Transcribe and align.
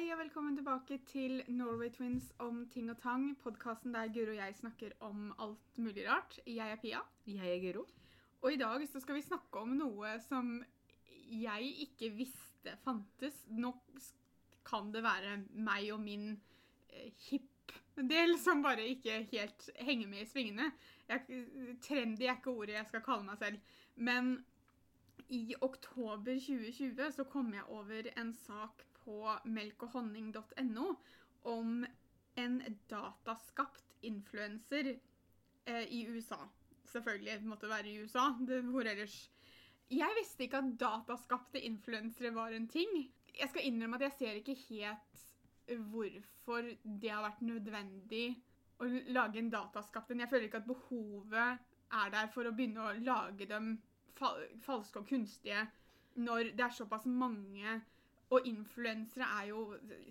Hei 0.00 0.14
og 0.14 0.16
velkommen 0.22 0.54
tilbake 0.56 0.96
til 1.04 1.42
Norway 1.52 1.90
Twins 1.92 2.30
om 2.40 2.62
ting 2.72 2.86
og 2.88 2.96
tang. 3.02 3.34
Podkasten 3.42 3.92
der 3.92 4.08
Guro 4.08 4.32
og 4.32 4.38
jeg 4.38 4.54
snakker 4.56 4.94
om 5.04 5.26
alt 5.44 5.76
mulig 5.76 6.06
rart. 6.08 6.38
Jeg 6.46 6.72
er 6.72 6.80
Pia. 6.80 7.02
Jeg 7.28 7.50
er 7.50 7.60
Guro. 7.60 7.82
Og 8.40 8.54
i 8.54 8.56
dag 8.56 8.86
så 8.88 9.02
skal 9.04 9.18
vi 9.18 9.26
snakke 9.26 9.60
om 9.60 9.74
noe 9.76 10.14
som 10.24 10.54
jeg 11.28 11.68
ikke 11.84 12.14
visste 12.16 12.78
fantes. 12.80 13.42
Nå 13.52 13.74
kan 14.64 14.88
det 14.94 15.04
være 15.04 15.36
meg 15.68 15.92
og 15.92 16.00
min 16.00 16.30
eh, 16.88 17.12
hipp-del 17.28 18.38
som 18.40 18.64
bare 18.64 18.88
ikke 18.94 19.26
helt 19.34 19.68
henger 19.84 20.08
med 20.08 20.24
i 20.24 20.30
svingene. 20.32 20.72
Jeg, 21.12 21.44
trendy 21.84 22.24
er 22.24 22.38
ikke 22.40 22.56
ordet 22.56 22.78
jeg 22.78 22.88
skal 22.88 23.04
kalle 23.04 23.28
meg 23.28 23.44
selv. 23.44 23.76
Men 24.00 24.38
i 25.28 25.50
oktober 25.60 26.40
2020 26.40 27.18
så 27.20 27.28
kom 27.28 27.52
jeg 27.52 27.68
over 27.68 28.14
en 28.16 28.32
sak 28.46 28.86
på 29.04 29.34
melkoghonning.no 29.44 30.86
om 31.50 31.84
en 32.40 32.56
dataskapt 32.90 34.04
influenser 34.06 34.94
eh, 35.64 35.86
i 35.88 36.06
USA. 36.08 36.38
Selvfølgelig 36.90 37.40
måtte 37.46 37.66
det 37.66 37.74
være 37.74 37.90
i 37.90 38.02
USA. 38.02 38.30
Det, 38.46 38.62
hvor 38.70 38.86
ellers? 38.86 39.30
Jeg 39.90 40.16
visste 40.18 40.46
ikke 40.46 40.60
at 40.62 40.76
dataskapte 40.80 41.60
influensere 41.66 42.34
var 42.34 42.54
en 42.54 42.68
ting. 42.68 42.92
Jeg 43.38 43.48
skal 43.50 43.66
innrømme 43.66 43.98
at 43.98 44.06
jeg 44.08 44.16
ser 44.18 44.38
ikke 44.38 44.58
helt 44.68 45.26
hvorfor 45.90 46.66
det 46.82 47.10
har 47.10 47.22
vært 47.22 47.42
nødvendig 47.46 48.24
å 48.80 48.88
lage 49.14 49.38
en 49.38 49.50
dataskapt 49.52 50.10
en. 50.10 50.24
Jeg 50.24 50.30
føler 50.30 50.48
ikke 50.48 50.62
at 50.62 50.70
behovet 50.70 51.66
er 52.00 52.12
der 52.14 52.30
for 52.34 52.46
å 52.46 52.54
begynne 52.54 52.86
å 52.86 52.98
lage 53.02 53.46
dem 53.50 53.76
fal 54.18 54.40
falske 54.64 55.00
og 55.00 55.08
kunstige 55.08 55.66
når 56.20 56.52
det 56.58 56.64
er 56.64 56.74
såpass 56.74 57.06
mange 57.06 57.80
og 58.30 58.46
influensere 58.46 59.26
er 59.40 59.48
jo 59.50 59.64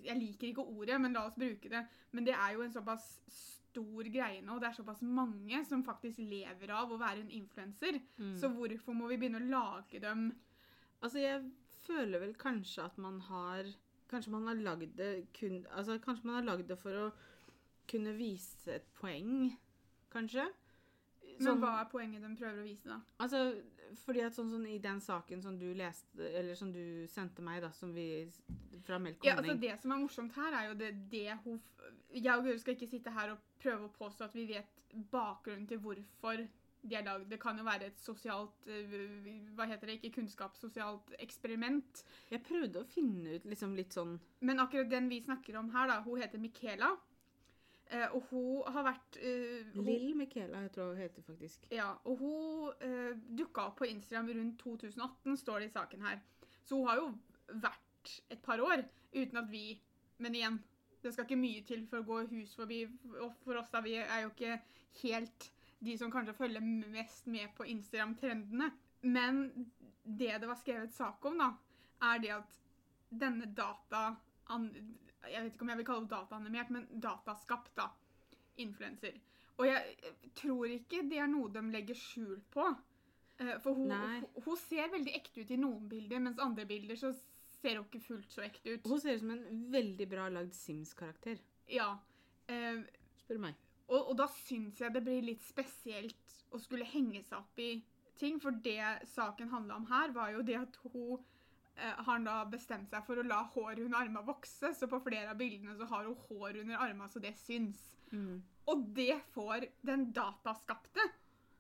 Jeg 0.03 0.17
liker 0.19 0.47
ikke 0.49 0.65
ordet, 0.65 0.99
men 1.01 1.15
la 1.15 1.25
oss 1.27 1.37
bruke 1.39 1.71
det. 1.71 1.85
Men 2.11 2.27
det 2.27 2.35
er 2.35 2.53
jo 2.55 2.65
en 2.65 2.73
såpass 2.73 3.05
stor 3.29 4.09
greie 4.11 4.41
nå. 4.43 4.57
Det 4.59 4.67
er 4.69 4.77
såpass 4.77 5.01
mange 5.05 5.63
som 5.65 5.85
faktisk 5.85 6.19
lever 6.19 6.73
av 6.75 6.91
å 6.91 6.99
være 6.99 7.23
en 7.23 7.31
influenser. 7.31 8.01
Mm. 8.17 8.35
Så 8.41 8.51
hvorfor 8.51 8.97
må 8.97 9.07
vi 9.11 9.19
begynne 9.21 9.41
å 9.41 9.51
lage 9.51 10.03
dem 10.03 10.31
Altså, 10.99 11.21
jeg 11.23 11.45
føler 11.85 12.19
vel 12.19 12.33
kanskje 12.35 12.83
at 12.89 12.97
man 12.99 13.21
har 13.29 13.69
Kanskje 14.09 14.33
man 14.33 14.49
har 14.49 14.57
lagd 14.59 14.97
det 14.97 15.29
kun 15.37 15.61
Altså, 15.71 15.99
kanskje 16.03 16.27
man 16.27 16.41
har 16.41 16.47
lagd 16.49 16.67
det 16.67 16.79
for 16.81 16.97
å 16.97 17.09
kunne 17.89 18.11
vise 18.13 18.75
et 18.75 18.85
poeng, 18.99 19.55
kanskje. 20.13 20.43
Men 21.45 21.61
hva 21.63 21.73
er 21.81 21.89
poenget 21.91 22.23
de 22.25 22.31
prøver 22.39 22.61
å 22.61 22.65
vise, 22.67 22.89
da? 22.89 22.99
Altså, 23.23 23.43
fordi 24.03 24.23
at 24.25 24.35
sånn, 24.37 24.51
sånn 24.53 24.67
i 24.69 24.77
den 24.83 25.01
saken 25.03 25.41
som 25.43 25.57
du 25.59 25.67
leste, 25.77 26.29
eller 26.29 26.57
som 26.59 26.71
du 26.73 27.07
sendte 27.09 27.43
meg, 27.45 27.61
da, 27.65 27.71
som 27.75 27.93
vi 27.95 28.07
Fra 28.85 28.99
Melk 29.01 29.25
Ja, 29.25 29.37
altså 29.39 29.55
Det 29.59 29.75
som 29.81 29.95
er 29.95 30.01
morsomt 30.03 30.35
her, 30.37 30.55
er 30.59 30.69
jo 30.69 30.77
det, 30.79 30.93
det 31.11 31.37
hun 31.45 31.59
Jeg 32.13 32.35
og 32.35 32.45
Guri 32.45 32.59
skal 32.61 32.77
ikke 32.77 32.91
sitte 32.91 33.13
her 33.15 33.33
og 33.33 33.43
prøve 33.61 33.87
å 33.87 33.93
påstå 33.95 34.29
at 34.29 34.37
vi 34.37 34.47
vet 34.49 34.79
bakgrunnen 35.11 35.67
til 35.69 35.81
hvorfor 35.83 36.45
de 36.81 36.95
er 36.95 37.03
lagd. 37.03 37.27
Det 37.29 37.39
kan 37.41 37.57
jo 37.59 37.65
være 37.67 37.89
et 37.89 37.99
sosialt 37.99 38.67
øh, 38.71 38.93
Hva 39.57 39.67
heter 39.67 39.89
det? 39.89 39.97
Ikke 39.99 40.21
kunnskapssosialt 40.21 41.11
eksperiment. 41.19 42.03
Jeg 42.31 42.43
prøvde 42.47 42.81
å 42.81 42.87
finne 42.87 43.35
ut 43.35 43.47
liksom 43.51 43.75
litt 43.77 43.95
sånn 43.97 44.15
Men 44.39 44.63
akkurat 44.63 44.89
den 44.91 45.09
vi 45.11 45.19
snakker 45.25 45.59
om 45.59 45.71
her, 45.75 45.89
da, 45.91 45.99
hun 46.05 46.21
heter 46.21 46.41
Michaela. 46.41 46.93
Uh, 47.89 48.15
og 48.15 48.25
hun 48.29 48.73
har 48.73 48.85
vært 48.85 49.17
uh, 49.17 49.77
Lill 49.81 50.11
Michaela, 50.17 50.61
jeg 50.67 50.73
tror 50.75 50.91
hun 50.91 51.01
heter 51.01 51.25
faktisk. 51.25 51.63
Ja, 51.73 51.87
og 52.05 52.21
hun 52.21 52.83
eh, 52.85 53.15
dukka 53.39 53.65
opp 53.71 53.79
på 53.81 53.87
Instagram 53.89 54.29
rundt 54.37 54.59
2018, 54.61 55.37
står 55.41 55.63
det 55.63 55.69
i 55.69 55.73
saken 55.73 56.05
her. 56.05 56.19
Så 56.61 56.77
hun 56.77 56.89
har 56.89 56.99
jo 56.99 57.07
vært 57.63 58.11
et 58.29 58.41
par 58.45 58.61
år 58.61 58.83
uten 59.13 59.41
at 59.41 59.49
vi 59.49 59.79
Men 60.19 60.35
igjen, 60.35 60.57
det 61.01 61.13
skal 61.13 61.23
ikke 61.23 61.39
mye 61.39 61.61
til 61.63 61.85
for 61.87 62.01
å 62.01 62.07
gå 62.07 62.15
hus 62.33 62.51
forbi. 62.59 62.81
Og 63.23 63.31
for 63.45 63.55
oss 63.55 63.69
da, 63.71 63.79
vi 63.79 63.93
er 64.01 64.25
jo 64.25 64.33
ikke 64.33 64.57
helt 64.99 65.45
de 65.79 65.95
som 65.97 66.11
kanskje 66.11 66.35
følger 66.35 66.65
mest 66.91 67.29
med 67.31 67.53
på 67.55 67.63
Instagram-trendene. 67.71 68.67
Men 69.07 69.45
det 70.03 70.41
det 70.41 70.49
var 70.49 70.59
skrevet 70.59 70.93
sak 70.93 71.23
om, 71.25 71.39
da, 71.39 71.53
er 72.11 72.19
det 72.19 72.33
at 72.35 72.59
denne 73.09 73.47
data 73.55 74.17
jeg 75.27 75.43
vet 75.43 75.53
ikke 75.53 75.65
om 75.65 75.71
jeg 75.73 75.79
vil 75.81 75.87
kalle 75.87 76.05
det 76.05 76.13
dataanimert, 76.13 76.69
men 76.75 76.85
dataskapt, 77.03 77.73
da. 77.77 77.89
Influenser. 78.59 79.17
Og 79.59 79.67
jeg 79.67 80.13
tror 80.39 80.71
ikke 80.71 81.03
det 81.09 81.19
er 81.19 81.31
noe 81.31 81.51
de 81.51 81.63
legger 81.73 81.97
skjul 81.97 82.39
på. 82.53 82.65
Eh, 83.39 83.55
for 83.63 83.75
hun, 83.75 83.91
hun, 84.45 84.59
ser 84.59 84.91
veldig 84.91 85.15
ekte 85.15 85.43
ut 85.43 85.51
i 85.51 85.59
noen 85.59 85.87
bilder, 85.91 86.23
mens 86.23 86.39
andre 86.43 86.65
bilder 86.67 86.99
så 86.99 87.11
ser 87.59 87.79
hun 87.79 87.87
ikke 87.87 88.03
fullt 88.03 88.35
så 88.35 88.45
ekte 88.47 88.75
ut. 88.75 88.87
Hun 88.87 89.01
ser 89.03 89.17
ut 89.17 89.23
som 89.23 89.33
en 89.35 89.65
veldig 89.73 90.07
bra 90.11 90.27
lagd 90.31 90.55
Sims-karakter. 90.55 91.41
Ja. 91.71 91.91
Eh, 92.47 92.85
Spør 93.19 93.43
meg. 93.49 93.59
Og, 93.89 94.11
og 94.11 94.15
da 94.19 94.27
syns 94.31 94.79
jeg 94.79 94.93
det 94.93 95.03
blir 95.03 95.23
litt 95.25 95.43
spesielt 95.43 96.37
å 96.53 96.59
skulle 96.61 96.87
henge 96.87 97.23
seg 97.25 97.39
opp 97.41 97.59
i 97.61 97.73
ting, 98.19 98.39
for 98.43 98.55
det 98.63 99.09
saken 99.11 99.51
handla 99.51 99.79
om 99.79 99.87
her, 99.89 100.13
var 100.15 100.33
jo 100.35 100.43
det 100.45 100.57
at 100.59 100.79
hun 100.83 101.19
Eh, 101.19 101.38
har 101.79 102.11
han 102.11 102.27
da 102.27 102.41
bestemt 102.49 102.91
seg 102.91 103.05
for 103.07 103.19
å 103.19 103.25
la 103.27 103.41
håret 103.53 103.81
under 103.83 104.01
armene 104.01 104.25
vokse. 104.27 104.73
Så 104.75 104.89
på 104.91 105.01
flere 105.05 105.33
av 105.33 105.39
bildene 105.39 105.77
så 105.79 105.87
har 105.91 106.07
hun 106.07 106.19
hår 106.27 106.61
under 106.63 106.81
armene 106.81 107.09
så 107.11 107.21
det 107.23 107.35
syns. 107.39 107.81
Mm. 108.11 108.41
Og 108.69 108.85
det 108.97 109.15
får 109.33 109.69
den 109.85 110.09
dataskapte 110.15 111.05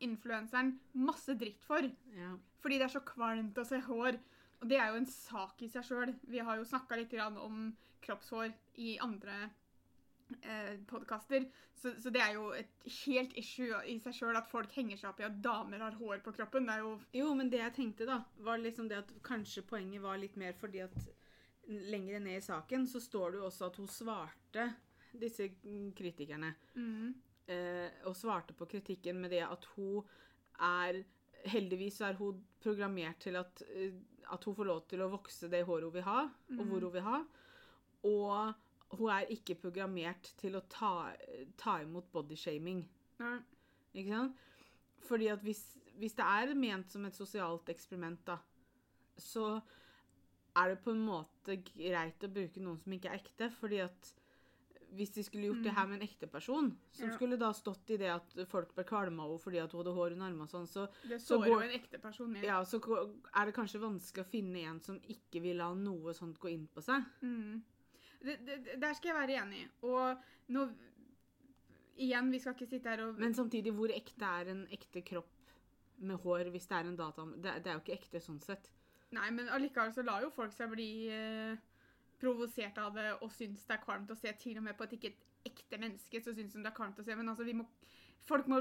influenseren 0.03 0.75
masse 0.95 1.35
dritt 1.39 1.63
for. 1.65 1.85
Ja. 2.15 2.33
Fordi 2.63 2.79
det 2.79 2.87
er 2.89 2.95
så 2.97 3.05
kvalmt 3.05 3.59
å 3.59 3.67
se 3.67 3.81
hår. 3.85 4.19
Og 4.59 4.67
det 4.71 4.79
er 4.79 4.91
jo 4.91 4.99
en 4.99 5.09
sak 5.09 5.61
i 5.63 5.69
seg 5.71 5.85
sjøl. 5.87 6.13
Vi 6.27 6.41
har 6.43 6.59
jo 6.59 6.67
snakka 6.67 6.99
litt 6.99 7.15
om 7.19 7.69
kroppshår 8.03 8.51
i 8.83 8.97
andre 9.03 9.49
eh, 10.41 10.75
podkaster. 10.89 11.45
Så, 11.79 11.93
så, 12.01 12.11
det 12.11 12.21
er 12.21 12.33
jo 12.35 12.49
et 12.57 12.89
helt 13.05 13.35
issue 13.39 13.77
i 13.87 13.95
seg 14.03 14.15
sjøl 14.17 14.35
at 14.35 14.49
folk 14.51 14.73
henger 14.75 14.99
seg 14.99 15.11
opp 15.11 15.21
i 15.21 15.27
at 15.29 15.37
damer 15.43 15.85
har 15.85 15.95
hår 15.99 16.23
på 16.25 16.33
kroppen. 16.35 16.67
Det 16.67 16.75
er 16.75 16.83
jo 16.83 16.97
Jo, 17.21 17.31
men 17.37 17.51
det 17.51 17.61
jeg 17.61 17.75
tenkte, 17.77 18.09
da, 18.09 18.19
var 18.43 18.59
liksom 18.59 18.89
det 18.91 18.99
at 19.03 19.13
kanskje 19.23 19.63
poenget 19.69 20.03
var 20.03 20.19
litt 20.19 20.35
mer 20.39 20.57
fordi 20.59 20.83
at 20.83 20.97
lenger 21.69 22.19
ned 22.19 22.39
i 22.39 22.43
saken 22.43 22.87
så 22.89 23.01
står 23.01 23.31
det 23.31 23.41
jo 23.41 23.47
også 23.47 23.67
at 23.69 23.77
hun 23.77 23.89
svarte 23.91 24.67
disse 25.21 25.47
kritikerne. 25.97 26.53
Mm. 26.75 27.13
Eh, 27.49 27.87
og 28.09 28.17
svarte 28.17 28.53
på 28.57 28.67
kritikken 28.69 29.21
med 29.21 29.33
det 29.33 29.45
at 29.45 29.65
hun 29.75 30.03
er 30.59 31.03
Heldigvis 31.39 32.01
er 32.03 32.17
hun 32.19 32.41
programmert 32.59 33.21
til 33.23 33.37
at, 33.39 33.61
eh, 33.71 33.93
at 34.27 34.43
hun 34.43 34.55
får 34.57 34.67
lov 34.67 34.81
til 34.91 34.99
å 34.99 35.07
vokse 35.13 35.47
det 35.47 35.61
håret 35.63 35.87
hun 35.87 35.93
vil 35.93 36.03
ha, 36.03 36.25
mm. 36.27 36.57
og 36.59 36.65
hvor 36.65 36.83
hun 36.83 36.93
vil 36.97 37.05
ha. 37.05 37.19
Og 38.09 38.57
hun 38.95 39.09
er 39.13 39.29
ikke 39.33 39.57
programmert 39.59 40.31
til 40.39 40.57
å 40.57 40.63
ta, 40.71 41.11
ta 41.59 41.79
imot 41.83 42.09
bodyshaming. 42.13 42.83
Ikke 43.93 44.13
sant? 44.13 44.45
Fordi 45.09 45.29
at 45.31 45.43
hvis, 45.45 45.61
hvis, 45.99 46.15
det 46.17 46.25
er 46.25 46.55
ment 46.57 46.91
som 46.91 47.05
et 47.07 47.15
sosialt 47.15 47.69
eksperiment, 47.71 48.21
da, 48.27 48.39
så 49.19 49.59
er 50.57 50.73
det 50.73 50.79
på 50.83 50.91
en 50.95 51.03
måte 51.05 51.59
greit 51.63 52.25
å 52.25 52.31
bruke 52.33 52.63
noen 52.63 52.79
som 52.81 52.95
ikke 52.95 53.11
er 53.11 53.21
ekte. 53.21 53.51
fordi 53.59 53.83
at 53.85 54.13
hvis 54.97 55.11
de 55.13 55.23
skulle 55.23 55.45
gjort 55.45 55.59
mm. 55.59 55.63
det 55.67 55.73
her 55.75 55.87
med 55.87 55.99
en 55.99 56.05
ekte 56.07 56.27
person, 56.27 56.69
som 56.91 57.09
ja. 57.09 57.15
skulle 57.15 57.37
da 57.37 57.51
stått 57.53 57.91
i 57.93 57.97
det 58.01 58.09
at 58.09 58.31
folk 58.49 58.71
ble 58.75 58.85
kvalma 58.89 59.23
av 59.23 59.33
henne 59.35 59.43
fordi 59.43 59.59
at 59.61 59.73
hun 59.73 59.83
hadde 59.83 59.93
hår 59.95 60.15
under 60.15 60.29
armene 60.31 60.47
og 60.47 60.49
sånn, 60.51 60.69
så, 60.69 60.87
det 61.05 61.19
så 61.21 61.37
går, 61.37 61.49
jo 61.51 61.59
en 61.67 61.75
ekte 61.77 61.99
person 62.01 62.31
med. 62.33 62.45
Ja, 62.47 62.63
så 62.65 62.79
er 62.81 63.45
det 63.45 63.55
kanskje 63.55 63.83
vanskelig 63.83 64.25
å 64.25 64.31
finne 64.31 64.63
en 64.65 64.79
som 64.83 64.97
ikke 65.13 65.43
vil 65.45 65.61
la 65.61 65.69
noe 65.77 66.15
sånt 66.17 66.39
gå 66.41 66.51
inn 66.55 66.65
på 66.73 66.83
seg. 66.85 67.05
Mm. 67.21 67.61
Det, 68.19 68.35
det, 68.45 68.59
der 68.81 68.93
skal 68.97 69.13
jeg 69.13 69.19
være 69.21 69.41
enig. 69.43 69.65
Og 69.87 70.53
nå 70.55 70.69
Igjen, 71.99 72.29
vi 72.31 72.39
skal 72.39 72.55
ikke 72.55 72.69
sitte 72.69 72.87
her 72.87 73.01
og 73.03 73.17
Men 73.19 73.33
samtidig, 73.35 73.73
hvor 73.75 73.91
ekte 73.91 74.23
er 74.23 74.53
en 74.53 74.61
ekte 74.71 75.01
kropp 75.03 75.49
med 75.99 76.15
hår 76.23 76.47
hvis 76.53 76.67
det 76.69 76.77
er 76.77 76.87
en 76.87 76.99
data... 76.99 77.25
Det, 77.35 77.55
det 77.65 77.71
er 77.71 77.75
jo 77.75 77.81
ikke 77.83 77.97
ekte 77.97 78.21
sånn 78.23 78.39
sett. 78.39 78.69
Nei, 79.15 79.25
men 79.35 79.49
allikevel 79.51 79.91
så 79.91 80.05
lar 80.07 80.23
jo 80.23 80.29
folk 80.31 80.53
seg 80.55 80.71
bli 80.71 81.09
eh, 81.11 81.57
provosert 82.21 82.77
av 82.79 82.95
det 82.95 83.09
og 83.17 83.33
syns 83.35 83.65
det 83.67 83.75
er 83.75 83.83
kvalmt 83.83 84.13
å 84.13 84.17
se. 84.19 84.31
Til 84.39 84.61
og 84.61 84.65
med 84.69 84.77
på 84.79 84.87
et 84.87 84.95
ikke 84.95 85.11
ekte 85.49 85.81
menneske 85.81 86.21
så 86.23 86.31
syns 86.35 86.55
de 86.55 86.63
det 86.63 86.71
er 86.71 86.77
kvalmt 86.77 87.01
å 87.01 87.05
se. 87.05 87.17
Men 87.19 87.33
altså, 87.33 87.47
vi 87.47 87.57
må 87.59 87.67
Folk 88.27 88.49
må 88.51 88.57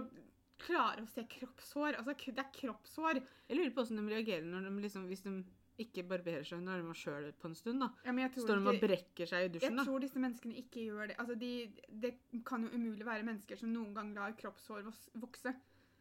klare 0.62 1.02
å 1.02 1.10
se 1.10 1.24
kroppshår. 1.30 1.96
Altså, 1.98 2.14
det 2.34 2.42
er 2.42 2.52
kroppshår. 2.54 3.18
Jeg 3.48 3.58
lurer 3.58 3.72
på 3.74 3.82
hvordan 3.82 4.06
de 4.06 4.14
reagerer 4.14 4.46
når 4.46 4.68
de 4.68 4.84
liksom, 4.84 5.08
hvis 5.10 5.24
de 5.26 5.32
ikke 5.78 6.02
barberer 6.10 6.46
seg 6.46 6.58
under 6.58 6.78
armene 6.78 6.96
sjøl 6.98 7.28
på 7.38 7.50
en 7.50 7.56
stund. 7.58 7.82
da. 7.82 7.88
Ja, 8.04 8.28
Står 8.34 8.60
de 8.60 8.72
og 8.72 8.80
brekker 8.82 9.30
seg 9.30 9.46
i 9.46 9.50
dusjen? 9.54 9.70
Jeg 9.70 9.78
da? 9.78 9.84
tror 9.86 10.02
disse 10.02 10.22
menneskene 10.22 10.58
ikke 10.62 10.84
gjør 10.88 11.10
det. 11.12 11.16
Altså, 11.22 11.36
de, 11.38 11.50
Det 11.88 12.14
kan 12.46 12.64
jo 12.66 12.70
umulig 12.74 13.06
være 13.06 13.26
mennesker 13.26 13.60
som 13.60 13.70
noen 13.72 13.94
gang 13.94 14.14
lar 14.16 14.34
kroppshår 14.38 14.86
vokse. 15.22 15.54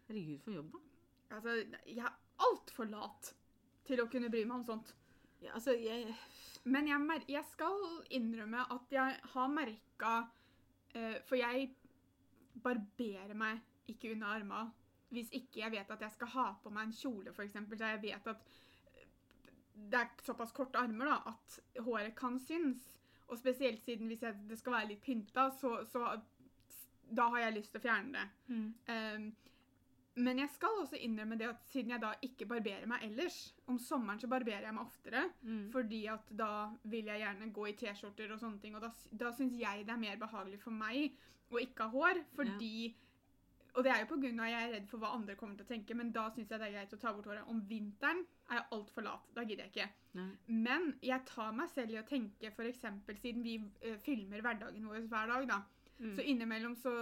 Herregud, 0.07 0.39
for 0.45 0.57
jobb, 0.57 0.71
da. 0.73 1.35
Altså, 1.37 1.57
Jeg 1.85 2.05
er 2.05 2.17
altfor 2.47 2.89
lat 2.89 3.33
til 3.87 4.01
å 4.01 4.07
kunne 4.11 4.31
bry 4.33 4.43
meg 4.45 4.59
om 4.59 4.65
sånt. 4.65 4.95
Ja, 5.41 5.53
altså, 5.53 5.75
jeg... 5.77 6.15
Men 6.67 6.87
jeg, 6.89 7.21
jeg, 7.31 7.45
skal 7.53 7.83
innrømme 8.11 8.65
at 8.73 8.91
jeg 8.91 9.19
har 9.33 9.51
merka 9.53 10.15
uh, 10.27 11.17
For 11.29 11.37
jeg 11.39 11.69
barberer 12.59 13.37
meg 13.37 13.61
ikke 13.87 14.11
under 14.11 14.33
armene 14.35 14.65
hvis 15.13 15.29
ikke 15.31 15.61
jeg 15.61 15.71
vet 15.71 15.91
at 15.93 16.01
jeg 16.03 16.11
skal 16.17 16.31
ha 16.33 16.47
på 16.59 16.71
meg 16.73 16.89
en 16.89 16.95
kjole, 16.95 17.31
f.eks. 17.31 17.53
Så 17.55 17.77
jeg 17.79 18.01
vet 18.03 18.25
at 18.27 18.49
det 19.77 19.99
er 19.99 20.23
såpass 20.25 20.51
korte 20.55 20.79
armer 20.81 21.05
da, 21.11 21.17
at 21.33 21.59
håret 21.85 22.15
kan 22.17 22.39
synes. 22.39 22.81
Og 23.27 23.37
spesielt 23.37 23.83
siden 23.83 24.07
hvis 24.07 24.23
jeg, 24.23 24.35
det 24.49 24.57
skal 24.59 24.73
være 24.77 24.89
litt 24.93 25.03
pynta, 25.03 25.49
så, 25.51 25.81
så 25.85 26.15
da 27.07 27.27
har 27.33 27.45
jeg 27.45 27.57
lyst 27.57 27.71
til 27.75 27.81
å 27.81 27.85
fjerne 27.85 28.15
det. 28.15 28.27
Mm. 28.53 28.71
Um, 28.87 29.27
men 30.17 30.39
jeg 30.41 30.49
skal 30.49 30.79
også 30.81 30.97
innrømme 31.05 31.37
det 31.37 31.45
at 31.45 31.67
siden 31.69 31.93
jeg 31.93 32.01
da 32.01 32.09
ikke 32.25 32.47
barberer 32.49 32.87
meg 32.89 33.03
ellers 33.05 33.35
Om 33.69 33.77
sommeren 33.77 34.17
så 34.17 34.25
barberer 34.31 34.65
jeg 34.65 34.73
meg 34.73 34.87
oftere, 34.87 35.27
Mm. 35.45 35.67
fordi 35.71 35.99
at 36.09 36.31
da 36.39 36.69
vil 36.89 37.05
jeg 37.11 37.21
gjerne 37.21 37.51
gå 37.53 37.67
i 37.69 37.75
T-skjorter 37.77 38.33
og 38.33 38.39
sånne 38.41 38.59
ting. 38.63 38.75
Og 38.75 38.81
da, 38.81 38.89
da 39.11 39.31
syns 39.37 39.53
jeg 39.59 39.85
det 39.85 39.93
er 39.93 40.01
mer 40.01 40.17
behagelig 40.17 40.59
for 40.63 40.73
meg 40.73 41.13
å 41.53 41.61
ikke 41.61 41.85
ha 41.85 41.93
hår, 41.93 42.23
fordi 42.35 42.95
Og 43.77 43.85
det 43.85 43.91
er 43.93 44.01
jo 44.01 44.09
på 44.09 44.17
grunn 44.17 44.39
av 44.41 44.47
at 44.47 44.53
jeg 44.55 44.65
er 44.65 44.71
redd 44.73 44.85
for 44.89 45.03
hva 45.03 45.11
andre 45.13 45.35
kommer 45.37 45.57
til 45.59 45.67
å 45.67 45.69
tenke, 45.69 45.95
men 45.97 46.09
da 46.15 46.23
syns 46.33 46.49
jeg 46.49 46.57
det 46.57 46.67
er 46.67 46.75
greit 46.79 46.95
å 46.97 47.01
ta 47.01 47.11
bort 47.13 47.27
håret. 47.29 47.45
Om 47.51 47.59
vinteren 47.69 48.23
er 48.49 48.57
jeg 48.57 48.69
altfor 48.73 49.05
lat. 49.05 49.27
Da 49.35 49.43
gidder 49.45 49.67
jeg 49.67 49.73
ikke. 49.75 49.89
Nei. 50.17 50.29
Men 50.65 50.87
jeg 51.05 51.27
tar 51.29 51.51
meg 51.53 51.69
selv 51.69 51.93
i 51.93 51.99
å 52.01 52.05
tenke, 52.09 52.49
f.eks. 52.49 52.87
siden 53.21 53.45
vi 53.45 53.59
uh, 53.61 53.99
filmer 54.01 54.41
hverdagen 54.41 54.89
vår 54.89 55.05
hver 55.11 55.29
dag, 55.29 55.45
da. 55.51 55.59
Mm. 55.99 56.15
Så 56.17 56.25
innimellom 56.25 56.77
så 56.81 56.95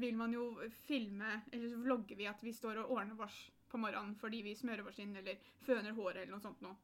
vil 0.00 0.16
man 0.16 0.32
jo 0.32 0.46
filme, 0.86 1.40
eller 1.52 1.68
så 1.68 1.80
vlogger 1.84 2.16
vi 2.16 2.28
at 2.30 2.44
vi 2.46 2.54
står 2.56 2.80
og 2.80 2.94
ordner 2.96 3.26
oss 3.26 3.38
på 3.70 3.78
morgenen 3.78 4.16
fordi 4.18 4.40
vi 4.42 4.56
smører 4.58 4.88
oss 4.88 4.98
inn 5.02 5.12
eller 5.18 5.38
føner 5.66 5.94
håret 5.94 6.22
eller 6.22 6.32
noe 6.34 6.42
sånt 6.42 6.62
noe. 6.64 6.78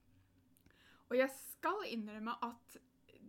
Og 1.07 1.17
jeg 1.19 1.31
skal 1.35 1.87
innrømme 1.89 2.35
at 2.43 2.77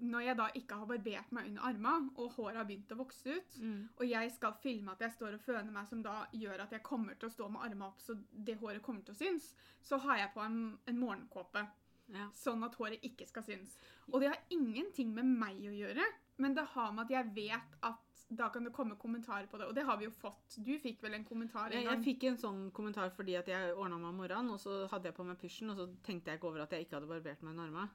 når 0.01 0.21
jeg 0.25 0.38
da 0.38 0.47
ikke 0.55 0.75
har 0.79 0.85
barbert 0.85 1.31
meg 1.31 1.47
under 1.49 1.61
armene, 1.69 2.09
og 2.17 2.31
håret 2.35 2.55
har 2.57 2.65
begynt 2.65 2.91
å 2.91 2.97
vokse 2.99 3.25
ut, 3.38 3.57
Mm. 3.61 3.89
og 3.97 4.05
jeg 4.07 4.31
skal 4.31 4.53
filme 4.61 4.91
at 4.91 4.99
jeg 4.99 5.11
står 5.11 5.33
og 5.33 5.41
føner 5.41 5.71
meg, 5.71 5.88
som 5.88 6.01
da 6.03 6.25
gjør 6.33 6.59
at 6.61 6.71
jeg 6.71 6.83
kommer 6.83 7.15
til 7.19 7.29
å 7.29 7.31
stå 7.33 7.49
med 7.49 7.61
armene 7.61 7.88
opp 7.88 7.99
så 8.01 8.17
det 8.33 8.57
håret 8.59 8.81
kommer 8.81 9.01
til 9.03 9.13
å 9.15 9.17
synes, 9.17 9.53
så 9.83 9.97
har 9.99 10.17
jeg 10.17 10.33
på 10.33 10.41
en, 10.45 10.77
en 10.88 10.99
morgenkåpe, 10.99 11.67
Ja. 12.09 12.29
sånn 12.31 12.63
at 12.63 12.75
håret 12.75 13.01
ikke 13.03 13.27
skal 13.27 13.44
synes. 13.44 13.77
Og 14.13 14.21
det 14.21 14.29
har 14.29 14.39
ingenting 14.49 15.13
med 15.13 15.25
meg 15.25 15.57
å 15.67 15.73
gjøre, 15.75 16.05
men 16.38 16.53
det 16.53 16.63
har 16.65 16.91
med 16.94 17.05
at 17.05 17.09
jeg 17.11 17.33
vet 17.35 17.75
at 17.83 17.97
da 18.29 18.49
kan 18.49 18.63
det 18.63 18.71
komme 18.73 18.95
kommentarer 18.97 19.47
på 19.47 19.57
det, 19.57 19.67
og 19.67 19.75
det 19.75 19.83
har 19.85 19.97
vi 19.97 20.05
jo 20.05 20.11
fått. 20.11 20.57
Du 20.63 20.77
fikk 20.79 21.01
vel 21.01 21.13
en 21.15 21.25
kommentar 21.25 21.69
Jeg, 21.71 21.83
gang? 21.85 22.03
jeg 22.03 22.15
fikk 22.15 22.23
en 22.29 22.38
sånn 22.38 22.71
kommentar 22.71 23.09
fordi 23.15 23.35
at 23.38 23.45
jeg 23.47 23.73
ordna 23.75 23.97
meg 23.97 24.09
om 24.09 24.17
morgenen, 24.17 24.51
og 24.51 24.59
så 24.59 24.88
hadde 24.89 25.03
jeg 25.05 25.15
på 25.15 25.25
meg 25.25 25.38
pysjen, 25.39 25.69
og 25.69 25.77
så 25.77 25.88
tenkte 26.03 26.27
jeg 26.31 26.39
ikke 26.39 26.47
over 26.47 26.61
at 26.61 26.69
jeg 26.71 26.85
ikke 26.85 26.95
hadde 26.99 27.07
barbert 27.07 27.41
meg 27.44 27.49
under 27.51 27.63
armene. 27.65 27.89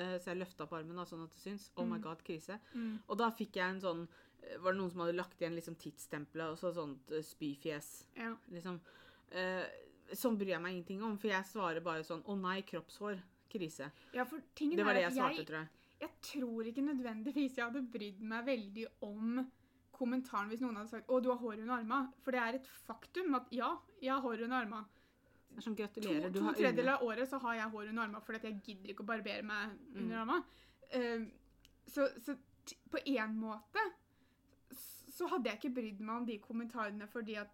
Eh, 0.00 0.16
Så 0.18 0.30
jeg 0.32 0.38
løfta 0.40 0.66
på 0.66 0.78
armen 0.78 0.96
da, 0.96 1.04
sånn 1.04 1.24
at 1.26 1.30
det 1.34 1.42
syns. 1.44 1.68
Oh 1.76 1.84
my 1.84 1.98
Mm. 1.98 2.02
god, 2.02 2.22
krise. 2.24 2.56
Mm. 2.74 2.98
Og 3.08 3.18
da 3.20 3.30
fikk 3.30 3.52
jeg 3.60 3.68
en 3.74 3.80
sånn 3.82 4.08
eh, 4.42 4.56
Var 4.56 4.72
det 4.72 4.78
noen 4.80 4.90
som 4.90 5.00
hadde 5.04 5.16
lagt 5.18 5.38
igjen 5.42 5.54
liksom 5.58 5.76
tidsstempelet 5.76 6.54
og 6.54 6.58
så 6.58 6.72
sånt 6.74 7.10
eh, 7.12 7.20
spyfjes? 7.22 8.06
Ja. 8.16 8.34
Liksom. 8.50 8.80
Eh, 9.32 9.66
sånn 10.14 10.38
bryr 10.38 10.54
jeg 10.56 10.62
meg 10.62 10.72
ingenting 10.78 11.02
om, 11.04 11.18
for 11.18 11.28
jeg 11.28 11.44
svarer 11.44 11.82
bare 11.84 12.02
sånn 12.02 12.24
Å 12.24 12.38
nei, 12.40 12.62
kroppshår. 12.62 13.20
Krise. 13.50 13.90
ja, 14.14 14.24
for 14.24 14.40
tingen 14.54 14.76
Det 14.78 14.84
var 14.86 14.94
det 14.94 15.02
jeg 15.02 15.12
svarte, 15.18 15.44
tror 15.44 15.58
jeg. 15.58 15.68
Jeg 16.00 16.10
tror 16.22 16.64
ikke 16.70 16.84
nødvendigvis 16.86 17.56
jeg 17.56 17.64
hadde 17.66 17.82
brydd 17.92 18.20
meg 18.22 18.46
veldig 18.46 18.86
om 19.02 19.50
kommentaren 19.92 20.48
hvis 20.48 20.60
noen 20.62 20.76
hadde 20.76 20.88
sagt 20.88 21.08
'Å, 21.08 21.20
du 21.22 21.28
har 21.28 21.36
hår 21.38 21.58
under 21.60 21.74
armene'. 21.82 22.12
For 22.22 22.30
det 22.30 22.40
er 22.40 22.54
et 22.54 22.66
faktum 22.86 23.34
at 23.34 23.48
ja, 23.52 23.76
jeg 24.00 24.10
har 24.12 24.22
hår 24.22 24.44
under 24.44 24.62
armene. 24.64 24.86
Det 25.50 25.58
er 25.58 25.64
sånn, 25.66 25.76
To, 25.76 26.30
du 26.30 26.40
har 26.44 26.54
to 26.54 26.58
tredjedeler 26.60 26.92
av 26.94 27.02
året 27.06 27.28
så 27.28 27.38
har 27.42 27.54
jeg 27.58 27.70
hår 27.72 27.88
under 27.90 28.02
armene 28.04 28.20
fordi 28.24 28.40
jeg 28.48 28.60
gidder 28.64 28.92
ikke 28.92 29.02
å 29.02 29.08
barbere 29.10 29.42
meg 29.42 29.70
Mm. 29.70 29.96
under 30.02 30.16
armene. 30.16 30.44
Uh, 30.94 31.26
så, 31.86 32.06
så 32.22 32.36
på 32.90 32.98
én 33.06 33.34
måte 33.34 33.82
så 35.10 35.26
hadde 35.28 35.50
jeg 35.50 35.58
ikke 35.58 35.74
brydd 35.74 36.00
meg 36.00 36.16
om 36.16 36.26
de 36.28 36.38
kommentarene 36.38 37.06
fordi 37.10 37.34
at 37.40 37.50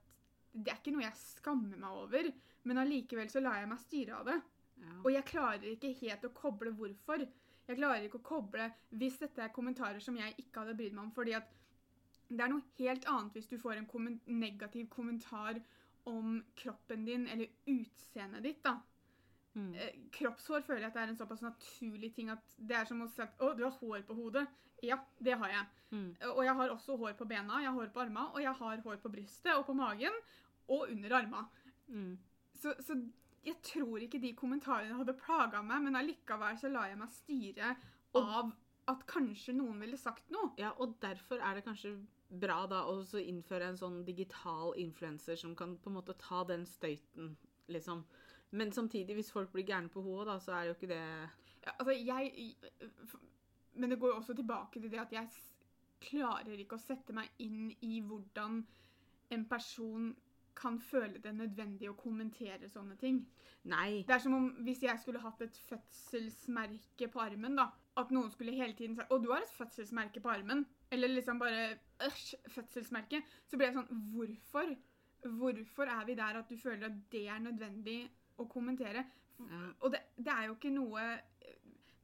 det 0.52 0.72
er 0.72 0.78
ikke 0.78 0.92
noe 0.94 1.04
jeg 1.04 1.18
skammer 1.20 1.76
meg 1.80 1.90
over, 2.02 2.28
men 2.64 2.78
allikevel 2.80 3.28
så 3.32 3.40
lar 3.44 3.58
jeg 3.60 3.68
meg 3.68 3.80
styre 3.82 4.20
av 4.20 4.28
det. 4.28 4.36
Ja. 4.80 4.92
Og 5.02 5.10
jeg 5.12 5.24
klarer 5.28 5.66
ikke 5.72 5.90
helt 6.00 6.24
å 6.24 6.32
koble 6.36 6.72
hvorfor. 6.76 7.24
Jeg 7.66 7.76
klarer 7.80 8.06
ikke 8.06 8.20
å 8.20 8.24
koble 8.28 8.68
hvis 8.90 9.18
dette 9.20 9.42
er 9.42 9.52
kommentarer 9.52 10.00
som 10.00 10.16
jeg 10.16 10.36
ikke 10.38 10.62
hadde 10.62 10.76
brydd 10.78 10.94
meg 10.96 11.04
om. 11.08 11.12
fordi 11.12 11.34
at 11.36 11.48
det 12.28 12.40
er 12.42 12.50
noe 12.50 12.62
helt 12.78 13.04
annet 13.06 13.36
hvis 13.36 13.48
du 13.48 13.58
får 13.58 13.76
en 13.80 13.86
kommen 13.86 14.20
negativ 14.26 14.88
kommentar 14.90 15.60
om 16.06 16.38
kroppen 16.54 17.04
din 17.04 17.26
eller 17.28 17.50
utseendet 17.66 18.42
ditt. 18.42 18.62
da. 18.64 18.78
Mm. 19.56 19.74
Eh, 19.74 19.92
kroppshår 20.12 20.64
føler 20.66 20.84
jeg 20.84 20.90
at 20.90 20.96
det 20.98 21.02
er 21.02 21.12
en 21.14 21.18
såpass 21.18 21.42
naturlig 21.42 22.12
ting 22.14 22.30
at 22.30 22.56
det 22.56 22.76
er 22.76 22.88
som 22.88 23.00
å 23.02 23.08
si 23.08 23.22
at 23.24 23.38
'Å, 23.38 23.54
du 23.56 23.64
har 23.64 23.78
hår 23.80 24.02
på 24.06 24.14
hodet'. 24.14 24.46
Ja, 24.82 24.98
det 25.18 25.38
har 25.40 25.48
jeg. 25.48 25.66
Mm. 25.90 26.16
Og 26.36 26.42
jeg 26.44 26.54
har 26.54 26.68
også 26.68 26.96
hår 26.96 27.14
på 27.16 27.24
bena, 27.24 27.60
jeg 27.62 27.70
har 27.70 27.78
hår 27.78 27.92
på 27.94 28.00
armene, 28.00 28.34
og 28.34 28.42
jeg 28.42 28.52
har 28.52 28.82
hår 28.84 28.96
på 29.00 29.12
brystet 29.12 29.54
og 29.54 29.64
på 29.66 29.74
magen 29.74 30.12
og 30.68 30.90
under 30.90 31.14
armene. 31.16 31.48
Mm. 31.88 32.18
Så, 32.54 32.74
så 32.80 32.98
jeg 33.46 33.56
tror 33.62 34.02
ikke 34.02 34.20
de 34.20 34.34
kommentarene 34.34 34.98
hadde 34.98 35.16
plaga 35.16 35.62
meg, 35.62 35.82
men 35.86 35.96
allikevel 35.96 36.58
så 36.58 36.68
lar 36.68 36.90
jeg 36.90 36.98
meg 36.98 37.14
styre 37.14 37.76
av 38.16 38.52
at 38.90 39.06
kanskje 39.06 39.54
noen 39.56 39.80
ville 39.82 39.98
sagt 39.98 40.28
noe. 40.34 40.52
Ja, 40.58 40.72
og 40.78 40.98
derfor 41.02 41.40
er 41.40 41.54
det 41.54 41.64
kanskje 41.66 41.96
bra 42.28 42.66
da 42.66 42.82
å 42.90 43.00
så 43.06 43.20
innføre 43.22 43.70
en 43.70 43.78
sånn 43.78 44.00
digital 44.06 44.74
influenser 44.80 45.38
som 45.40 45.54
kan 45.56 45.76
på 45.78 45.90
en 45.90 45.98
måte 45.98 46.16
ta 46.18 46.42
den 46.48 46.66
støyten, 46.66 47.36
liksom. 47.72 48.04
Men 48.50 48.72
samtidig, 48.72 49.14
hvis 49.18 49.32
folk 49.32 49.52
blir 49.52 49.66
gærne 49.66 49.90
på 49.92 50.02
hodet, 50.02 50.28
da, 50.30 50.38
så 50.38 50.54
er 50.56 50.68
jo 50.68 50.76
ikke 50.76 50.92
det 50.94 51.02
Ja, 51.66 51.72
altså, 51.78 51.92
jeg 51.92 52.54
Men 53.74 53.90
det 53.90 53.98
går 54.00 54.08
jo 54.08 54.16
også 54.16 54.34
tilbake 54.34 54.80
til 54.80 54.90
det 54.90 55.00
at 55.00 55.12
jeg 55.12 55.28
klarer 56.00 56.58
ikke 56.58 56.76
å 56.76 56.80
sette 56.80 57.12
meg 57.12 57.28
inn 57.42 57.72
i 57.82 58.00
hvordan 58.00 58.62
en 59.34 59.44
person 59.48 60.14
kan 60.56 60.78
føle 60.80 61.20
det 61.20 61.34
nødvendig 61.36 61.90
å 61.90 61.96
kommentere 61.98 62.68
sånne 62.68 62.96
ting. 63.00 63.20
Nei. 63.68 64.04
Det 64.08 64.14
er 64.14 64.22
som 64.22 64.36
om 64.36 64.46
hvis 64.64 64.82
jeg 64.86 65.00
skulle 65.02 65.20
hatt 65.20 65.42
et 65.44 65.58
fødselsmerke 65.68 67.08
på 67.12 67.20
armen, 67.20 67.58
da. 67.58 67.68
At 67.96 68.12
noen 68.14 68.30
skulle 68.32 68.56
hele 68.56 68.72
tiden 68.76 68.96
si 68.96 69.02
'Å, 69.02 69.18
du 69.22 69.32
har 69.32 69.42
et 69.42 69.56
fødselsmerke 69.58 70.20
på 70.20 70.32
armen'. 70.32 70.64
Eller 70.90 71.08
liksom 71.08 71.38
bare 71.38 71.78
'æsj, 72.00 72.34
fødselsmerke'. 72.48 73.22
Så 73.46 73.56
blir 73.56 73.66
jeg 73.66 73.74
sånn 73.74 74.02
Hvorfor? 74.12 74.76
Hvorfor 75.26 75.90
er 75.90 76.04
vi 76.06 76.14
der 76.14 76.38
at 76.38 76.48
du 76.48 76.56
føler 76.56 76.86
at 76.86 76.98
det 77.12 77.28
er 77.28 77.38
nødvendig 77.38 78.10
å 78.38 78.44
kommentere? 78.44 79.04
Ja. 79.40 79.62
Og 79.80 79.92
det, 79.92 80.00
det 80.16 80.32
er 80.32 80.46
jo 80.46 80.54
ikke 80.54 80.70
noe 80.70 81.06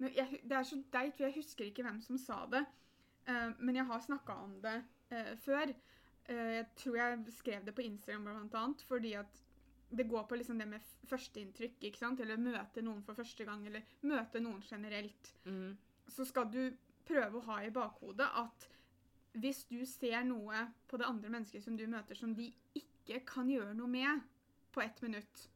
men 0.02 0.10
jeg, 0.16 0.40
Det 0.42 0.56
er 0.56 0.62
så 0.66 0.82
deit, 0.92 1.14
for 1.14 1.24
jeg 1.24 1.36
husker 1.36 1.64
ikke 1.64 1.84
hvem 1.86 2.00
som 2.02 2.18
sa 2.18 2.42
det. 2.50 2.64
Uh, 3.28 3.52
men 3.58 3.76
jeg 3.76 3.86
har 3.86 4.00
snakka 4.02 4.32
om 4.32 4.56
det 4.64 4.80
uh, 5.12 5.36
før. 5.38 5.70
Uh, 6.26 6.50
jeg 6.58 6.66
tror 6.76 6.96
jeg 6.96 7.34
skrev 7.36 7.66
det 7.66 7.74
på 7.74 7.84
Instagram 7.86 8.24
blant 8.24 8.54
annet, 8.58 8.82
fordi 8.88 9.12
at 9.12 9.42
det 9.92 10.08
går 10.08 10.24
på 10.26 10.34
liksom 10.40 10.58
det 10.58 10.66
med 10.68 10.80
førsteinntrykk, 11.06 11.76
ikke 11.84 12.00
sant? 12.00 12.20
Eller 12.20 12.40
møte 12.40 12.82
noen 12.82 13.02
for 13.06 13.14
første 13.14 13.44
gang, 13.44 13.66
eller 13.66 13.86
møte 14.08 14.40
noen 14.40 14.62
generelt. 14.66 15.34
Mm. 15.44 15.76
Så 16.08 16.24
skal 16.24 16.48
du 16.50 16.62
prøve 17.08 17.38
å 17.40 17.46
ha 17.50 17.60
i 17.64 17.72
bakhodet 17.74 18.28
at 18.42 18.68
hvis 19.32 19.64
du 19.70 19.80
ser 19.88 20.24
noe 20.28 20.66
på 20.90 20.98
det 21.00 21.08
andre 21.08 21.30
mennesket 21.32 21.64
som 21.64 21.76
du 21.76 21.86
møter, 21.88 22.18
som 22.18 22.34
de 22.36 22.50
ikke 22.76 23.22
kan 23.26 23.48
gjøre 23.48 23.72
noe 23.74 23.88
med 23.88 24.20
på 24.72 24.82
ett 24.84 25.00
minutt 25.02 25.48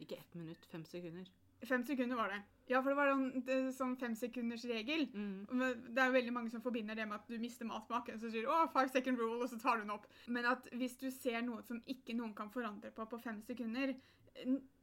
Ikke 0.00 0.16
ett 0.16 0.34
minutt, 0.34 0.64
fem 0.72 0.84
sekunder. 0.88 1.26
Fem 1.68 1.82
sekunder 1.84 2.16
var 2.16 2.30
det. 2.32 2.38
Ja, 2.70 2.78
for 2.80 2.88
det 2.88 2.96
var 2.96 3.10
en 3.12 3.42
det- 3.44 3.74
sånn 3.76 3.96
femsekundersregel. 3.98 5.10
Mm. 5.12 5.46
Det 5.92 5.98
er 6.00 6.06
jo 6.06 6.12
veldig 6.14 6.32
mange 6.32 6.50
som 6.50 6.62
forbinder 6.62 6.94
det 6.94 7.06
med 7.06 7.18
at 7.18 7.28
du 7.28 7.36
mister 7.38 7.66
matmaken, 7.66 8.18
Så 8.18 8.30
sier 8.30 8.46
du 8.46 8.48
oh, 8.48 8.66
five 8.72 8.88
second 8.88 9.18
rule', 9.18 9.42
og 9.42 9.50
så 9.50 9.58
tar 9.60 9.76
du 9.76 9.82
den 9.82 9.90
opp. 9.90 10.06
Men 10.26 10.46
at 10.46 10.68
hvis 10.72 10.96
du 10.96 11.10
ser 11.10 11.42
noe 11.42 11.62
som 11.62 11.82
ikke 11.86 12.14
noen 12.16 12.34
kan 12.34 12.48
forandre 12.48 12.90
på 12.90 13.04
på 13.10 13.20
fem 13.20 13.42
sekunder, 13.42 13.94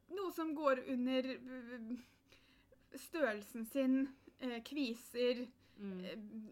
noe 0.09 0.31
som 0.35 0.53
går 0.53 0.83
under 0.87 1.23
øh, 1.23 1.97
størrelsen 2.95 3.65
sin, 3.65 4.07
eh, 4.39 4.61
kviser, 4.63 5.47
Mm. 5.79 6.47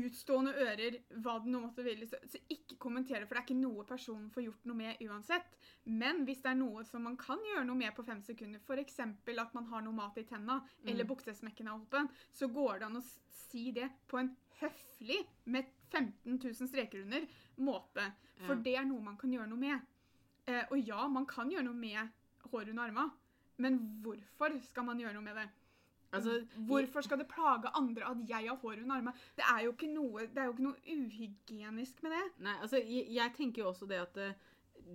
utstående 0.00 0.52
ører, 0.54 0.96
hva 1.18 1.32
det 1.42 1.50
nå 1.50 1.60
måtte 1.64 1.82
ville, 1.82 2.06
så, 2.06 2.16
så 2.30 2.38
ikke 2.54 2.76
kommentere, 2.78 3.26
for 3.26 3.34
det 3.34 3.40
er 3.40 3.46
ikke 3.48 3.56
noe 3.58 3.82
personen 3.88 4.28
får 4.30 4.44
gjort 4.46 4.68
noe 4.70 4.78
med 4.78 5.00
uansett. 5.02 5.56
Men 5.90 6.22
hvis 6.28 6.42
det 6.44 6.52
er 6.52 6.60
noe 6.60 6.84
som 6.86 7.02
man 7.02 7.16
kan 7.18 7.42
gjøre 7.42 7.64
noe 7.66 7.74
med 7.80 7.94
på 7.96 8.04
fem 8.06 8.20
sekunder, 8.22 8.62
f.eks. 8.62 9.00
at 9.02 9.54
man 9.56 9.66
har 9.72 9.82
noe 9.82 9.96
mat 9.96 10.16
i 10.22 10.24
tenna, 10.28 10.60
eller 10.86 11.04
Mm. 11.04 11.10
buksesmekken 11.10 11.66
er 11.66 11.74
åpen, 11.80 12.08
så 12.32 12.46
går 12.54 12.78
det 12.78 12.86
an 12.86 13.00
å 13.00 13.04
si 13.48 13.72
det 13.72 13.90
på 14.08 14.20
en 14.20 14.30
høflig, 14.60 15.26
med 15.46 15.66
15 15.90 16.38
000 16.38 16.68
streker 16.70 17.02
under, 17.02 17.26
måte. 17.58 18.12
For 18.46 18.54
Ja. 18.54 18.62
det 18.62 18.76
er 18.76 18.84
noe 18.84 19.00
man 19.02 19.16
kan 19.18 19.32
gjøre 19.32 19.48
noe 19.48 19.58
med. 19.58 19.80
Eh, 20.46 20.64
og 20.70 20.78
ja, 20.86 21.08
man 21.08 21.26
kan 21.26 21.50
gjøre 21.50 21.64
noe 21.64 21.74
med 21.74 22.08
hår 22.52 22.70
under 22.70 22.84
armene, 22.84 23.10
men 23.58 24.00
hvorfor 24.02 24.54
skal 24.62 24.84
man 24.84 24.98
gjøre 25.00 25.14
noe 25.14 25.22
med 25.22 25.34
det? 25.36 25.48
Altså, 26.12 26.40
Hvorfor 26.66 27.00
skal 27.06 27.18
det 27.20 27.28
plage 27.30 27.70
andre 27.78 28.08
at 28.10 28.22
jeg 28.28 28.48
har 28.48 28.56
hår 28.56 28.80
under 28.82 28.96
armene? 28.96 29.12
Det 29.36 29.44
er 29.46 29.60
jo 29.64 29.74
ikke 29.76 29.90
noe, 29.92 30.24
det 30.26 30.38
er 30.42 30.48
jo 30.48 30.54
ikke 30.56 30.64
noe 30.66 30.96
uhygienisk 30.96 32.02
med 32.02 32.16
det. 32.16 32.24
Nei, 32.46 32.54
altså, 32.64 32.80
jeg, 32.82 33.06
jeg 33.14 33.34
tenker 33.36 33.62
jo 33.62 33.68
også 33.70 33.86
det 33.90 34.00
at 34.02 34.16
eh, 34.24 34.34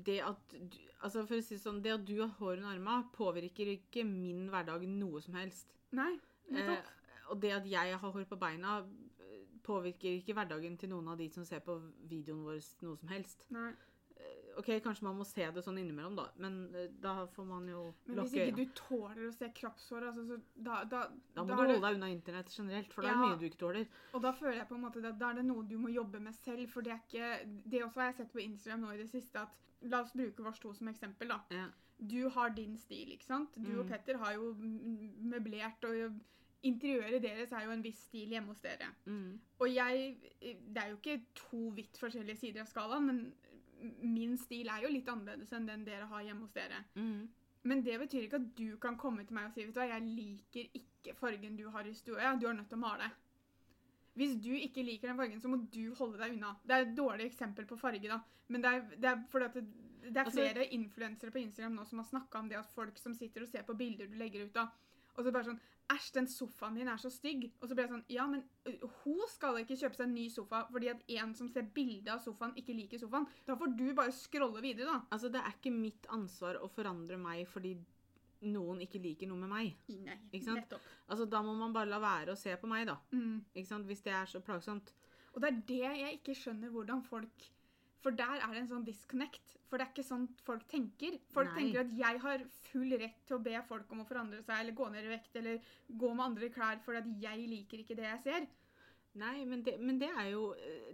det 0.06 0.18
at, 0.26 0.56
du, 0.74 0.78
altså 1.06 1.24
for 1.30 1.38
å 1.40 1.46
si 1.46 1.58
sånn, 1.62 1.80
det 1.86 1.94
at 1.94 2.06
du 2.08 2.18
har 2.20 2.34
hår 2.40 2.58
under 2.58 2.74
armene, 2.74 3.08
påvirker 3.16 3.70
ikke 3.78 4.04
min 4.08 4.48
hverdag 4.52 4.84
noe 4.92 5.22
som 5.24 5.38
helst. 5.40 5.72
Nei, 5.96 6.14
Eh, 6.46 6.54
nettopp. 6.60 6.90
og 7.34 7.40
det 7.42 7.52
at 7.56 7.66
jeg 7.66 7.96
har 7.98 8.12
hår 8.14 8.26
på 8.30 8.38
beina, 8.38 8.76
eh, 9.18 9.40
påvirker 9.66 10.20
ikke 10.20 10.36
hverdagen 10.38 10.76
til 10.78 10.92
noen 10.92 11.08
av 11.10 11.18
de 11.18 11.26
som 11.34 11.46
ser 11.48 11.64
på 11.66 11.80
videoen 12.12 12.44
vår 12.46 12.60
noe 12.86 12.98
som 13.00 13.10
helst. 13.10 13.48
Nei. 13.50 13.72
Eh, 14.56 14.60
OK, 14.60 14.70
kanskje 14.84 15.04
man 15.08 15.18
må 15.20 15.26
se 15.28 15.46
det 15.52 15.64
sånn 15.66 15.78
innimellom, 15.82 16.16
da, 16.16 16.26
men 16.42 16.58
eh, 16.76 16.88
da 17.04 17.26
får 17.36 17.46
man 17.50 17.68
jo 17.70 17.84
Men 18.08 18.22
hvis 18.24 18.34
ikke 18.40 18.56
du 18.58 18.66
tåler 18.80 19.28
å 19.28 19.34
se 19.36 19.50
kroppshår, 19.60 20.08
altså, 20.10 20.26
så 20.30 20.40
da, 20.56 20.84
da, 20.90 21.04
Da 21.36 21.44
må 21.44 21.52
da 21.52 21.56
du 21.56 21.62
holde 21.74 21.82
deg 21.88 22.00
unna 22.00 22.10
internett 22.14 22.52
generelt, 22.56 22.94
for 22.94 23.06
det 23.06 23.12
er 23.12 23.22
mye 23.22 23.40
du 23.40 23.46
ikke 23.50 23.62
tåler. 23.66 23.88
Og 24.14 24.24
da 24.24 24.32
føler 24.34 24.62
jeg 24.62 24.70
på 24.72 24.76
en 24.80 24.86
måte 24.88 25.04
at 25.06 25.20
da 25.20 25.32
er 25.32 25.42
det 25.42 25.46
noe 25.48 25.66
du 25.68 25.78
må 25.78 25.92
jobbe 25.94 26.20
med 26.24 26.36
selv, 26.40 26.68
for 26.72 26.82
det 26.86 26.96
er 26.96 27.02
ikke 27.04 27.32
Det 27.66 27.84
også 27.84 28.00
har 28.02 28.12
jeg 28.12 28.20
sett 28.22 28.34
på 28.34 28.44
Instagram 28.46 28.86
nå 28.86 28.94
i 28.96 29.02
det 29.04 29.10
siste, 29.12 29.44
at 29.44 29.62
La 29.86 30.00
oss 30.02 30.14
bruke 30.16 30.42
vårs 30.42 30.60
to 30.64 30.72
som 30.74 30.88
eksempel, 30.90 31.30
da. 31.30 31.42
Ja. 31.54 31.66
Du 32.00 32.30
har 32.30 32.50
din 32.56 32.78
stil, 32.78 33.12
ikke 33.14 33.28
sant? 33.28 33.54
Du 33.56 33.78
og 33.80 33.86
Mm. 33.86 33.90
Petter 33.92 34.18
har 34.18 34.34
jo 34.34 34.54
møblert, 34.58 35.84
og 35.86 36.16
interiøret 36.66 37.22
deres 37.22 37.52
er 37.52 37.66
jo 37.66 37.72
en 37.76 37.84
viss 37.84 38.00
stil 38.08 38.34
hjemme 38.34 38.54
hos 38.54 38.62
dere. 38.64 38.90
Mm. 39.06 39.40
Og 39.60 39.68
jeg 39.74 40.18
Det 40.42 40.78
er 40.82 40.90
jo 40.90 40.98
ikke 40.98 41.22
to 41.36 41.70
vidt 41.76 41.98
forskjellige 42.02 42.38
sider 42.38 42.62
av 42.62 42.68
skalaen, 42.72 43.06
men 43.06 43.34
min 44.02 44.38
stil 44.38 44.70
er 44.72 44.86
jo 44.86 44.92
litt 44.94 45.10
annerledes 45.12 45.52
enn 45.56 45.68
den 45.70 45.86
dere 45.88 46.08
har 46.12 46.24
hjemme 46.24 46.46
hos 46.48 46.56
dere. 46.56 46.84
Mm. 46.96 47.28
Men 47.66 47.82
det 47.86 47.98
betyr 48.00 48.28
ikke 48.28 48.40
at 48.42 48.50
du 48.58 48.78
kan 48.82 48.98
komme 48.98 49.26
til 49.26 49.38
meg 49.38 49.48
og 49.50 49.56
si 49.56 49.64
vet 49.66 49.74
du 49.74 49.80
hva, 49.80 49.88
jeg 49.90 50.06
liker 50.06 50.82
ikke 50.82 51.16
fargen 51.18 51.56
du 51.58 51.66
har 51.74 51.88
i 51.88 51.94
stua. 51.98 52.36
Du 52.38 52.46
er 52.48 52.54
nødt 52.54 52.70
til 52.70 52.78
å 52.78 52.84
male. 52.84 53.10
Hvis 54.16 54.38
du 54.40 54.52
ikke 54.54 54.84
liker 54.86 55.10
den 55.10 55.18
fargen, 55.20 55.42
så 55.42 55.50
må 55.52 55.58
du 55.74 55.94
holde 55.98 56.22
deg 56.22 56.38
unna. 56.38 56.54
Det 56.64 56.76
er 56.76 56.86
et 56.86 56.94
dårlig 56.96 57.26
eksempel 57.32 57.66
på 57.68 57.78
farge, 57.80 58.08
da. 58.08 58.22
Men 58.48 58.62
det 58.64 58.72
er, 58.72 58.86
det 59.02 59.10
er 59.10 59.48
det, 59.56 59.66
det 60.06 60.18
er 60.18 60.26
Altså- 60.26 60.46
flere 60.46 60.68
influensere 60.78 61.32
på 61.32 61.42
Instagram 61.42 61.76
nå 61.76 61.86
som 61.90 62.00
har 62.00 62.06
snakka 62.06 62.40
om 62.40 62.50
det 62.50 62.58
at 62.60 62.72
folk 62.72 62.98
som 62.98 63.14
sitter 63.14 63.42
og 63.42 63.48
ser 63.48 63.64
på 63.64 63.74
bilder 63.76 64.08
du 64.08 64.16
legger 64.16 64.46
ut 64.46 64.58
av, 64.62 64.70
og 65.16 65.24
så 65.24 65.32
bare 65.32 65.50
sånn 65.52 65.64
Æsj, 65.94 66.08
den 66.16 66.26
sofaen 66.26 66.74
din 66.80 66.88
er 66.90 66.98
så 66.98 67.12
stygg. 67.14 67.44
Og 67.62 67.70
så 67.70 67.76
ble 67.78 67.84
jeg 67.84 67.92
sånn 67.92 68.06
Ja, 68.10 68.24
men 68.26 68.42
hun 69.04 69.20
skal 69.30 69.60
ikke 69.62 69.78
kjøpe 69.78 69.94
seg 70.00 70.08
en 70.08 70.16
ny 70.18 70.24
sofa 70.34 70.64
fordi 70.72 70.90
at 70.90 71.04
en 71.20 71.36
som 71.38 71.50
ser 71.54 71.68
bilde 71.76 72.10
av 72.10 72.24
sofaen, 72.24 72.56
ikke 72.58 72.74
liker 72.74 73.02
sofaen. 73.04 73.28
Da 73.46 73.54
får 73.60 73.76
du 73.78 73.84
bare 73.94 74.16
scrolle 74.16 74.64
videre, 74.66 74.90
da. 74.90 75.04
Altså, 75.14 75.30
det 75.30 75.44
er 75.44 75.54
ikke 75.54 75.74
mitt 75.76 76.10
ansvar 76.10 76.58
å 76.58 76.72
forandre 76.74 77.20
meg 77.22 77.46
fordi 77.52 77.76
noen 78.50 78.82
ikke 78.82 79.02
liker 79.02 79.30
noe 79.30 79.42
med 79.42 79.52
meg. 79.52 79.76
Nei, 80.06 80.18
Ikke 80.32 80.46
sant? 80.48 80.64
nettopp. 80.64 80.90
Altså, 81.10 81.26
Da 81.30 81.42
må 81.46 81.54
man 81.58 81.74
bare 81.74 81.90
la 81.90 82.00
være 82.02 82.34
å 82.34 82.40
se 82.40 82.56
på 82.58 82.70
meg, 82.70 82.88
da. 82.90 82.98
Mm. 83.14 83.44
Ikke 83.54 83.70
sant? 83.70 83.86
Hvis 83.90 84.02
det 84.06 84.14
er 84.14 84.26
så 84.30 84.42
plagsomt. 84.42 84.92
Og 85.36 85.42
det 85.44 85.52
er 85.52 85.62
det 85.70 86.00
jeg 86.02 86.20
ikke 86.20 86.36
skjønner 86.38 86.74
hvordan 86.74 87.04
folk 87.06 87.48
For 88.06 88.14
der 88.14 88.38
er 88.38 88.52
det 88.54 88.60
en 88.62 88.68
sånn 88.70 88.84
disconnect. 88.86 89.56
For 89.66 89.82
det 89.82 89.88
er 89.88 89.94
ikke 89.96 90.06
sånn 90.06 90.28
folk 90.46 90.68
tenker. 90.70 91.16
Folk 91.34 91.50
Nei. 91.50 91.56
tenker 91.58 91.80
at 91.82 91.94
jeg 91.98 92.20
har 92.22 92.44
full 92.68 92.92
rett 93.02 93.24
til 93.26 93.40
å 93.40 93.44
be 93.48 93.56
folk 93.66 93.90
om 93.96 94.04
å 94.04 94.06
forandre 94.06 94.44
seg 94.46 94.62
eller 94.62 94.78
gå 94.78 94.90
ned 94.94 95.08
i 95.08 95.14
vekt 95.16 95.40
eller 95.42 95.72
gå 95.90 96.12
med 96.14 96.26
andre 96.28 96.52
klær 96.54 96.84
fordi 96.86 97.02
at 97.02 97.10
jeg 97.24 97.48
liker 97.50 97.82
ikke 97.82 97.98
det 97.98 98.06
jeg 98.06 98.22
ser. 98.28 98.46
Nei, 99.16 99.46
men 99.48 99.64
det, 99.64 99.78
men 99.80 99.98
det 99.98 100.10
er 100.12 100.26
jo 100.34 100.50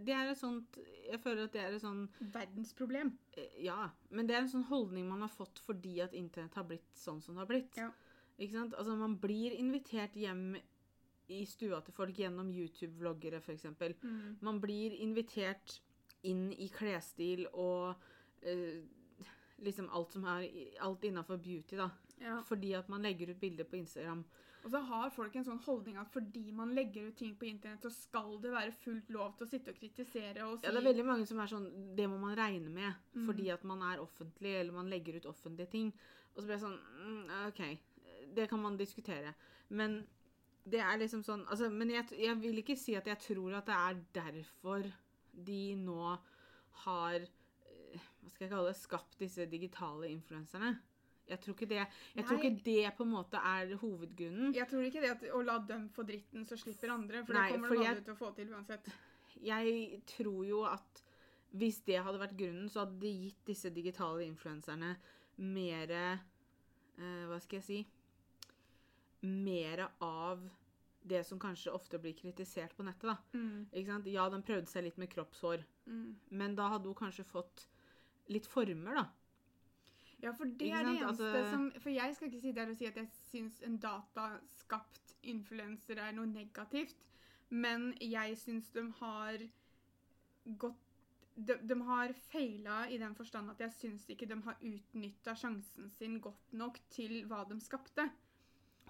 Det 0.06 0.14
er 0.14 0.28
et 0.30 0.38
sånt 0.38 0.76
Jeg 1.10 1.18
føler 1.24 1.48
at 1.48 1.56
det 1.56 1.62
er 1.64 1.74
et 1.74 1.82
sånn 1.82 2.04
Verdensproblem. 2.36 3.10
eh, 3.34 3.56
Ja, 3.66 3.90
men 4.12 4.28
det 4.30 4.36
er 4.36 4.44
en 4.44 4.52
sånn 4.52 4.68
holdning 4.70 5.08
man 5.10 5.24
har 5.26 5.32
fått 5.34 5.58
fordi 5.66 5.96
at 6.06 6.14
internett 6.14 6.54
har 6.54 6.68
blitt 6.70 6.86
sånn 6.94 7.20
som 7.26 7.34
det 7.34 7.42
har 7.42 7.50
blitt. 7.50 7.80
Ja. 7.82 7.90
Ikke 8.38 8.54
sant? 8.60 8.76
Altså, 8.78 8.96
man 8.96 9.18
blir 9.18 9.58
invitert 9.58 10.14
hjem 10.16 10.56
i 11.32 11.44
stua 11.50 11.82
til 11.82 11.94
folk 11.98 12.18
gjennom 12.18 12.50
YouTube-vloggere, 12.54 13.42
f.eks. 13.42 13.66
Mm. 14.04 14.38
Man 14.46 14.60
blir 14.62 14.94
invitert 15.02 15.80
inn 16.24 16.52
i 16.54 16.68
klesstil 16.74 17.48
og 17.54 17.96
uh, 18.46 18.78
liksom 19.62 19.90
alt 19.94 20.14
som 20.14 20.26
er 20.26 20.48
Alt 20.82 21.04
innafor 21.06 21.38
beauty, 21.38 21.78
da. 21.78 21.90
Ja. 22.22 22.40
Fordi 22.46 22.74
at 22.78 22.90
man 22.90 23.02
legger 23.02 23.32
ut 23.32 23.40
bilder 23.42 23.66
på 23.66 23.76
Instagram. 23.80 24.24
Og 24.62 24.70
så 24.70 24.80
har 24.86 25.10
folk 25.10 25.36
en 25.36 25.46
sånn 25.46 25.62
holdning 25.66 25.98
at 25.98 26.10
fordi 26.14 26.52
man 26.54 26.74
legger 26.78 27.08
ut 27.10 27.16
ting 27.18 27.34
på 27.38 27.48
internett, 27.50 27.82
så 27.82 27.90
skal 27.90 28.36
det 28.44 28.52
være 28.54 28.76
fullt 28.84 29.10
lov 29.10 29.34
til 29.38 29.48
å 29.48 29.50
sitte 29.50 29.74
og 29.74 29.80
kritisere 29.80 30.46
og 30.46 30.60
si 30.60 30.68
Ja, 30.68 30.74
det 30.76 30.84
er 30.84 30.90
veldig 30.92 31.06
mange 31.08 31.26
som 31.26 31.40
er 31.42 31.50
sånn 31.50 31.66
Det 31.98 32.06
må 32.10 32.20
man 32.22 32.38
regne 32.38 32.70
med 32.70 32.94
Mm. 33.16 33.26
fordi 33.26 33.50
at 33.50 33.64
man 33.64 33.82
er 33.82 34.00
offentlig, 34.00 34.54
eller 34.60 34.74
man 34.74 34.90
legger 34.90 35.18
ut 35.18 35.26
offentlige 35.26 35.72
ting. 35.72 35.94
Og 36.36 36.42
så 36.42 36.46
blir 36.46 36.58
jeg 36.60 36.66
sånn 36.68 36.78
mm, 36.78 37.48
OK, 37.48 37.62
det 38.36 38.48
kan 38.50 38.62
man 38.62 38.78
diskutere. 38.78 39.34
Men 39.70 40.08
det 40.64 40.80
er 40.80 40.98
liksom 41.02 41.24
sånn 41.26 41.46
altså, 41.50 41.70
Men 41.70 41.90
jeg, 41.90 42.06
jeg 42.20 42.38
vil 42.42 42.62
ikke 42.62 42.78
si 42.78 42.94
at 42.96 43.08
jeg 43.08 43.18
tror 43.18 43.58
at 43.58 43.66
det 43.66 43.74
er 43.76 44.04
derfor 44.14 44.86
de 45.34 45.76
nå 45.80 46.16
har 46.86 47.18
eh, 47.22 48.08
Hva 48.22 48.32
skal 48.32 48.46
jeg 48.46 48.54
kalle 48.54 48.72
det 48.72 48.80
Skapt 48.80 49.20
disse 49.20 49.46
digitale 49.52 50.10
influenserne. 50.12 50.74
Jeg 51.32 51.40
tror 51.40 51.56
ikke 51.56 51.70
det 51.70 51.80
Jeg 51.82 52.26
tror 52.26 52.42
ikke 52.42 52.64
det 52.66 52.96
på 52.98 53.06
en 53.06 53.14
måte 53.14 53.40
er 53.52 53.76
hovedgrunnen. 53.80 54.56
Jeg 54.56 54.68
tror 54.68 54.88
ikke 54.88 55.04
det 55.04 55.14
at 55.14 55.24
å 55.32 55.44
la 55.46 55.60
dem 55.68 55.88
få 55.94 56.04
dritten, 56.08 56.46
så 56.48 56.58
slipper 56.60 56.92
andre. 56.92 57.24
For 57.26 57.38
Nei, 57.38 57.46
det 57.48 57.56
kommer 57.56 57.78
de 57.78 57.88
aldri 57.88 58.04
til 58.08 58.16
å 58.16 58.20
få 58.20 58.34
til 58.36 58.52
uansett. 58.52 58.92
Jeg 59.42 60.02
tror 60.12 60.44
jo 60.46 60.66
at 60.68 61.04
hvis 61.52 61.82
det 61.88 62.00
hadde 62.04 62.20
vært 62.20 62.38
grunnen, 62.40 62.68
så 62.72 62.84
hadde 62.84 63.00
det 63.04 63.12
gitt 63.12 63.48
disse 63.48 63.72
digitale 63.76 64.24
influenserne 64.28 64.94
mer 65.42 65.92
eh, 65.96 67.26
Hva 67.28 67.40
skal 67.44 67.60
jeg 67.60 67.68
si 67.68 67.80
Mer 69.22 69.84
av 70.02 70.44
det 71.04 71.24
som 71.26 71.40
kanskje 71.40 71.72
ofte 71.74 72.00
blir 72.00 72.14
kritisert 72.14 72.76
på 72.78 72.84
nettet. 72.84 73.02
da. 73.10 73.18
Mm. 73.34 74.06
Ja, 74.06 74.30
den 74.30 74.44
prøvde 74.44 74.68
seg 74.68 74.84
litt 74.84 74.98
med 74.98 75.10
kroppshår, 75.10 75.64
Mm. 75.88 76.16
men 76.30 76.56
da 76.56 76.70
hadde 76.70 76.86
hun 76.86 76.96
kanskje 76.96 77.26
fått 77.26 77.66
litt 78.30 78.46
former, 78.46 78.96
da. 78.96 79.08
Ja, 80.22 80.32
for 80.34 80.46
det 80.46 80.72
er 80.72 80.84
det 80.84 81.02
eneste 81.02 81.24
Altså- 81.24 81.50
som 81.52 81.72
For 81.82 81.90
jeg 81.90 82.16
skal 82.16 82.28
ikke 82.30 82.42
si 82.42 82.52
der 82.52 82.70
og 82.70 82.76
si 82.78 82.86
at 82.86 82.96
jeg 82.96 83.08
syns 83.32 83.62
en 83.64 83.78
dataskapt 83.80 85.16
influenser 85.24 85.98
er 85.98 86.12
noe 86.12 86.26
negativt, 86.28 86.96
men 87.50 87.94
jeg 88.00 88.38
syns 88.38 88.70
de 88.72 88.92
har 88.92 89.38
gått 90.58 90.76
de, 91.38 91.56
de 91.66 91.76
har 91.82 92.12
feila 92.14 92.88
i 92.92 92.98
den 92.98 93.16
forstand 93.16 93.50
at 93.50 93.58
jeg 93.60 93.72
syns 93.72 94.06
ikke 94.10 94.28
de 94.28 94.36
har 94.42 94.58
utnytta 94.62 95.34
sjansen 95.34 95.90
sin 95.90 96.20
godt 96.20 96.54
nok 96.54 96.78
til 96.90 97.24
hva 97.26 97.48
de 97.48 97.56
skapte. 97.60 98.10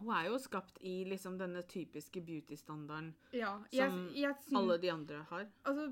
Hun 0.01 0.13
er 0.17 0.27
jo 0.31 0.38
skapt 0.41 0.77
i 0.81 1.03
liksom 1.05 1.38
denne 1.39 1.62
typiske 1.70 2.22
beauty-standarden 2.25 3.12
Ja, 3.38 3.55
Som 3.72 4.08
jeg 4.15 4.36
alle 4.58 4.77
de 4.81 4.89
andre 4.91 5.24
har. 5.29 5.46
Altså, 5.65 5.89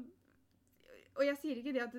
og 1.19 1.25
jeg 1.25 1.37
sier 1.41 1.59
ikke 1.59 1.73
det 1.75 1.81
at, 1.83 1.95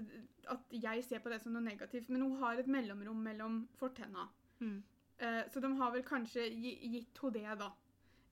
at 0.55 0.75
jeg 0.83 1.05
ser 1.05 1.21
på 1.21 1.29
det 1.31 1.41
som 1.43 1.53
noe 1.53 1.63
negativt, 1.63 2.09
men 2.09 2.23
hun 2.25 2.39
har 2.41 2.59
et 2.59 2.67
mellomrom 2.71 3.17
mellom 3.23 3.61
fortenna. 3.79 4.29
Mm. 4.61 4.83
Eh, 5.21 5.43
så 5.53 5.61
de 5.61 5.71
har 5.77 5.91
vel 5.93 6.03
kanskje 6.07 6.47
gi- 6.51 6.79
gitt 6.95 7.19
henne 7.23 7.35
det, 7.35 7.59
da. 7.61 7.71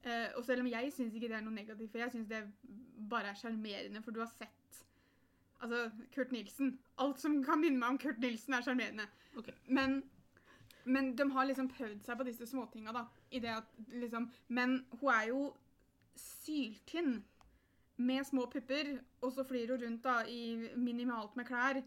Eh, 0.05 0.29
og 0.39 0.45
selv 0.47 0.61
om 0.65 0.71
jeg 0.71 0.93
syns 0.95 1.15
ikke 1.15 1.29
det 1.29 1.37
er 1.37 1.45
noe 1.45 1.53
negativt, 1.55 1.91
for 1.93 1.99
jeg 1.99 2.15
syns 2.15 2.29
det 2.31 2.43
bare 3.11 3.33
er 3.35 3.39
sjarmerende, 3.41 4.03
for 4.03 4.11
du 4.17 4.21
har 4.25 4.31
sett 4.39 4.55
Altså, 5.61 5.91
Kurt 6.15 6.31
Nilsen. 6.31 6.79
Alt 7.03 7.19
som 7.19 7.41
kan 7.43 7.59
minne 7.61 7.81
meg 7.81 7.91
om 7.91 7.99
Kurt 7.99 8.21
Nilsen, 8.23 8.55
er 8.55 8.63
sjarmerende. 8.63 9.09
Okay. 9.37 9.53
Men, 9.67 9.97
men 10.89 11.15
de 11.17 11.27
har 11.31 11.49
liksom 11.49 11.69
prøvd 11.71 12.05
seg 12.07 12.19
på 12.19 12.27
disse 12.29 12.47
småtinga, 12.49 12.93
da. 12.97 13.05
I 13.31 13.41
det 13.45 13.55
at 13.61 13.75
liksom 13.93 14.31
Men 14.49 14.81
hun 15.01 15.11
er 15.15 15.29
jo 15.31 15.43
syltynn. 16.17 17.23
Med 17.99 18.27
små 18.27 18.45
pupper, 18.47 18.93
og 19.27 19.33
så 19.35 19.43
flyr 19.45 19.73
hun 19.73 19.81
rundt 19.83 20.05
da 20.05 20.21
i 20.31 20.71
minimalt 20.79 21.35
med 21.37 21.49
klær. 21.49 21.81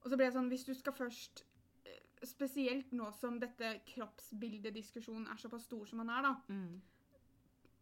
Og 0.00 0.08
så 0.08 0.16
ble 0.16 0.28
det 0.28 0.36
sånn 0.36 0.48
Hvis 0.48 0.64
du 0.64 0.72
skal 0.74 0.96
først 0.96 1.42
eh, 1.84 1.98
Spesielt 2.24 2.92
nå 2.96 3.10
som 3.12 3.36
dette 3.42 3.74
kroppsbildediskusjonen 3.90 5.28
er 5.28 5.40
såpass 5.42 5.66
stor 5.68 5.84
som 5.86 6.00
den 6.00 6.12
er, 6.14 6.24
da. 6.24 6.34
Mm. 6.48 6.80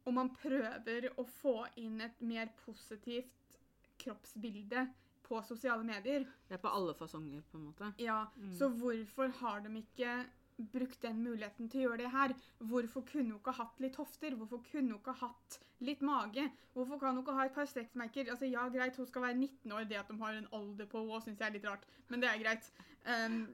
Og 0.07 0.15
man 0.15 0.33
prøver 0.35 1.09
å 1.19 1.25
få 1.41 1.61
inn 1.83 2.01
et 2.03 2.21
mer 2.23 2.51
positivt 2.65 3.59
kroppsbilde 4.03 4.89
på 5.27 5.41
sosiale 5.43 5.83
medier. 5.87 6.27
Det 6.47 6.55
er 6.59 6.63
på 6.63 6.71
alle 6.71 6.95
fasonger, 6.95 7.43
på 7.51 7.59
en 7.59 7.69
måte. 7.71 7.93
Ja, 7.99 8.27
Mm. 8.37 8.53
Så 8.55 8.69
hvorfor 8.69 9.29
har 9.41 9.61
de 9.61 9.79
ikke 9.79 10.27
brukt 10.57 11.03
den 11.03 11.23
muligheten 11.23 11.69
til 11.69 11.81
å 11.81 11.83
gjøre 11.91 12.03
det 12.05 12.11
her? 12.15 12.35
Hvorfor 12.59 13.05
kunne 13.05 13.35
hun 13.35 13.41
ikke 13.41 13.53
hatt 13.59 13.81
litt 13.81 13.97
hofter? 14.01 14.35
Hvorfor 14.35 14.63
kunne 14.71 14.95
hun 14.95 15.01
ikke 15.01 15.13
hatt 15.21 15.59
litt 15.85 16.01
mage? 16.01 16.47
Hvorfor 16.73 16.99
kan 16.99 17.15
hun 17.15 17.23
ikke 17.25 17.37
ha 17.37 17.45
et 17.47 17.55
par 17.55 17.69
strekkmerker? 17.69 18.31
Altså, 18.33 18.49
ja, 18.49 18.69
greit, 18.73 18.97
hun 18.97 19.07
skal 19.07 19.23
være 19.23 19.39
19 19.39 19.73
år. 19.73 19.85
Det 19.85 20.01
at 20.01 20.09
de 20.09 20.19
har 20.23 20.35
en 20.39 20.49
alder 20.53 20.87
på 20.87 21.05
henne, 21.05 21.21
syns 21.27 21.41
jeg 21.41 21.49
er 21.49 21.57
litt 21.59 21.69
rart. 21.69 21.87
Men 22.09 22.25
det 22.25 22.31
er 22.31 22.43
greit. 22.43 22.73
Um, 23.07 23.47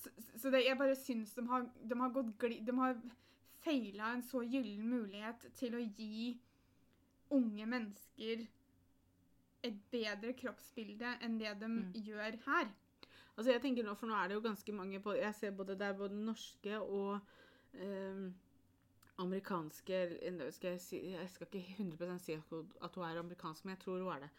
så 0.00 0.10
så 0.38 0.50
det, 0.50 0.64
jeg 0.64 0.78
bare 0.78 0.96
syns 0.96 1.34
de 1.34 1.46
har, 1.48 1.66
de 1.90 2.00
har 2.00 2.10
gått 2.14 2.34
gli... 2.38 2.60
De 2.66 2.74
har 2.78 2.96
feila 3.64 4.12
en 4.14 4.22
så 4.22 4.40
gyllen 4.46 4.86
mulighet 4.88 5.48
til 5.58 5.74
å 5.74 5.80
gi 5.82 6.38
unge 7.34 7.66
mennesker 7.66 8.46
et 9.66 9.80
bedre 9.90 10.32
kroppsbilde 10.38 11.16
enn 11.26 11.38
det 11.40 11.56
de 11.60 11.68
Mm. 11.68 11.92
gjør 12.06 12.38
her. 12.46 12.68
Altså 13.38 13.52
jeg 13.54 13.62
tenker 13.62 13.86
nå, 13.86 13.94
for 13.94 14.10
nå 14.10 14.16
er 14.18 14.30
det 14.30 14.34
jo 14.34 14.42
ganske 14.42 14.74
mange 14.74 14.98
på 15.02 15.14
Jeg 15.14 15.34
ser 15.38 15.54
både 15.54 15.76
det 15.78 15.86
er 15.86 15.98
både 15.98 16.16
norske 16.18 16.78
og 16.82 17.20
eh, 17.78 18.24
amerikanske 19.22 20.00
skal 20.54 20.72
jeg, 20.74 20.80
si, 20.82 20.98
jeg 21.12 21.30
skal 21.30 21.46
ikke 21.46 21.76
100 21.84 22.18
si 22.22 22.34
at 22.34 22.50
hun, 22.50 23.04
er 23.06 23.20
amerikansk, 23.20 23.64
men 23.64 23.76
jeg 23.76 23.82
tror 23.84 24.02
hun 24.02 24.10
er 24.14 24.26
det. 24.26 24.30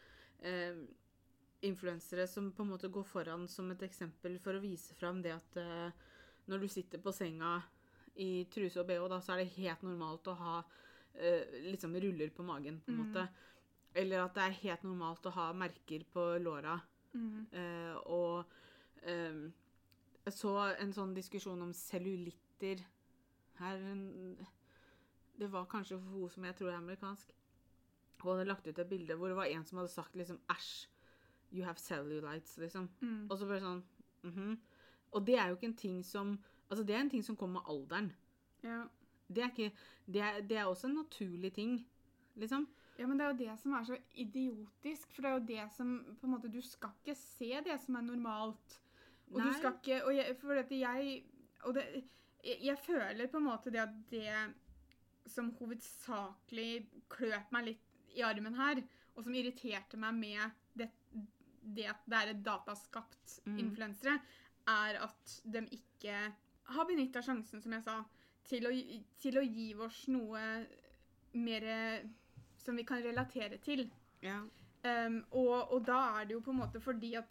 Eh, 0.43 0.81
Influensere 1.67 2.23
som 2.27 2.53
på 2.55 2.63
en 2.63 2.69
måte 2.71 2.87
går 2.87 3.03
foran 3.03 3.47
som 3.51 3.67
et 3.71 3.81
eksempel 3.83 4.37
for 4.39 4.55
å 4.55 4.63
vise 4.63 4.95
fram 4.95 5.19
det 5.23 5.33
at 5.35 5.57
eh, 5.59 6.05
når 6.47 6.63
du 6.63 6.67
sitter 6.71 7.01
på 7.03 7.11
senga 7.15 7.57
i 8.19 8.45
truse 8.51 8.79
og 8.79 8.87
bh, 8.87 9.07
da, 9.11 9.19
så 9.23 9.33
er 9.35 9.43
det 9.43 9.57
helt 9.57 9.83
normalt 9.83 10.27
å 10.31 10.37
ha 10.39 10.53
eh, 11.15 11.59
liksom 11.67 11.95
ruller 11.99 12.31
på 12.35 12.45
magen, 12.47 12.79
på 12.83 12.91
en 12.91 12.99
Mm. 12.99 13.03
måte. 13.03 13.27
Eller 13.95 14.23
at 14.23 14.35
det 14.35 14.45
er 14.45 14.61
helt 14.63 14.83
normalt 14.87 15.27
å 15.27 15.35
ha 15.35 15.51
merker 15.53 16.03
på 16.13 16.25
låra. 16.39 16.79
Mm. 17.13 17.47
Uh, 17.51 17.95
og 18.05 18.51
Ehm, 19.07 19.51
jeg 20.25 20.35
så 20.35 20.53
en 20.79 20.93
sånn 20.93 21.15
diskusjon 21.15 21.61
om 21.61 21.73
cellulitter 21.73 22.83
her 23.59 23.83
Det 25.39 25.47
var 25.51 25.67
kanskje 25.71 25.97
hun 25.97 26.29
som 26.29 26.45
jeg 26.45 26.55
tror 26.55 26.71
er 26.73 26.77
amerikansk. 26.77 27.31
Hun 28.19 28.31
hadde 28.33 28.47
lagt 28.49 28.67
ut 28.67 28.79
et 28.79 28.89
bilde 28.89 29.15
hvor 29.15 29.31
det 29.31 29.37
var 29.37 29.47
en 29.47 29.65
som 29.65 29.79
hadde 29.79 29.91
sagt 29.93 30.15
liksom 30.15 30.39
æsj, 30.51 30.87
you 31.51 31.63
have 31.65 31.79
cellulites, 31.79 32.57
liksom. 32.57 32.89
Mm. 33.01 33.27
Og 33.29 33.37
så 33.37 33.47
bare 33.47 33.63
sånn 33.63 33.83
mhm. 34.23 34.57
Og 35.11 35.25
det 35.25 35.39
er 35.39 35.47
jo 35.49 35.55
ikke 35.55 35.71
en 35.71 35.79
ting 35.79 36.01
som 36.05 36.37
Altså, 36.69 36.83
det 36.85 36.93
er 36.95 36.99
en 37.01 37.09
ting 37.09 37.23
som 37.25 37.35
kommer 37.35 37.59
med 37.59 37.69
alderen. 37.73 38.11
Ja. 38.61 38.83
Det 39.27 39.41
er, 39.41 39.47
ikke, 39.49 39.71
det 40.05 40.21
er, 40.21 40.35
det 40.45 40.57
er 40.57 40.67
også 40.69 40.87
en 40.87 40.99
naturlig 40.99 41.53
ting, 41.53 41.87
liksom. 42.35 42.67
ja, 42.99 43.07
men 43.07 43.19
det 43.19 43.25
er 43.25 43.31
jo 43.31 43.37
det 43.39 43.55
som 43.59 43.73
er 43.73 43.83
så 43.83 43.97
idiotisk. 44.13 45.13
For 45.15 45.21
det 45.21 45.29
er 45.29 45.33
jo 45.33 45.47
det 45.47 45.65
som 45.73 45.95
på 46.19 46.27
en 46.27 46.31
måte, 46.31 46.51
Du 46.53 46.61
skal 46.61 46.89
ikke 46.99 47.15
se 47.15 47.49
det 47.65 47.79
som 47.81 47.95
er 47.95 48.01
normalt. 48.01 48.79
Og 49.29 49.41
du 49.43 49.51
skal 49.53 49.75
ikke 49.77 49.99
og 50.05 50.15
jeg, 50.15 50.35
For 50.41 50.57
dette 50.57 50.79
jeg 50.79 51.23
Og 51.67 51.75
det, 51.75 51.83
jeg, 52.43 52.57
jeg 52.63 52.77
føler 52.81 53.27
på 53.29 53.37
en 53.37 53.45
måte 53.49 53.71
det 53.73 53.83
at 53.83 53.95
det 54.09 54.31
som 55.29 55.51
hovedsakelig 55.59 56.87
kløp 57.11 57.51
meg 57.53 57.67
litt 57.67 58.15
i 58.17 58.23
armen 58.25 58.55
her, 58.57 58.79
og 59.13 59.25
som 59.25 59.35
irriterte 59.37 59.99
meg 60.01 60.15
med 60.17 60.55
det, 60.79 60.87
det 61.61 61.85
at 61.91 62.07
det 62.09 62.17
er 62.17 62.31
et 62.31 62.45
dataskapt 62.45 63.35
Mm. 63.45 63.59
influensere, 63.61 64.15
er 64.67 64.97
at 65.03 65.35
de 65.45 65.61
ikke 65.75 66.15
har 66.73 66.87
benytta 66.89 67.21
sjansen, 67.21 67.61
som 67.61 67.73
jeg 67.73 67.83
sa, 67.85 67.99
til 68.49 68.65
å, 68.65 68.71
til 69.21 69.37
å 69.37 69.45
gi 69.45 69.67
oss 69.75 70.07
noe 70.09 70.41
mer 71.37 71.67
som 72.57 72.75
vi 72.75 72.83
kan 72.83 73.03
relatere 73.03 73.57
til. 73.61 73.85
Ja. 74.25 74.41
Um, 74.83 75.21
og, 75.31 75.71
og 75.73 75.85
da 75.87 75.99
er 76.19 76.25
det 76.25 76.37
jo 76.37 76.41
på 76.43 76.53
en 76.53 76.61
måte 76.61 76.79
fordi 76.81 77.13
at 77.19 77.27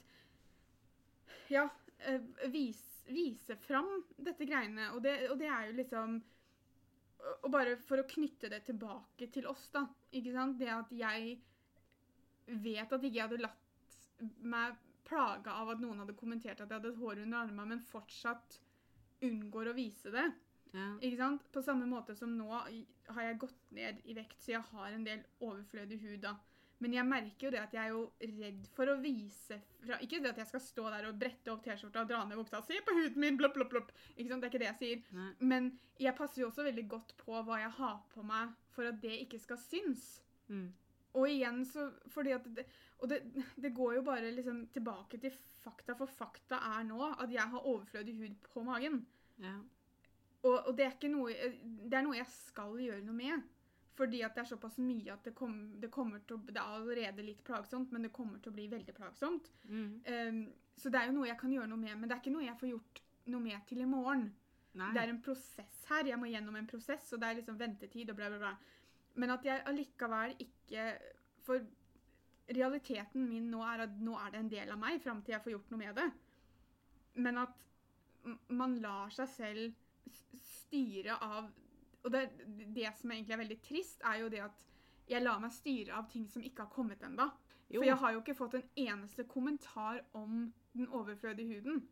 Ja, 1.49 1.69
eh, 2.00 2.21
vis, 2.52 2.81
vise 3.09 3.57
fram 3.57 3.88
dette 4.17 4.47
greiene. 4.47 4.90
Og 4.95 5.02
det, 5.02 5.31
og 5.31 5.38
det 5.38 5.49
er 5.49 5.71
jo 5.71 5.78
liksom 5.83 6.19
og- 7.19 7.45
Og 7.45 7.50
bare 7.50 7.76
for 7.76 7.99
å 7.99 8.07
knytte 8.07 8.49
det 8.49 8.64
tilbake 8.64 9.26
til 9.33 9.47
oss, 9.50 9.69
da. 9.75 9.88
Ikke 10.12 10.33
sant? 10.33 10.57
Det 10.59 10.69
at 10.69 10.90
jeg 10.95 11.40
vet 12.47 12.93
at 12.93 13.02
ikke 13.02 13.14
jeg 13.14 13.28
hadde 13.28 13.43
latt 13.43 14.23
meg 14.40 14.76
plage 15.05 15.49
av 15.50 15.69
at 15.71 15.81
noen 15.81 15.99
hadde 15.99 16.14
kommentert 16.14 16.61
at 16.61 16.69
jeg 16.69 16.78
hadde 16.78 16.93
et 16.93 17.00
hår 17.00 17.23
under 17.25 17.38
armene, 17.38 17.67
men 17.67 17.81
fortsatt 17.81 18.61
unngår 19.21 19.73
å 19.73 19.75
vise 19.75 20.12
det. 20.14 20.33
ja. 20.73 20.99
Ikke 21.00 21.17
sant? 21.17 21.43
På 21.52 21.62
samme 21.64 21.87
måte 21.88 22.14
som 22.17 22.37
nå 22.38 22.49
har 22.50 23.23
jeg 23.23 23.38
gått 23.38 23.73
ned 23.73 24.00
i 24.05 24.14
vekt, 24.14 24.38
så 24.40 24.52
jeg 24.52 24.62
har 24.62 24.93
en 24.93 25.05
del 25.05 25.25
overflødig 25.40 26.00
hud 26.00 26.21
da. 26.21 26.37
Men 26.78 26.94
jeg 26.94 27.06
merker 27.08 27.49
jo 27.49 27.50
det 27.50 27.61
at 27.61 27.73
jeg 27.75 27.82
er 27.82 27.94
jo 27.94 28.02
redd 28.23 28.66
for 28.76 28.90
å 28.92 28.99
vise 29.02 29.56
fra 29.82 29.99
Ikke 30.04 30.20
det 30.23 30.30
at 30.30 30.42
jeg 30.42 30.50
skal 30.52 30.62
stå 30.62 30.85
der 30.94 31.08
og 31.08 31.18
brette 31.18 31.50
opp 31.50 31.64
T-skjorta 31.64 32.04
og 32.04 32.11
dra 32.11 32.20
ned 32.25 32.38
buksa 32.38 32.61
'Se 32.62 32.78
på 32.87 32.94
huden 32.94 33.20
min!' 33.23 33.38
Blopp, 33.38 33.54
blopp, 33.54 33.70
blopp. 33.73 33.92
Ikke 34.16 34.30
sant? 34.30 34.42
Det 34.42 34.49
er 34.49 34.52
ikke 34.52 34.62
det 34.62 34.68
jeg 34.70 34.80
sier. 34.82 35.02
Nei. 35.18 35.30
Men 35.40 35.70
jeg 35.99 36.14
passer 36.18 36.42
jo 36.42 36.50
også 36.50 36.66
veldig 36.68 36.87
godt 36.88 37.16
på 37.18 37.42
hva 37.42 37.58
jeg 37.62 37.73
har 37.80 37.97
på 38.14 38.23
meg 38.26 38.54
for 38.75 38.87
at 38.87 39.00
det 39.02 39.16
ikke 39.25 39.40
skal 39.42 39.58
synes. 39.58 40.23
Mm. 40.49 40.68
Og 41.18 41.28
igjen 41.28 41.64
så 41.66 41.90
Fordi 42.12 42.30
at 42.37 42.47
det, 42.56 42.66
Og 42.99 43.08
det, 43.08 43.20
det 43.56 43.75
går 43.75 43.94
jo 43.94 44.02
bare 44.02 44.30
liksom 44.35 44.66
tilbake 44.75 45.18
til 45.18 45.35
fakta, 45.62 45.94
for 45.94 46.06
fakta 46.06 46.58
er 46.78 46.87
nå 46.87 47.12
at 47.14 47.30
jeg 47.30 47.42
har 47.42 47.66
overflødig 47.66 48.16
hud 48.18 48.35
på 48.52 48.62
magen. 48.62 49.06
Ja. 49.38 49.58
Og, 50.42 50.66
og 50.66 50.76
det 50.76 50.85
er 50.85 50.97
ikke 50.97 51.11
noe 51.11 51.30
Det 51.30 51.94
er 51.94 52.02
noe 52.06 52.18
jeg 52.18 52.26
skal 52.30 52.75
gjøre 52.78 53.04
noe 53.06 53.14
med. 53.14 53.47
Fordi 53.99 54.21
at 54.23 54.37
det 54.37 54.45
er 54.45 54.50
såpass 54.52 54.78
mye 54.78 55.11
at 55.11 55.25
det, 55.26 55.35
kom, 55.35 55.55
det 55.83 55.90
kommer 55.90 56.23
til 56.23 56.37
å 56.37 56.43
Det 56.47 56.61
er 56.61 56.75
allerede 56.76 57.25
litt 57.26 57.40
plagsomt, 57.47 57.90
men 57.90 58.07
det 58.07 58.14
kommer 58.14 58.38
til 58.43 58.52
å 58.52 58.57
bli 58.59 58.69
veldig 58.71 58.95
plagsomt. 58.95 59.50
Mm. 59.67 59.88
Um, 60.07 60.43
så 60.78 60.93
det 60.95 61.00
er 61.00 61.09
jo 61.09 61.17
noe 61.17 61.31
jeg 61.31 61.40
kan 61.40 61.55
gjøre 61.55 61.71
noe 61.73 61.83
med, 61.83 61.97
men 61.99 62.07
det 62.07 62.14
er 62.14 62.23
ikke 62.23 62.35
noe 62.37 62.47
jeg 62.47 62.61
får 62.61 62.71
gjort 62.71 63.02
noe 63.33 63.43
med 63.43 63.64
til 63.67 63.83
i 63.83 63.88
morgen. 63.90 64.28
Nei. 64.78 64.93
Det 64.95 65.02
er 65.02 65.11
en 65.11 65.23
prosess 65.25 65.81
her. 65.88 66.07
Jeg 66.12 66.21
må 66.21 66.31
gjennom 66.31 66.57
en 66.61 66.69
prosess, 66.71 67.09
og 67.12 67.23
det 67.23 67.28
er 67.28 67.40
liksom 67.40 67.59
ventetid 67.59 68.12
og 68.12 68.21
bla, 68.21 68.31
bla, 68.31 68.38
bla. 68.45 68.55
Men 69.19 69.35
at 69.35 69.47
jeg 69.47 69.64
allikevel 69.67 70.37
ikke 70.45 70.85
For 71.49 71.64
realiteten 72.55 73.25
min 73.28 73.49
nå 73.50 73.61
er 73.64 73.83
at 73.87 73.97
nå 74.00 74.14
er 74.21 74.31
det 74.33 74.40
en 74.40 74.50
del 74.52 74.71
av 74.73 74.78
meg 74.81 75.00
fram 75.05 75.21
til 75.25 75.35
jeg 75.35 75.43
får 75.45 75.52
gjort 75.55 75.73
noe 75.73 75.81
med 75.81 75.99
det. 75.99 76.07
Men 77.25 77.41
at 77.43 77.65
man 78.52 78.76
lar 78.84 79.13
seg 79.13 79.28
selv 79.32 80.39
styre 80.45 81.17
av 81.25 81.49
Og 82.04 82.13
det, 82.15 82.23
det 82.75 82.93
som 82.97 83.11
egentlig 83.11 83.34
er 83.34 83.43
veldig 83.43 83.61
trist, 83.63 84.00
er 84.06 84.21
jo 84.23 84.28
det 84.32 84.41
at 84.45 84.65
jeg 85.08 85.23
lar 85.25 85.41
meg 85.41 85.52
styre 85.52 85.97
av 85.99 86.08
ting 86.13 86.26
som 86.28 86.43
ikke 86.45 86.67
har 86.67 86.71
kommet 86.73 87.02
ennå. 87.02 87.30
For 87.69 87.84
jeg 87.84 87.97
har 88.00 88.13
jo 88.15 88.21
ikke 88.23 88.34
fått 88.39 88.54
en 88.54 88.69
eneste 88.76 89.25
kommentar 89.28 90.02
om 90.17 90.52
den 90.76 90.89
overflødige 90.89 91.58
huden. 91.58 91.82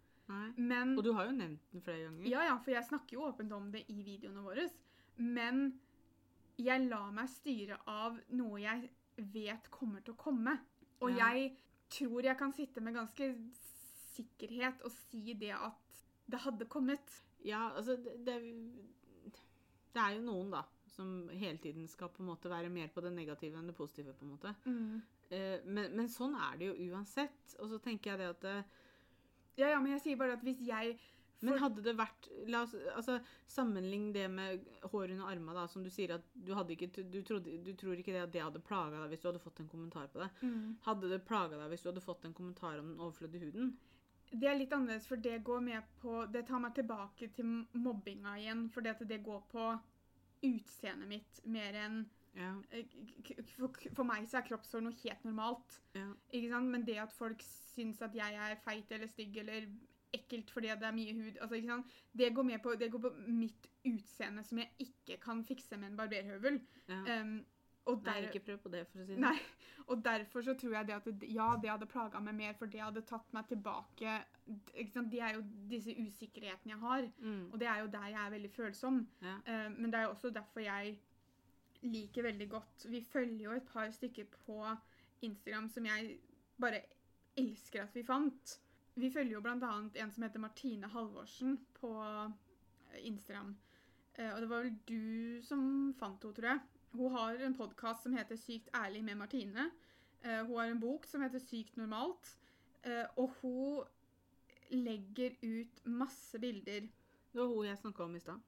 Men 0.57 0.97
Og 0.99 1.05
du 1.05 1.13
har 1.13 1.27
jo 1.29 1.33
nevnt 1.37 1.61
den 1.73 1.83
flere 1.83 2.05
ganger. 2.07 2.29
ja, 2.29 2.45
ja, 2.49 2.57
for 2.59 2.71
jeg 2.73 2.85
snakker 2.89 3.17
jo 3.19 3.27
åpent 3.29 3.53
om 3.53 3.69
det 3.73 3.85
i 3.93 4.03
videoene 4.03 4.43
våre. 4.43 4.69
Men 5.17 5.81
jeg 6.59 6.89
lar 6.89 7.11
meg 7.13 7.29
styre 7.29 7.77
av 7.87 8.17
noe 8.31 8.61
jeg 8.61 8.89
vet 9.17 9.71
kommer 9.71 10.01
til 10.01 10.15
å 10.15 10.17
komme. 10.17 10.59
Og 11.01 11.11
Ja. 11.11 11.29
jeg 11.33 11.57
tror 11.91 12.23
jeg 12.25 12.37
kan 12.39 12.53
sitte 12.53 12.81
med 12.81 12.95
ganske 12.95 13.29
sikkerhet 14.17 14.83
og 14.85 14.91
si 14.93 15.35
det 15.35 15.53
at 15.53 16.03
det 16.31 16.41
hadde 16.43 16.67
kommet. 16.67 17.23
Ja, 17.45 17.71
altså 17.77 17.97
det, 17.97 18.17
det, 18.27 18.39
det 19.97 20.05
er 20.05 20.17
jo 20.19 20.25
noen, 20.27 20.53
da, 20.53 20.63
som 20.93 21.13
hele 21.33 21.59
tiden 21.63 21.89
skal 21.89 22.11
på 22.13 22.23
en 22.23 22.31
måte 22.31 22.53
være 22.53 22.71
mer 22.73 22.93
på 22.93 23.03
det 23.05 23.13
negative 23.17 23.59
enn 23.59 23.71
det 23.71 23.77
positive, 23.77 24.15
på 24.17 24.27
en 24.27 24.35
måte. 24.35 24.53
Eh, 25.35 25.59
men, 25.65 25.93
men 25.97 26.09
sånn 26.13 26.37
er 26.39 26.61
det 26.61 26.71
jo 26.71 26.93
uansett. 26.93 27.57
Og 27.61 27.73
så 27.73 27.81
tenker 27.83 28.13
jeg 28.13 28.23
det 28.23 28.33
at 28.35 28.49
eh, 28.51 28.73
Ja, 29.57 29.71
ja, 29.73 29.79
men 29.81 29.95
jeg 29.95 30.03
sier 30.05 30.19
bare 30.21 30.37
at 30.37 30.45
hvis 30.45 30.61
jeg 30.63 30.99
Men 31.45 31.59
hadde 31.61 31.83
det 31.85 31.93
vært 31.97 32.29
La 32.53 32.63
oss 32.65 32.75
altså, 32.95 33.19
Sammenlign 33.51 34.11
det 34.15 34.27
med 34.33 34.63
hår 34.93 35.15
under 35.17 35.33
armene, 35.33 35.57
da, 35.57 35.67
som 35.69 35.85
du 35.85 35.91
sier 35.93 36.15
at 36.17 36.29
du 36.33 36.55
hadde 36.57 36.77
ikke 36.77 36.89
du, 36.97 37.19
trodde, 37.27 37.59
du 37.65 37.73
tror 37.77 37.99
ikke 37.99 38.15
det 38.15 38.23
at 38.23 38.33
det 38.37 38.45
hadde 38.45 38.63
plaga 38.65 39.03
deg 39.03 39.13
hvis 39.13 39.25
du 39.25 39.29
hadde 39.31 39.43
fått 39.43 39.61
en 39.65 39.73
kommentar 39.73 40.09
på 40.13 40.23
det. 40.23 40.31
Mm. 40.43 40.77
Hadde 40.87 41.13
det 41.13 41.25
plaga 41.29 41.61
deg 41.61 41.73
hvis 41.73 41.85
du 41.85 41.91
hadde 41.91 42.05
fått 42.05 42.29
en 42.29 42.37
kommentar 42.37 42.81
om 42.81 42.93
den 42.93 43.01
overflødige 43.01 43.49
huden? 43.49 43.75
Det 44.31 44.49
er 44.51 44.59
litt 44.59 44.73
annerledes, 44.75 45.07
for 45.07 45.17
det 45.23 45.39
går 45.45 45.61
med 45.63 45.83
på 46.03 46.25
Det 46.33 46.47
tar 46.49 46.61
meg 46.61 46.75
tilbake 46.75 47.29
til 47.37 47.67
mobbinga 47.73 48.37
igjen, 48.41 48.69
for 48.75 48.81
det, 48.83 48.97
det 49.09 49.23
går 49.25 49.43
på 49.53 49.67
utseendet 50.47 51.09
mitt 51.09 51.41
mer 51.45 51.75
enn 51.87 52.05
Ja. 52.37 52.51
eh, 52.71 52.85
for, 53.57 53.73
for 53.97 54.05
meg 54.05 54.27
så 54.29 54.39
er 54.43 54.49
kroppshår 54.51 54.83
noe 54.85 54.93
helt 55.03 55.25
normalt. 55.25 55.79
ja. 55.95 56.09
Ikke 56.33 56.51
sant? 56.53 56.69
Men 56.71 56.85
det 56.85 56.99
at 57.01 57.13
folk 57.17 57.41
syns 57.47 58.03
at 58.03 58.15
jeg 58.15 58.35
er 58.35 58.57
feit 58.65 58.91
eller 58.93 59.09
stygg 59.09 59.37
eller 59.41 59.69
ekkelt 60.17 60.51
fordi 60.53 60.69
det 60.69 60.87
er 60.87 60.95
mye 60.97 61.15
hud 61.17 61.39
altså, 61.41 61.57
ikke 61.57 61.69
sant? 61.73 61.97
Det 62.13 62.35
går 62.35 62.43
med 62.51 62.63
på, 62.63 62.75
det 62.79 62.91
går 62.93 63.03
på 63.07 63.13
mitt 63.29 63.67
utseende 63.87 64.45
som 64.45 64.59
jeg 64.59 64.71
ikke 64.79 65.19
kan 65.23 65.45
fikse 65.49 65.77
med 65.77 65.91
en 65.93 65.97
barberhøvel. 65.97 66.61
ja. 66.89 67.21
Um, 67.23 67.45
og, 67.87 68.03
Nei, 68.03 68.15
der, 68.21 68.29
ikke 68.29 68.45
prøv 68.49 68.59
på 68.65 68.71
det, 68.73 68.87
for 68.91 68.99
å 69.03 69.07
si 69.07 69.15
det 69.15 69.23
nei, 69.23 69.37
og 69.87 70.01
derfor 70.03 70.43
så 70.43 70.55
tror 70.59 70.73
jeg 70.75 70.89
det 70.89 70.95
at 70.97 71.05
det, 71.21 71.29
ja, 71.31 71.53
det 71.63 71.71
hadde 71.71 71.87
plaga 71.87 72.19
meg 72.21 72.35
mer, 72.35 72.57
for 72.59 72.67
det 72.71 72.81
hadde 72.83 73.05
tatt 73.07 73.29
meg 73.37 73.47
tilbake 73.47 74.17
ikke 74.75 74.91
sant? 74.93 75.11
Det 75.13 75.21
er 75.23 75.37
jo 75.37 75.45
disse 75.71 75.95
usikkerhetene 75.95 76.75
jeg 76.75 76.81
har, 76.83 77.07
Mm. 77.23 77.53
og 77.53 77.61
det 77.63 77.69
er 77.71 77.81
jo 77.85 77.87
der 77.95 78.09
jeg 78.11 78.21
er 78.27 78.31
veldig 78.35 78.51
følsom. 78.51 78.99
Ja. 79.23 79.37
Uh, 79.47 79.79
men 79.79 79.93
det 79.93 80.01
er 80.01 80.09
jo 80.09 80.11
også 80.17 80.31
derfor 80.35 80.61
jeg 80.61 80.99
liker 81.83 82.23
veldig 82.23 82.49
godt 82.51 82.87
Vi 82.91 83.01
følger 83.05 83.45
jo 83.45 83.53
et 83.53 83.67
par 83.69 83.91
stykker 83.91 84.25
på 84.47 84.57
Instagram 85.23 85.69
som 85.69 85.87
jeg 85.87 86.19
bare 86.61 86.81
elsker 87.37 87.83
at 87.83 87.95
vi 87.95 88.03
fant. 88.03 88.59
Vi 88.97 89.11
følger 89.13 89.33
jo 89.37 89.41
bl.a. 89.45 89.55
en 89.95 90.13
som 90.13 90.23
heter 90.25 90.41
Martine 90.41 90.89
Halvorsen 90.89 91.59
på 91.75 91.93
Instagram. 93.03 93.57
Uh, 94.19 94.33
og 94.35 94.41
det 94.41 94.49
var 94.51 94.63
vel 94.65 94.79
du 94.89 95.43
som 95.45 95.95
fant 95.99 96.23
henne, 96.25 96.35
tror 96.35 96.49
jeg. 96.51 96.61
Hun 96.93 97.13
har 97.13 97.43
en 97.47 97.57
podkast 97.57 98.07
som 98.07 98.15
heter 98.17 98.39
Sykt 98.41 98.71
ærlig 98.77 99.05
med 99.05 99.19
Martine. 99.21 99.71
Uh, 100.25 100.43
hun 100.47 100.57
har 100.59 100.71
en 100.73 100.81
bok 100.81 101.07
som 101.07 101.25
heter 101.25 101.43
Sykt 101.43 101.77
normalt. 101.77 102.33
Uh, 102.87 103.05
og 103.17 103.35
hun 103.41 103.85
legger 104.71 105.37
ut 105.43 105.87
masse 105.87 106.39
bilder. 106.39 106.89
Det 107.33 107.41
var 107.41 107.47
hun 107.47 107.67
jeg 107.67 107.79
snakka 107.79 108.05
om 108.05 108.17
i 108.17 108.21
stad. 108.21 108.41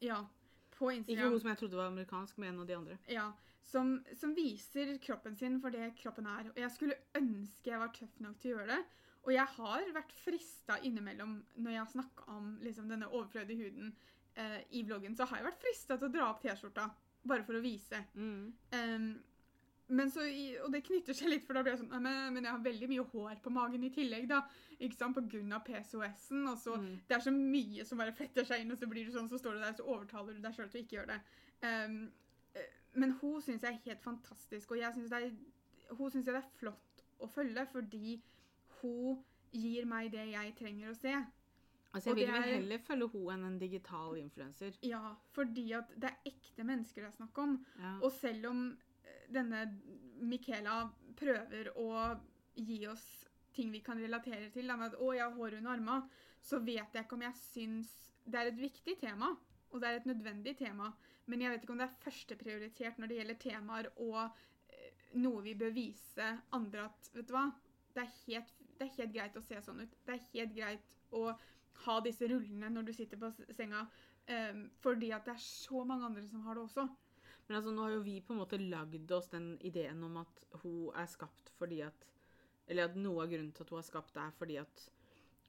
Ja, 0.00 0.24
på 0.70 0.90
Instagram. 0.90 1.18
Ikke 1.18 1.30
hun 1.30 1.40
som 1.40 1.48
jeg 1.48 1.58
trodde 1.58 1.76
var 1.76 1.86
amerikansk, 1.86 2.38
men 2.38 2.54
en 2.54 2.60
av 2.60 2.68
de 2.68 2.76
andre. 2.76 2.98
Ja, 3.08 3.30
som, 3.64 3.96
som 4.14 4.34
viser 4.36 4.98
kroppen 5.02 5.36
sin 5.36 5.60
for 5.62 5.74
det 5.74 5.94
kroppen 5.98 6.26
er. 6.28 6.50
Og 6.52 6.60
jeg 6.60 6.70
skulle 6.74 6.98
ønske 7.16 7.70
jeg 7.70 7.80
var 7.80 7.92
tøff 7.96 8.20
nok 8.20 8.40
til 8.40 8.52
å 8.52 8.58
gjøre 8.58 8.70
det. 8.74 8.82
Og 9.24 9.32
jeg 9.32 9.46
har 9.56 9.86
vært 9.96 10.12
frista 10.20 10.76
innimellom 10.84 11.38
når 11.56 11.72
jeg 11.72 11.80
har 11.80 11.92
snakka 11.94 12.26
om 12.34 12.50
liksom, 12.64 12.90
denne 12.92 13.08
overflødige 13.08 13.64
huden 13.64 13.94
uh, 14.36 14.60
i 14.70 14.82
vloggen, 14.84 15.16
så 15.16 15.24
har 15.30 15.40
jeg 15.40 15.48
vært 15.48 15.64
frista 15.64 15.96
til 15.96 16.10
å 16.10 16.12
dra 16.12 16.28
opp 16.28 16.42
T-skjorta. 16.44 16.90
Bare 17.24 17.44
for 17.46 17.56
å 17.56 17.62
vise. 17.64 18.00
Mm. 18.14 18.52
Um, 18.72 19.06
men 19.94 20.10
så, 20.10 20.24
og 20.64 20.70
det 20.72 20.80
knytter 20.86 21.12
seg 21.16 21.28
litt, 21.28 21.44
for 21.44 21.56
da 21.56 21.62
blir 21.62 21.74
jeg 21.74 21.82
sånn 21.82 21.90
«Nei, 21.92 22.00
men, 22.04 22.32
men 22.34 22.46
jeg 22.48 22.52
har 22.54 22.62
veldig 22.64 22.88
mye 22.88 23.04
hår 23.12 23.40
på 23.44 23.52
magen 23.52 23.84
i 23.84 23.90
tillegg, 23.92 24.26
da. 24.30 24.38
Ikke 24.78 24.96
sant, 24.96 25.14
på 25.16 25.22
grunn 25.28 25.52
av 25.52 25.62
PCOS-en. 25.66 26.46
Og 26.48 26.56
så 26.58 26.76
Mm. 26.80 27.00
det 27.08 27.16
er 27.18 27.24
så 27.26 27.32
mye 27.34 27.84
som 27.84 28.00
bare 28.00 28.14
fletter 28.16 28.44
seg 28.48 28.62
inn, 28.64 28.72
og 28.72 28.78
så 28.80 28.88
blir 28.88 29.04
du 29.04 29.12
sånn, 29.12 29.28
så 29.28 29.38
står 29.38 29.58
du 29.58 29.60
der, 29.60 29.76
så 29.76 29.84
overtaler 29.84 30.32
du 30.34 30.40
deg 30.40 30.56
sjøl 30.56 30.70
til 30.72 30.80
å 30.80 30.84
ikke 30.84 30.96
gjøre 30.98 31.12
det. 31.14 31.20
Um, 31.68 31.98
men 32.94 33.10
hun 33.20 33.40
syns 33.42 33.62
jeg 33.66 33.74
er 33.74 33.84
helt 33.90 34.02
fantastisk, 34.04 34.70
og 34.72 34.78
jeg 34.78 34.92
synes 34.94 35.10
det 35.10 35.22
er, 35.22 35.30
hun 35.98 36.10
syns 36.10 36.26
jeg 36.26 36.34
det 36.34 36.42
er 36.42 36.58
flott 36.58 37.04
å 37.20 37.28
følge, 37.28 37.66
fordi 37.72 38.20
hun 38.80 39.22
gir 39.52 39.84
meg 39.86 40.10
det 40.12 40.28
jeg 40.32 40.54
trenger 40.58 40.90
å 40.90 40.96
se. 40.98 41.14
Altså, 41.94 42.10
jeg 42.10 42.16
vil 42.16 42.32
vel 42.32 42.42
er- 42.42 42.54
heller 42.58 42.78
følge 42.82 43.08
henne 43.12 43.34
enn 43.34 43.44
en 43.52 43.58
digital 43.58 44.16
influenser. 44.18 44.72
Ja, 44.82 45.14
fordi 45.32 45.72
at 45.78 45.92
det 45.94 46.10
er 46.10 46.30
ekte 46.32 46.64
mennesker 46.66 47.02
det 47.04 47.10
er 47.12 47.16
snakk 47.16 47.38
om. 47.38 47.52
Ja. 47.78 47.92
Og 48.02 48.12
selv 48.12 48.46
om 48.50 48.64
eh, 49.04 49.26
denne 49.32 49.60
Michaela 50.20 50.90
prøver 51.16 51.70
å 51.76 52.20
gi 52.56 52.80
oss 52.90 53.06
ting 53.54 53.70
vi 53.70 53.80
kan 53.86 53.98
relatere 54.02 54.50
til, 54.50 54.66
da, 54.66 54.76
med 54.76 54.92
at 54.92 54.98
'å, 54.98 55.12
jeg 55.14 55.22
har 55.22 55.30
hår 55.36 55.56
under 55.58 55.70
armene', 55.76 56.08
så 56.42 56.58
vet 56.58 56.92
jeg 56.92 57.04
ikke 57.04 57.12
om 57.14 57.22
jeg 57.22 57.34
syns 57.34 57.92
Det 58.26 58.34
er 58.40 58.46
et 58.48 58.56
viktig 58.56 58.98
tema, 58.98 59.36
og 59.70 59.80
det 59.80 59.88
er 59.88 59.96
et 59.96 60.06
nødvendig 60.06 60.56
tema, 60.56 60.92
men 61.26 61.40
jeg 61.42 61.50
vet 61.52 61.62
ikke 61.62 61.72
om 61.72 61.78
det 61.78 61.88
er 61.90 62.00
førsteprioritert 62.00 62.98
når 62.98 63.06
det 63.08 63.16
gjelder 63.18 63.38
temaer 63.38 63.88
og 63.98 64.30
eh, 64.70 64.90
noe 65.14 65.42
vi 65.42 65.54
bør 65.54 65.70
vise 65.74 66.40
andre 66.52 66.86
at 66.86 67.10
Vet 67.14 67.28
du 67.28 67.34
hva? 67.34 67.52
Det 67.94 68.02
er, 68.02 68.10
helt, 68.26 68.52
det 68.78 68.86
er 68.88 68.96
helt 68.96 69.12
greit 69.12 69.36
å 69.36 69.42
se 69.42 69.60
sånn 69.60 69.80
ut. 69.82 69.90
Det 70.06 70.14
er 70.14 70.24
helt 70.32 70.54
greit 70.56 70.80
å 71.12 71.34
ha 71.84 71.98
disse 72.04 72.28
rullene 72.30 72.70
når 72.72 72.88
du 72.88 72.92
sitter 72.96 73.20
på 73.20 73.30
senga, 73.56 73.84
um, 74.30 74.64
fordi 74.84 75.10
at 75.16 75.26
det 75.26 75.34
er 75.34 75.44
så 75.44 75.84
mange 75.88 76.06
andre 76.08 76.24
som 76.28 76.44
har 76.46 76.58
det 76.58 76.64
også. 76.64 76.86
Men 77.46 77.58
altså, 77.58 77.74
nå 77.74 77.84
har 77.84 77.94
jo 77.96 78.04
vi 78.06 78.18
på 78.24 78.32
en 78.32 78.40
måte 78.40 78.60
lagd 78.60 79.12
oss 79.12 79.28
den 79.32 79.54
ideen 79.60 80.02
om 80.06 80.16
at 80.22 80.44
hun 80.62 80.90
er 80.96 81.08
skapt 81.10 81.52
fordi 81.58 81.82
at 81.84 82.10
Eller 82.66 82.86
at 82.88 82.94
noe 82.96 83.20
av 83.20 83.28
grunnen 83.28 83.50
til 83.52 83.60
at 83.60 83.70
hun 83.74 83.78
er 83.78 83.84
skapt, 83.84 84.14
er 84.16 84.30
fordi 84.38 84.54
at 84.56 84.84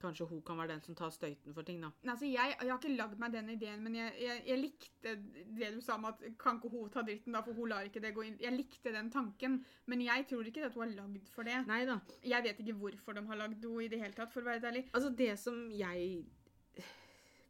kanskje 0.00 0.26
hun 0.28 0.42
kan 0.44 0.58
være 0.60 0.74
den 0.74 0.82
som 0.84 0.96
tar 0.98 1.12
støyten 1.14 1.54
for 1.56 1.66
ting, 1.66 1.80
da. 1.82 1.90
Nei, 2.04 2.12
altså 2.12 2.28
jeg, 2.28 2.54
jeg 2.60 2.70
har 2.70 2.80
ikke 2.80 2.96
lagd 2.96 3.20
meg 3.22 3.32
den 3.34 3.50
ideen, 3.54 3.82
men 3.84 3.96
jeg, 3.96 4.12
jeg, 4.20 4.42
jeg 4.50 4.60
likte 4.60 5.14
det 5.56 5.72
du 5.74 5.80
sa 5.84 5.96
om 5.96 6.08
at 6.10 6.22
kan 6.40 6.60
ikke 6.60 6.72
hun 6.74 6.90
ta 6.92 7.04
dritten, 7.06 7.36
da, 7.36 7.42
for 7.46 7.56
hun 7.56 7.72
lar 7.72 7.88
ikke 7.88 8.02
det 8.04 8.12
gå 8.16 8.26
inn. 8.26 8.38
Jeg 8.42 8.56
likte 8.56 8.92
den 8.94 9.10
tanken, 9.14 9.58
men 9.90 10.04
jeg 10.04 10.26
tror 10.30 10.50
ikke 10.50 10.66
at 10.68 10.76
hun 10.76 10.86
er 10.88 10.96
lagd 10.98 11.30
for 11.32 11.48
det. 11.48 11.58
Neida. 11.68 11.98
Jeg 12.24 12.48
vet 12.48 12.64
ikke 12.64 12.78
hvorfor 12.82 13.16
de 13.16 13.24
har 13.30 13.42
lagd 13.42 13.64
henne 13.64 13.86
i 13.86 13.92
det 13.92 14.02
hele 14.02 14.16
tatt, 14.16 14.32
for 14.34 14.44
å 14.44 14.50
være 14.50 14.72
ærlig. 14.72 14.86
Altså, 14.92 15.12
det 15.16 15.32
som 15.40 15.64
jeg 15.72 16.26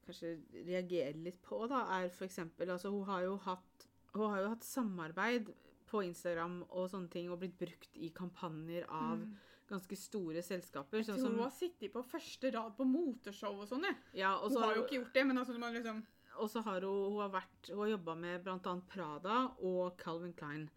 kanskje 0.07 0.37
reagerer 0.69 1.19
litt 1.19 1.41
på, 1.43 1.65
da, 1.71 1.83
er 1.99 2.13
for 2.15 2.29
eksempel 2.29 2.71
Altså, 2.71 2.93
hun 2.95 3.07
har 3.09 3.25
jo 3.25 3.37
hatt 3.43 3.87
Hun 4.15 4.31
har 4.31 4.45
jo 4.45 4.53
hatt 4.53 4.65
samarbeid 4.65 5.51
på 5.91 6.03
Instagram 6.07 6.61
og 6.69 6.89
sånne 6.91 7.11
ting, 7.13 7.29
og 7.31 7.41
blitt 7.43 7.59
brukt 7.59 7.99
i 7.99 8.09
kampanjer 8.15 8.87
av 8.91 9.21
ganske 9.69 9.97
store 9.99 10.43
selskaper. 10.43 10.99
Mm. 10.99 11.01
Jeg 11.03 11.07
Sånn 11.09 11.19
tror 11.19 11.25
som 11.27 11.35
hun 11.39 11.43
har 11.47 11.55
sittet 11.55 11.93
på 11.93 12.03
første 12.07 12.51
rad 12.55 12.77
på 12.77 12.85
moteshow 12.87 13.59
og 13.61 13.69
sånn. 13.69 13.87
Ja, 14.15 14.37
Hun 14.41 14.51
så 14.55 14.61
har 14.63 14.75
jo 14.77 14.85
ikke 14.85 15.01
gjort 15.01 15.15
det, 15.15 15.27
men 15.27 15.39
altså 15.39 15.59
man 15.59 15.75
liksom 15.75 16.05
Og 16.39 16.51
så 16.53 16.61
har 16.63 16.81
hun, 16.85 17.13
hun 17.15 17.21
har 17.23 17.31
vært 17.33 17.71
Hun 17.71 17.79
har 17.81 17.89
jobba 17.95 18.15
med 18.15 18.43
bl.a. 18.45 18.75
Prada 18.93 19.39
og 19.65 19.97
Calvin 19.99 20.33
Klein. 20.37 20.69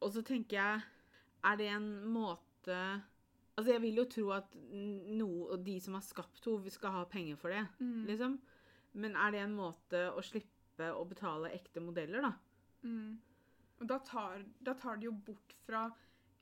Og 0.00 0.12
så 0.12 0.22
tenker 0.22 0.56
jeg 0.58 0.82
Er 1.44 1.56
det 1.56 1.68
en 1.72 1.88
måte 2.12 2.78
Altså, 3.56 3.70
jeg 3.70 3.82
vil 3.82 3.94
jo 4.00 4.04
tro 4.10 4.30
at 4.34 4.54
no, 5.14 5.56
de 5.62 5.76
som 5.80 5.94
har 5.94 6.02
skapt 6.02 6.44
henne, 6.44 6.70
skal 6.74 6.90
ha 6.90 7.04
penger 7.06 7.36
for 7.36 7.50
det, 7.54 7.60
Mm. 7.80 8.04
liksom. 8.08 8.38
Men 8.94 9.14
er 9.14 9.30
det 9.30 9.40
en 9.44 9.54
måte 9.54 10.00
å 10.10 10.18
slippe 10.26 10.88
å 10.90 11.04
betale 11.06 11.52
ekte 11.54 11.80
modeller, 11.80 12.20
da? 12.20 12.32
Mm. 12.82 13.16
Og 13.80 13.86
da 13.86 13.98
tar, 13.98 14.42
da 14.60 14.74
tar 14.74 14.96
de 14.96 15.06
jo 15.06 15.12
bort 15.12 15.54
fra 15.66 15.84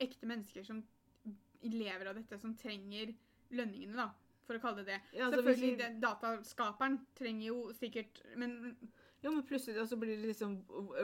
ekte 0.00 0.24
mennesker 0.26 0.64
som 0.64 0.82
lever 1.62 2.07
av 2.11 2.14
dette, 2.18 2.38
som 2.40 2.55
trenger 2.57 3.14
lønningene, 3.51 3.94
da. 3.96 4.11
For 4.46 4.59
å 4.59 4.61
kalle 4.61 4.83
det 4.83 4.87
det. 4.87 5.01
Ja, 5.14 5.29
altså, 5.29 5.42
Selvfølgelig, 5.42 5.77
vi- 5.79 6.01
dataskaperen 6.03 6.96
trenger 7.14 7.46
jo 7.46 7.72
sikkert 7.72 8.22
Men 8.37 8.77
Jo, 9.22 9.31
men 9.31 9.44
plutselig 9.46 9.87
så 9.87 9.96
blir 9.96 10.16
det 10.18 10.27
liksom 10.35 10.57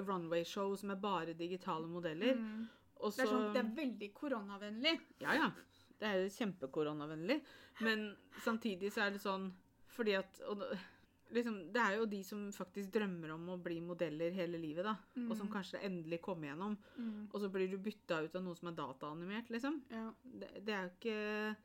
runway-show 0.08 0.76
som 0.76 0.90
er 0.90 0.96
bare 0.96 1.34
digitale 1.34 1.86
modeller. 1.86 2.34
mm, 2.34 2.66
Og 3.00 3.12
det, 3.14 3.20
er 3.20 3.26
så 3.26 3.30
sånn, 3.30 3.52
det 3.54 3.60
er 3.62 3.74
veldig 3.76 4.12
koronavennlig. 4.14 5.00
Ja, 5.20 5.32
ja. 5.34 5.50
Det 6.00 6.08
er 6.08 6.28
kjempekoronavennlig. 6.28 7.40
Men 7.80 8.16
samtidig 8.42 8.90
så 8.90 9.06
er 9.06 9.10
det 9.10 9.20
sånn 9.22 9.52
fordi 9.86 10.16
at 10.18 10.40
og, 10.48 10.62
liksom, 11.32 11.72
Det 11.72 11.80
er 11.82 11.96
jo 11.98 12.06
de 12.06 12.22
som 12.24 12.50
faktisk 12.52 12.90
drømmer 12.92 13.30
om 13.34 13.48
å 13.48 13.62
bli 13.62 13.80
modeller 13.80 14.30
hele 14.32 14.58
livet, 14.58 14.84
da. 14.84 14.96
Og 15.28 15.36
som 15.36 15.46
Mm. 15.48 15.52
kanskje 15.52 15.82
endelig 15.84 16.20
kommer 16.22 16.48
gjennom. 16.48 16.76
Mm, 16.98 17.28
Og 17.32 17.40
så 17.40 17.50
blir 17.50 17.68
du 17.70 17.76
bytta 17.78 18.22
ut 18.24 18.34
av 18.36 18.42
noe 18.44 18.54
som 18.56 18.68
er 18.68 18.76
dataanimert, 18.76 19.48
liksom. 19.50 19.82
ja. 19.90 20.12
Det, 20.24 20.64
det 20.64 20.74
er 20.74 20.82
jo 20.88 20.94
ikke 20.98 21.56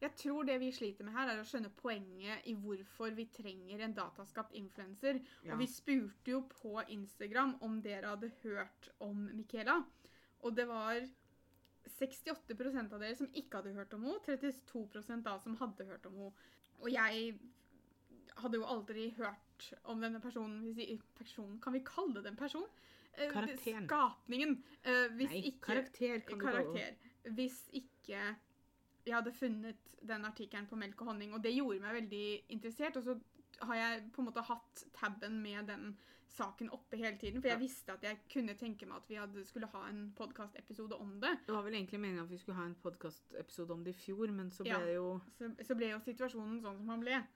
Jeg 0.00 0.14
tror 0.14 0.44
det 0.46 0.60
vi 0.60 0.70
sliter 0.70 1.02
med 1.04 1.12
her, 1.12 1.28
er 1.28 1.40
å 1.42 1.44
skjønne 1.44 1.72
poenget 1.74 2.46
i 2.46 2.54
hvorfor 2.54 3.10
vi 3.16 3.24
trenger 3.26 3.80
en 3.80 3.94
dataskapt 3.94 4.52
influenser. 4.54 5.20
Ja. 5.42 5.52
Og 5.54 5.58
vi 5.58 5.66
spurte 5.66 6.30
jo 6.30 6.42
på 6.42 6.78
Instagram 6.88 7.56
om 7.62 7.80
dere 7.82 8.06
hadde 8.06 8.30
hørt 8.44 8.90
om 9.00 9.28
Michaela. 9.34 9.84
Og 10.44 10.54
det 10.54 10.68
var 10.68 11.00
68% 11.98 12.92
av 12.92 13.00
dere 13.00 13.16
som 13.18 13.26
ikke 13.34 13.58
hadde 13.60 13.74
hørt 13.74 13.94
om 13.96 14.04
henne, 14.06 14.20
32% 14.24 15.24
da 15.26 15.36
som 15.42 15.56
hadde 15.56 15.86
hørt 15.88 16.06
om 16.06 16.14
henne. 16.14 16.32
Og 16.80 16.90
jeg 16.92 17.32
hadde 18.42 18.58
jo 18.60 18.64
aldri 18.64 19.10
hørt 19.16 19.72
om 19.84 20.00
denne 20.00 20.20
personen. 20.20 20.60
Hvis 20.64 20.78
i- 20.78 21.00
personen 21.18 21.60
Kan 21.60 21.72
vi 21.72 21.80
kalle 21.84 22.14
det 22.22 22.26
en 22.26 22.36
person? 22.36 22.66
Eh, 23.18 23.30
Karakteren. 23.32 23.86
Skapningen. 23.88 24.62
Eh, 24.84 25.08
hvis 25.16 25.30
Nei, 25.30 25.42
ikke 25.50 25.60
karakter 25.60 26.20
kan 26.26 26.38
du 26.38 26.44
kalle 26.44 26.58
det. 26.58 26.64
karakter. 26.64 27.32
Hvis 27.34 27.68
ikke 27.72 28.36
jeg 29.06 29.14
hadde 29.14 29.32
funnet 29.32 29.76
den 30.06 30.24
artikkelen 30.24 30.66
på 30.68 30.76
Melk 30.76 31.00
og 31.00 31.06
honning, 31.08 31.32
og 31.34 31.42
det 31.42 31.54
gjorde 31.56 31.80
meg 31.80 31.94
veldig 32.02 32.42
interessert. 32.50 32.96
Og 32.96 33.02
så 33.02 33.20
har 33.62 33.74
jeg 33.74 34.10
på 34.12 34.20
en 34.22 34.26
måte 34.30 34.44
hatt 34.44 34.84
tabben 34.94 35.42
med 35.42 35.66
den 35.66 35.96
saken 36.28 36.68
oppe 36.70 36.96
hele 36.96 37.16
tiden, 37.18 37.40
for 37.42 37.48
jeg 37.48 37.58
Ja. 37.58 37.64
visste 37.66 37.92
at 37.92 38.02
jeg 38.02 38.18
kunne 38.30 38.54
tenke 38.54 38.86
meg 38.86 38.96
at 38.96 39.08
vi 39.08 39.14
hadde, 39.16 39.44
skulle 39.44 39.66
ha 39.66 39.88
en 39.88 40.12
podkastepisode 40.16 40.92
om 41.00 41.18
det. 41.20 41.38
Det 41.46 41.52
var 41.54 41.62
vel 41.62 41.72
egentlig 41.74 41.98
meningen 41.98 42.22
at 42.22 42.30
vi 42.30 42.36
skulle 42.38 42.54
ha 42.56 42.64
en 42.66 42.76
podkastepisode 42.76 43.70
om 43.72 43.82
det 43.84 43.94
i 43.96 43.98
fjor, 43.98 44.30
men 44.30 44.50
så 44.50 44.62
ble 44.62 44.70
Ja. 44.70 44.78
det 44.84 44.94
jo 44.94 45.20
Så, 45.38 45.56
så 45.66 45.74
ble 45.76 45.90
jo 45.90 45.98
situasjonen 45.98 46.60
sånn 46.62 46.76
som 46.78 46.88
han 46.88 47.00
ble. 47.00 47.26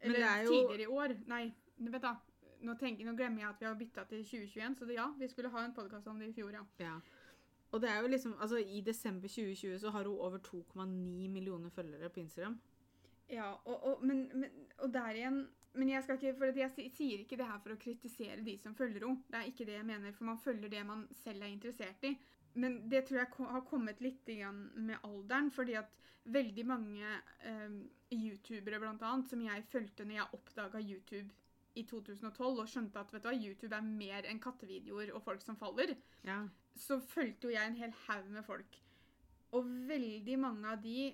Eller 0.00 0.26
er 0.26 0.42
jo- 0.44 0.52
tidligere 0.52 0.82
i 0.82 0.86
år. 0.86 1.16
Nei, 1.28 1.44
vet 1.78 2.02
da. 2.02 2.14
Nå, 2.60 2.74
tenker, 2.76 3.04
nå 3.04 3.16
glemmer 3.16 3.40
jeg 3.40 3.48
at 3.48 3.60
vi 3.60 3.66
har 3.66 3.74
bytta 3.74 4.04
til 4.04 4.24
2021, 4.24 4.74
så 4.76 4.84
det, 4.84 4.94
ja, 4.94 5.06
vi 5.18 5.28
skulle 5.28 5.48
ha 5.48 5.64
en 5.64 5.74
podkast 5.74 6.06
om 6.06 6.18
det 6.20 6.28
i 6.28 6.32
fjor, 6.32 6.50
ja. 6.52 6.64
Ja. 6.78 6.98
Og 7.72 7.80
det 7.80 7.90
er 7.90 8.00
jo 8.02 8.08
liksom 8.08 8.34
Altså, 8.40 8.56
i 8.56 8.80
desember 8.80 9.28
2020 9.28 9.78
så 9.78 9.90
har 9.90 10.04
hun 10.04 10.18
over 10.18 10.38
2,9 10.38 11.28
millioner 11.28 11.70
følgere 11.70 12.08
på 12.08 12.20
Instagram. 12.20 12.60
Ja, 13.30 13.52
og, 13.64 13.84
og, 13.84 14.04
men, 14.04 14.30
men, 14.34 14.50
og 14.78 14.92
der 14.92 15.14
igjen 15.14 15.48
Men 15.74 15.88
jeg 15.88 16.02
ikke, 16.02 16.56
jeg 16.56 16.90
sier 16.96 17.18
ikke 17.18 17.36
det 17.36 17.46
her 17.46 17.58
for 17.62 17.70
å 17.70 17.78
kritisere 17.78 18.44
de 18.44 18.56
som 18.58 18.74
følger 18.74 19.06
henne. 19.06 19.22
Det 19.30 19.38
er 19.38 19.42
ikke 19.52 19.64
det 19.64 19.76
jeg 19.76 19.86
mener, 19.86 20.12
for 20.12 20.24
man 20.24 20.38
følger 20.38 20.68
det 20.68 20.86
man 20.86 21.04
selv 21.14 21.42
er 21.42 21.46
interessert 21.46 22.02
i. 22.02 22.16
Men 22.54 22.80
det 22.90 23.04
tror 23.06 23.20
jeg 23.20 23.30
har 23.52 23.66
kommet 23.68 24.00
litt 24.02 24.28
igjen 24.28 24.64
med 24.74 24.98
alderen, 25.06 25.50
fordi 25.54 25.76
at 25.78 25.92
veldig 26.30 26.64
mange 26.66 27.12
eh, 27.46 27.76
youtubere 28.12 28.80
blant 28.82 29.02
annet, 29.06 29.28
som 29.30 29.40
jeg 29.44 29.64
fulgte 29.70 30.04
når 30.04 30.18
jeg 30.18 30.34
oppdaga 30.40 30.82
YouTube 30.82 31.30
i 31.78 31.84
2012 31.86 32.58
og 32.58 32.68
skjønte 32.68 32.98
at 33.00 33.12
vet 33.14 33.22
du 33.22 33.28
hva, 33.30 33.36
YouTube 33.38 33.76
er 33.76 33.86
mer 33.86 34.26
enn 34.28 34.40
kattevideoer 34.42 35.12
og 35.14 35.22
folk 35.22 35.42
som 35.44 35.56
faller, 35.56 35.94
Ja. 36.26 36.42
så 36.74 36.98
fulgte 37.00 37.46
jo 37.48 37.54
jeg 37.54 37.66
en 37.70 37.78
hel 37.78 37.94
haug 38.08 38.30
med 38.34 38.44
folk. 38.44 38.80
Og 39.52 39.66
veldig 39.88 40.38
mange 40.38 40.66
av 40.68 40.82
de 40.82 41.12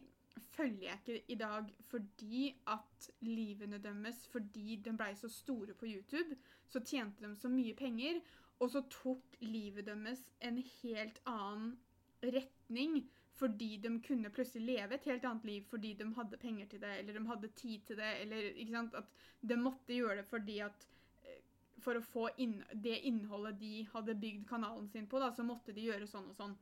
følger 0.56 0.88
jeg 0.88 0.98
ikke 1.00 1.32
i 1.32 1.36
dag 1.40 1.70
fordi 1.90 2.48
at 2.72 3.10
livene 3.24 3.78
deres, 3.82 4.26
fordi 4.32 4.76
de 4.84 4.92
blei 4.96 5.12
så 5.16 5.28
store 5.32 5.74
på 5.74 5.86
YouTube, 5.88 6.36
så 6.68 6.80
tjente 6.80 7.24
de 7.24 7.36
så 7.36 7.48
mye 7.52 7.74
penger, 7.76 8.20
og 8.58 8.70
så 8.72 8.82
tok 8.92 9.36
livet 9.44 9.86
deres 9.88 10.22
en 10.44 10.58
helt 10.80 11.20
annen 11.28 11.74
retning 12.24 13.02
fordi 13.36 13.76
de 13.76 13.90
kunne 14.00 14.30
plutselig 14.32 14.78
leve 14.78 14.96
et 14.96 15.08
helt 15.10 15.24
annet 15.28 15.44
liv 15.44 15.64
fordi 15.70 15.92
de 15.98 16.06
hadde 16.16 16.38
penger 16.40 16.70
til 16.70 16.80
det, 16.80 16.92
eller 16.98 17.18
de 17.18 17.26
hadde 17.28 17.48
tid 17.48 17.82
til 17.86 17.98
det, 18.00 18.12
eller 18.22 18.46
ikke 18.54 18.72
sant, 18.72 18.94
at 18.94 19.10
de 19.40 19.58
måtte 19.60 19.92
gjøre 19.92 20.22
det 20.22 20.28
fordi 20.30 20.60
at 20.64 20.86
eh, 21.24 21.42
for 21.84 21.98
å 21.98 22.04
få 22.04 22.30
inn, 22.40 22.62
det 22.72 22.96
innholdet 23.10 23.60
de 23.60 23.82
hadde 23.92 24.16
bygd 24.22 24.48
kanalen 24.48 24.88
sin 24.88 25.08
på, 25.10 25.20
da, 25.20 25.28
så 25.36 25.44
måtte 25.44 25.76
de 25.76 25.84
gjøre 25.84 26.08
sånn 26.08 26.30
og 26.32 26.38
sånn. 26.38 26.56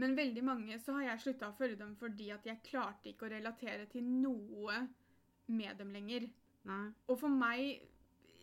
Men 0.00 0.16
veldig 0.16 0.44
mange 0.44 0.78
så 0.80 0.98
har 0.98 1.08
jeg 1.08 1.24
slutta 1.24 1.50
å 1.50 1.56
følge 1.56 1.80
dem 1.80 1.96
fordi 2.00 2.30
at 2.32 2.46
jeg 2.48 2.62
klarte 2.68 3.10
ikke 3.10 3.26
å 3.26 3.32
relatere 3.32 3.88
til 3.90 4.04
noe 4.04 4.84
med 5.50 5.80
dem 5.80 5.90
lenger. 5.96 6.28
Nei. 6.68 6.84
Og 7.08 7.16
for 7.22 7.32
meg 7.32 7.86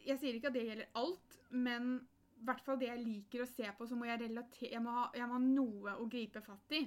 Jeg 0.07 0.17
sier 0.21 0.37
ikke 0.37 0.47
at 0.49 0.55
det 0.55 0.63
gjelder 0.63 0.93
alt, 0.95 1.33
men 1.51 1.97
hvert 2.45 2.63
fall 2.65 2.79
det 2.79 2.89
jeg 2.91 3.03
liker 3.03 3.43
å 3.43 3.49
se 3.49 3.71
på, 3.77 3.87
så 3.87 3.97
må 3.97 4.07
jeg 4.07 4.21
relatere 4.21 4.71
Jeg 4.75 4.83
må 4.83 4.93
ha, 4.93 5.09
jeg 5.15 5.27
må 5.27 5.37
ha 5.37 5.43
noe 5.43 5.97
å 5.97 6.07
gripe 6.11 6.41
fatt 6.45 6.77
i. 6.77 6.83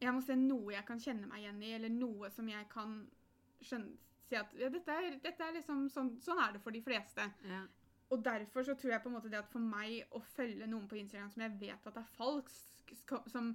Jeg 0.00 0.14
må 0.16 0.22
se 0.24 0.36
noe 0.36 0.74
jeg 0.74 0.86
kan 0.88 1.00
kjenne 1.00 1.28
meg 1.28 1.42
igjen 1.42 1.62
i, 1.62 1.74
eller 1.76 1.92
noe 1.92 2.30
som 2.32 2.48
jeg 2.48 2.68
kan 2.72 3.02
skjønne 3.60 3.98
Si 4.30 4.36
at 4.38 4.52
ja, 4.54 4.68
dette, 4.70 4.94
er, 4.94 5.16
dette 5.18 5.42
er 5.42 5.56
liksom 5.56 5.88
sånn, 5.90 6.12
sånn 6.22 6.38
er 6.38 6.52
det 6.54 6.60
for 6.62 6.70
de 6.70 6.78
fleste. 6.86 7.24
Ja. 7.50 7.64
Og 8.14 8.20
derfor 8.22 8.62
så 8.62 8.76
tror 8.78 8.92
jeg 8.92 9.02
på 9.02 9.10
en 9.10 9.16
måte 9.16 9.30
det 9.30 9.40
at 9.40 9.50
for 9.50 9.62
meg 9.62 10.04
å 10.14 10.20
følge 10.22 10.68
noen 10.70 10.86
på 10.90 11.00
Instagram 11.00 11.32
som 11.34 11.42
jeg 11.42 11.56
vet 11.58 11.88
at 11.90 11.98
er 11.98 12.12
falsk, 12.14 12.92
som 13.26 13.48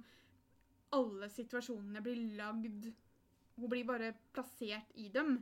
alle 0.96 1.30
situasjonene 1.32 2.02
blir 2.04 2.20
lagd 2.38 2.90
Hun 3.56 3.70
blir 3.72 3.86
bare 3.88 4.12
plassert 4.36 4.92
i 5.00 5.08
dem. 5.08 5.38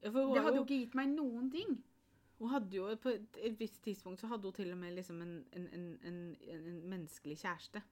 Ja, 0.00 0.08
Det 0.08 0.42
hadde 0.42 0.56
jo 0.56 0.64
ikke 0.64 0.80
gitt 0.80 0.96
meg 0.96 1.12
noen 1.12 1.50
ting. 1.52 1.76
Hun 2.38 2.52
hadde 2.52 2.76
jo 2.76 2.90
på 3.00 3.14
et, 3.14 3.40
visst 3.58 3.82
tidspunkt 3.84 4.20
så 4.20 4.28
hadde 4.28 4.48
hun 4.48 4.56
til 4.56 4.72
og 4.74 4.78
med 4.80 4.96
liksom 4.98 5.22
en, 5.24 5.38
en, 5.56 5.66
en, 5.72 5.88
en, 6.04 6.20
en, 6.40 6.66
en 6.72 6.82
menneskelig 6.92 7.38
kjæreste. 7.40 7.82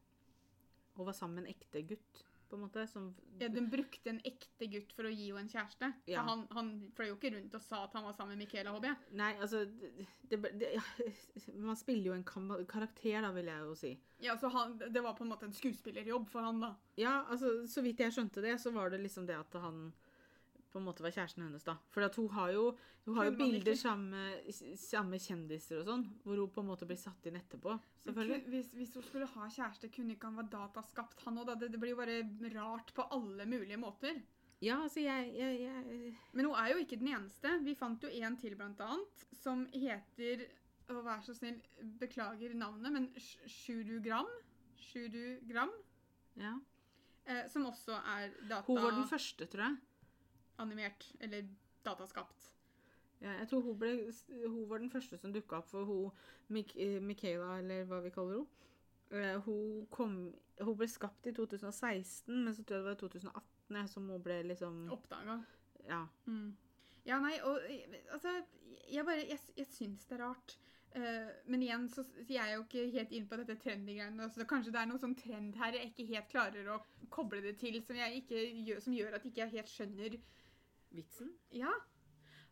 Hun 0.94 1.08
var 1.08 1.16
sammen 1.16 1.40
med 1.40 1.46
en 1.46 1.54
ekte 1.56 1.82
gutt 1.88 2.24
på 2.48 2.56
en 2.58 2.62
måte. 2.66 2.86
Som 2.86 3.14
Ja, 3.40 3.48
Hun 3.48 3.70
brukte 3.70 4.10
en 4.10 4.20
ekte 4.24 4.68
gutt 4.70 4.92
for 4.94 5.08
å 5.08 5.12
gi 5.12 5.30
henne 5.30 5.46
en 5.46 5.50
kjæreste. 5.50 5.90
Ja. 6.06 6.20
For 6.20 6.30
han, 6.30 6.44
han 6.54 6.70
fløy 6.94 7.08
jo 7.08 7.16
ikke 7.16 7.32
rundt 7.34 7.56
og 7.58 7.64
sa 7.64 7.82
at 7.86 7.96
han 7.96 8.06
var 8.06 8.14
sammen 8.14 8.36
med 8.36 8.44
Michaela, 8.44 8.74
håper 8.76 8.92
jeg. 8.92 9.16
Nei, 9.18 9.32
altså 9.42 9.64
det, 9.64 9.90
det, 10.30 10.40
det, 10.60 10.70
ja, 10.76 10.84
Man 11.56 11.80
spiller 11.80 12.12
jo 12.12 12.18
en 12.18 12.26
karakter, 12.70 13.20
da, 13.24 13.32
vil 13.34 13.50
jeg 13.50 13.66
jo 13.66 13.74
si. 13.78 13.92
Ja, 14.22 14.36
så 14.40 14.52
han, 14.54 14.78
Det 14.78 15.02
var 15.02 15.16
på 15.18 15.26
en 15.26 15.32
måte 15.32 15.48
en 15.48 15.56
skuespillerjobb 15.56 16.28
for 16.30 16.46
han, 16.46 16.62
da. 16.62 16.74
Ja, 17.00 17.22
altså, 17.28 17.56
så 17.70 17.82
vidt 17.84 18.04
jeg 18.04 18.14
skjønte 18.14 18.44
det, 18.44 18.58
så 18.62 18.74
var 18.74 18.92
det 18.94 19.02
liksom 19.02 19.26
det 19.26 19.40
at 19.40 19.58
han 19.64 19.88
på 20.74 20.80
en 20.80 20.88
måte 20.88 21.04
var 21.04 21.12
kjæresten 21.14 21.44
hennes, 21.44 21.62
da. 21.62 21.76
For 21.94 22.02
hun 22.18 22.30
har 22.34 22.50
jo, 22.50 22.64
hun 23.06 23.18
har 23.18 23.28
jo 23.28 23.34
bilder 23.38 23.76
sammen 23.78 24.10
med 24.10 25.22
kjendiser 25.22 25.80
og 25.80 25.86
sånn, 25.86 26.04
hvor 26.24 26.40
hun 26.42 26.50
på 26.50 26.64
en 26.64 26.70
måte 26.72 26.88
blir 26.90 26.98
satt 26.98 27.28
inn 27.30 27.38
etterpå. 27.38 27.76
Selvfølgelig. 28.02 28.40
Hvis, 28.50 28.72
hvis 28.74 28.94
hun 28.98 29.06
skulle 29.06 29.28
ha 29.36 29.46
kjæreste, 29.46 29.92
kunne 29.94 30.16
ikke 30.16 30.32
han 30.32 30.40
være 30.40 30.50
dataskapt, 30.56 31.22
han 31.28 31.38
òg, 31.38 31.46
da? 31.52 31.56
Det, 31.60 31.70
det 31.76 31.82
blir 31.82 31.94
jo 31.94 32.00
bare 32.00 32.18
rart 32.56 32.90
på 32.96 33.06
alle 33.14 33.46
mulige 33.46 33.78
måter. 33.78 34.18
Ja, 34.64 34.80
altså, 34.82 35.04
jeg, 35.04 35.30
jeg, 35.38 35.62
jeg 35.62 36.12
Men 36.32 36.50
hun 36.50 36.58
er 36.58 36.72
jo 36.72 36.82
ikke 36.82 36.98
den 36.98 37.12
eneste. 37.14 37.54
Vi 37.62 37.78
fant 37.78 38.02
jo 38.02 38.10
en 38.10 38.36
til, 38.40 38.58
blant 38.58 38.82
annet, 38.82 39.24
som 39.38 39.66
heter 39.70 40.46
Å, 40.90 40.98
vær 41.00 41.22
så 41.24 41.32
snill, 41.32 41.62
beklager 42.02 42.52
navnet, 42.58 42.92
men 42.92 43.06
Sjurugram. 43.48 44.28
Sjurugram. 44.76 45.70
Ja. 46.36 46.58
Eh, 47.24 47.46
som 47.48 47.64
også 47.70 47.96
er 48.18 48.34
Hun 48.66 48.82
var 48.82 48.98
den 48.98 49.06
første, 49.08 49.46
tror 49.48 49.68
jeg. 49.68 49.82
Dataanimert, 50.54 51.12
eller 51.20 51.48
dataskapt. 51.84 52.52
Ja, 53.20 53.30
jeg 53.30 53.48
tror 53.48 53.60
hun, 53.60 53.78
ble, 53.78 54.12
hun 54.46 54.68
var 54.68 54.78
den 54.78 54.90
første 54.90 55.18
som 55.18 55.32
dukka 55.32 55.56
opp, 55.56 55.68
for 55.70 55.84
hun 55.84 56.10
Mik 56.48 56.74
eh, 56.76 57.00
Michaela, 57.02 57.58
eller 57.58 57.84
hva 57.88 58.00
vi 58.04 58.10
kaller 58.10 58.42
henne, 58.42 58.46
eh, 59.10 59.38
hun, 59.46 59.86
kom, 59.90 60.34
hun 60.60 60.76
ble 60.76 60.88
skapt 60.88 61.26
i 61.26 61.32
2016, 61.32 62.44
men 62.44 62.54
så 62.54 62.62
tror 62.62 62.76
jeg 62.76 62.82
det 62.82 62.90
var 62.90 62.98
i 62.98 63.00
2018 63.00 63.88
som 63.88 64.10
hun 64.10 64.22
ble 64.22 64.42
liksom 64.50 64.84
Oppdaga. 64.92 65.38
Ja. 65.88 66.04
Mm. 66.26 66.56
Ja, 67.04 67.18
nei, 67.20 67.36
og 67.44 67.60
eh, 67.68 67.98
altså 68.12 68.30
Jeg 68.88 69.04
bare 69.04 69.24
Jeg, 69.28 69.38
jeg 69.56 69.66
syns 69.68 70.06
det 70.08 70.18
er 70.18 70.24
rart. 70.24 70.58
Uh, 70.94 71.26
men 71.50 71.62
igjen 71.62 71.88
så 71.90 72.04
så 72.06 72.22
jeg 72.28 72.38
er 72.38 72.52
jo 72.54 72.62
ikke 72.62 72.84
helt 72.92 73.10
inn 73.16 73.24
på 73.26 73.36
dette 73.40 73.56
trendy-greiene. 73.58 74.28
Så 74.30 74.44
kanskje 74.46 74.70
det 74.70 74.78
er 74.78 74.86
noe 74.86 75.00
sånn 75.02 75.16
trend 75.18 75.56
her 75.58 75.74
jeg 75.74 75.90
ikke 75.90 76.06
helt 76.12 76.28
klarer 76.30 76.68
å 76.70 76.76
koble 77.10 77.40
det 77.42 77.56
til, 77.58 77.80
som, 77.82 77.98
jeg 77.98 78.20
ikke 78.20 78.44
gjør, 78.68 78.84
som 78.84 78.94
gjør 78.94 79.16
at 79.18 79.26
ikke 79.26 79.48
helt 79.56 79.72
skjønner 79.72 80.14
Vitsen? 80.94 81.34
Ja, 81.50 81.72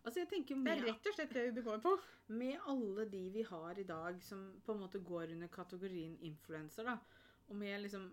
Altså, 0.04 0.18
jeg 0.18 0.28
tenker 0.32 0.56
det 0.64 0.72
er 0.72 0.80
rett 0.88 1.04
og 1.06 1.14
slett 1.14 1.30
det 1.36 1.42
det 1.54 1.62
går 1.62 1.78
på. 1.78 1.92
med 2.34 2.56
alle 2.66 3.04
de 3.06 3.20
vi 3.30 3.42
har 3.46 3.78
i 3.78 3.84
dag 3.86 4.16
som 4.26 4.40
på 4.66 4.72
en 4.74 4.80
måte 4.80 4.98
går 4.98 5.30
under 5.30 5.46
kategorien 5.46 6.16
influenser, 6.20 6.82
da, 6.82 6.96
og 7.48 7.54
med 7.56 7.80
liksom 7.84 8.08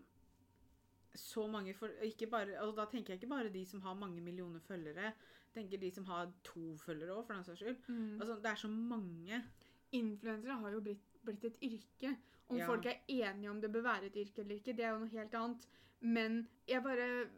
så 1.16 1.48
mange 1.50 1.74
for, 1.74 1.90
ikke 2.06 2.28
bare, 2.30 2.60
og 2.62 2.76
Da 2.78 2.86
tenker 2.86 3.14
jeg 3.16 3.24
ikke 3.24 3.30
bare 3.32 3.50
de 3.50 3.66
som 3.66 3.82
har 3.82 3.96
mange 3.98 4.22
millioner 4.22 4.60
følgere. 4.60 5.14
Tenker 5.54 5.78
de 5.82 5.90
som 5.92 6.06
har 6.06 6.30
to 6.44 6.76
følgere 6.78 7.16
òg, 7.18 7.26
for 7.26 7.34
den 7.34 7.44
saks 7.44 7.60
skyld. 7.64 7.80
Altså, 8.22 8.36
det 8.36 8.46
er 8.52 8.56
så 8.56 8.68
mange. 8.68 9.44
Influensere 9.92 10.60
har 10.62 10.72
jo 10.72 10.82
blitt, 10.86 11.02
blitt 11.26 11.44
et 11.46 11.58
yrke. 11.64 12.16
Om 12.50 12.58
Ja. 12.58 12.68
folk 12.68 12.86
er 12.86 13.02
enige 13.08 13.50
om 13.50 13.62
det 13.62 13.72
bør 13.72 13.82
være 13.82 14.06
et 14.06 14.16
yrke 14.16 14.40
eller 14.44 14.56
ikke, 14.56 14.76
det 14.78 14.86
er 14.86 14.92
jo 14.94 15.00
noe 15.00 15.10
helt 15.10 15.34
annet. 15.34 15.66
Men 16.02 16.48
jeg 16.68 16.84
bare 16.84 17.30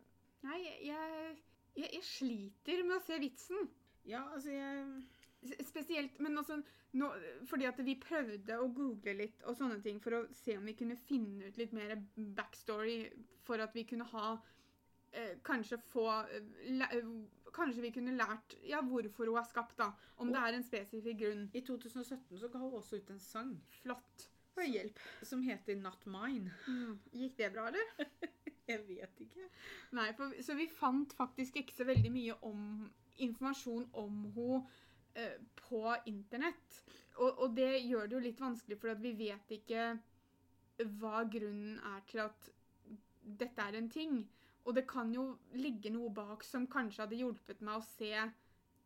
Nei, 0.44 0.60
jeg, 0.84 1.38
jeg, 1.78 1.90
jeg 1.98 2.04
sliter 2.06 2.84
med 2.86 2.98
å 2.98 3.04
se 3.06 3.18
vitsen. 3.22 3.68
Ja, 4.08 4.26
altså 4.34 4.54
jeg 4.54 4.86
Spesielt, 5.66 6.20
men 6.22 6.38
altså 6.38 6.60
nå, 6.94 7.08
Fordi 7.50 7.66
at 7.66 7.80
vi 7.86 7.98
prøvde 7.98 8.60
å 8.62 8.70
google 8.70 9.16
litt 9.24 9.42
og 9.50 9.58
sånne 9.58 9.80
ting 9.82 9.98
for 10.04 10.20
å 10.20 10.24
se 10.38 10.58
om 10.60 10.68
vi 10.70 10.76
kunne 10.78 10.98
finne 11.08 11.50
ut 11.50 11.58
litt 11.58 11.74
mer 11.74 11.96
backstory 12.38 13.08
for 13.46 13.64
at 13.64 13.74
vi 13.74 13.88
kunne 13.90 14.06
ha 14.12 14.36
eh, 14.36 15.40
Kanskje 15.48 15.80
få 15.90 16.06
eh, 16.30 16.84
eh, 16.92 17.10
Kanskje 17.56 17.88
vi 17.88 17.94
kunne 17.96 18.14
lært 18.16 18.54
ja, 18.70 18.84
hvorfor 18.86 19.32
hun 19.32 19.42
er 19.42 19.50
skapt, 19.50 19.74
da. 19.82 19.90
Om 20.24 20.30
det 20.32 20.40
er 20.40 20.56
en 20.56 20.64
spesifikk 20.64 21.18
grunn. 21.20 21.42
I 21.58 21.66
2017 21.68 22.38
så 22.40 22.48
ga 22.54 22.62
hun 22.62 22.78
også 22.78 23.02
ut 23.02 23.10
en 23.12 23.20
sang 23.20 23.58
Flott. 23.82 24.30
For 24.54 24.68
hjelp. 24.68 25.00
som 25.24 25.42
heter 25.44 25.76
Not 25.80 26.06
Mine. 26.06 26.54
Mm. 26.68 27.00
Gikk 27.16 27.38
det 27.40 27.52
bra, 27.56 27.68
eller? 27.72 27.92
Jeg 28.72 28.84
vet 28.88 29.24
ikke. 29.26 29.48
Nei, 29.98 30.10
for, 30.18 30.34
så 30.46 30.56
vi 30.58 30.68
fant 30.72 31.14
faktisk 31.18 31.60
ikke 31.62 31.76
så 31.76 31.88
veldig 31.90 32.12
mye 32.14 32.38
om 32.48 32.62
informasjon 33.22 33.90
om 34.02 34.24
henne 34.36 34.62
eh, 35.20 35.38
på 35.68 35.84
internett. 36.10 36.82
Og, 37.20 37.30
og 37.44 37.56
det 37.58 37.72
gjør 37.84 38.08
det 38.08 38.16
jo 38.18 38.24
litt 38.28 38.42
vanskelig, 38.42 38.78
for 38.80 39.02
vi 39.04 39.12
vet 39.20 39.56
ikke 39.58 39.90
hva 41.02 41.24
grunnen 41.30 41.78
er 41.92 42.06
til 42.10 42.24
at 42.24 42.48
dette 43.42 43.66
er 43.68 43.78
en 43.78 43.90
ting. 43.92 44.22
Og 44.66 44.76
det 44.78 44.86
kan 44.90 45.12
jo 45.14 45.26
ligge 45.58 45.92
noe 45.94 46.12
bak 46.14 46.46
som 46.46 46.68
kanskje 46.70 47.04
hadde 47.04 47.20
hjulpet 47.20 47.62
meg 47.66 47.82
å 47.82 47.86
se 47.86 48.14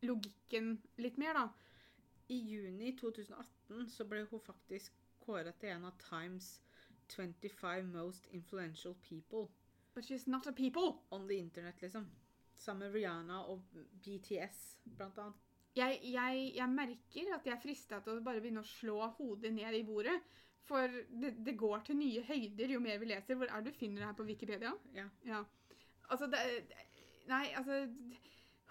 logikken 0.05 0.75
litt 1.03 1.17
mer, 1.21 1.37
da. 1.37 1.45
I 2.33 2.37
juni 2.41 2.95
2018 2.97 3.89
så 3.93 4.05
ble 4.09 4.23
hun 4.31 4.41
faktisk 4.41 4.95
kåret 5.25 5.59
til 5.61 5.75
en 5.75 5.85
av 5.89 5.97
Times 6.01 6.55
25 7.13 7.91
most 7.93 8.27
influential 8.33 8.95
people 9.05 9.45
But 9.95 10.05
she's 10.05 10.27
not 10.27 10.47
a 10.47 10.51
people. 10.51 10.93
on 11.09 11.27
the 11.27 11.37
internet, 11.39 11.81
liksom. 11.81 12.05
Sammen 12.55 12.87
med 12.87 12.95
Rihanna 12.95 13.41
og 13.51 13.61
BTS, 14.03 14.79
blant 14.97 15.17
annet. 15.17 15.43
Jeg, 15.75 15.99
jeg, 16.03 16.51
jeg 16.55 16.69
merker 16.71 17.33
at 17.35 17.47
jeg 17.47 17.53
er 17.53 17.61
frista 17.61 17.99
til 18.03 18.19
å 18.19 18.23
bare 18.23 18.39
begynne 18.43 18.63
å 18.63 18.67
slå 18.67 18.95
hodet 19.17 19.51
ned 19.55 19.75
i 19.75 19.83
bordet. 19.87 20.15
For 20.65 20.87
det, 21.21 21.33
det 21.45 21.57
går 21.59 21.83
til 21.85 21.99
nye 21.99 22.23
høyder 22.25 22.71
jo 22.73 22.79
mer 22.81 22.99
vi 23.01 23.09
leser. 23.11 23.37
Hvor 23.37 23.51
er 23.51 23.63
du 23.63 23.71
finner 23.75 24.01
det 24.01 24.09
her 24.09 24.17
på 24.17 24.27
Wikipedia? 24.27 24.71
Ja. 24.95 25.07
Ja. 25.27 25.43
Altså, 26.09 26.29
det 26.31 26.41
Nei, 27.29 27.45
altså 27.57 27.85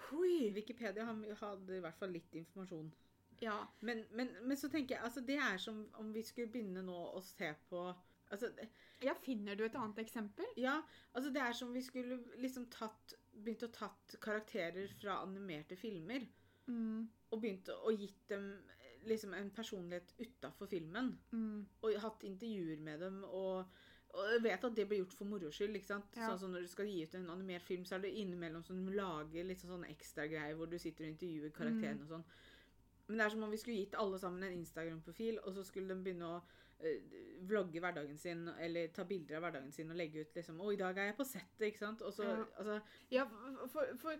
Hui. 0.09 0.51
Wikipedia 0.55 1.05
hadde 1.05 1.77
i 1.77 1.83
hvert 1.83 1.99
fall 1.99 2.13
litt 2.15 2.35
informasjon. 2.39 2.91
Ja. 3.43 3.57
Men, 3.81 4.05
men, 4.15 4.31
men 4.43 4.59
så 4.59 4.71
tenker 4.71 4.97
jeg, 4.97 5.05
altså 5.05 5.23
det 5.27 5.39
er 5.43 5.57
som 5.61 5.85
om 6.01 6.13
vi 6.15 6.23
skulle 6.23 6.53
begynne 6.53 6.85
nå 6.87 6.99
å 7.15 7.23
se 7.25 7.51
på 7.71 7.89
altså, 8.31 8.51
det- 8.57 8.69
ja. 9.03 9.15
Finner 9.15 9.55
du 9.57 9.65
et 9.65 9.75
annet 9.77 9.99
eksempel? 9.99 10.45
Ja, 10.57 10.81
altså 11.15 11.33
det 11.33 11.43
er 11.43 11.53
som 11.53 11.73
vi 11.75 11.83
skulle 11.83 12.21
liksom 12.39 12.67
tatt 12.71 13.15
Begynt 13.35 13.65
å 13.67 13.73
tatt 13.73 14.15
karakterer 14.23 14.89
fra 15.01 15.17
animerte 15.25 15.77
filmer 15.77 16.23
Mm. 16.69 17.09
og 17.33 17.41
begynt 17.43 17.67
å, 17.69 17.91
gitt 17.99 18.29
dem 18.29 18.63
liksom 19.05 19.35
en 19.35 19.51
personlighet 19.51 20.15
utafor 20.19 20.67
filmen. 20.67 21.19
Mm. 21.33 21.67
Og 21.83 21.99
hatt 22.01 22.23
intervjuer 22.25 22.79
med 22.81 23.01
dem. 23.01 23.25
Og, 23.25 23.67
og 24.15 24.31
jeg 24.33 24.43
vet 24.43 24.65
at 24.65 24.75
det 24.77 24.87
blir 24.89 24.99
gjort 25.03 25.13
for 25.13 25.25
moro 25.27 25.51
skyld. 25.51 25.75
ikke 25.77 25.87
sant? 25.91 26.17
Ja. 26.17 26.31
Sånn 26.31 26.39
som 26.39 26.53
Når 26.53 26.61
du 26.63 26.69
skal 26.69 26.87
gi 26.87 27.03
ut 27.03 27.15
en 27.19 27.29
animert 27.31 27.63
film, 27.67 27.85
så 27.85 27.97
er 27.97 27.99
det 28.07 28.15
innimellom 28.15 28.63
som 28.65 28.87
du 28.87 28.93
lager 28.93 29.45
litt 29.45 29.61
sånn 29.61 29.85
ekstra 29.91 30.27
greier 30.31 30.55
hvor 30.55 30.71
du 30.71 30.79
sitter 30.79 31.05
og 31.05 31.11
intervjuer 31.17 31.51
karakterene 31.53 32.03
og 32.03 32.09
sånn. 32.09 32.25
Men 33.09 33.19
det 33.19 33.27
er 33.27 33.31
som 33.35 33.43
om 33.43 33.51
vi 33.51 33.57
skulle 33.61 33.77
gitt 33.85 33.95
alle 34.01 34.19
sammen 34.19 34.43
en 34.45 34.59
Instagram-profil, 34.65 35.39
og 35.45 35.53
så 35.55 35.65
skulle 35.67 35.89
de 35.89 36.03
begynne 36.03 36.31
å 36.39 36.43
vlogge 37.49 37.81
hverdagen 37.81 38.19
sin, 38.19 38.47
eller 38.59 38.89
ta 38.89 39.05
bilder 39.05 39.37
av 39.37 39.43
hverdagen 39.47 39.73
sin 39.73 39.91
og 39.91 39.97
legge 39.97 40.21
ut 40.25 40.35
liksom 40.35 40.61
'Å, 40.61 40.73
i 40.73 40.77
dag 40.81 40.97
er 40.99 41.05
jeg 41.11 41.17
på 41.17 41.25
settet', 41.29 41.67
ikke 41.69 41.79
sant? 41.79 42.01
Så, 42.01 42.23
Ja. 42.25 42.45
altså, 42.59 42.81
Ja, 43.11 43.25
for, 43.69 43.97
for 43.97 44.15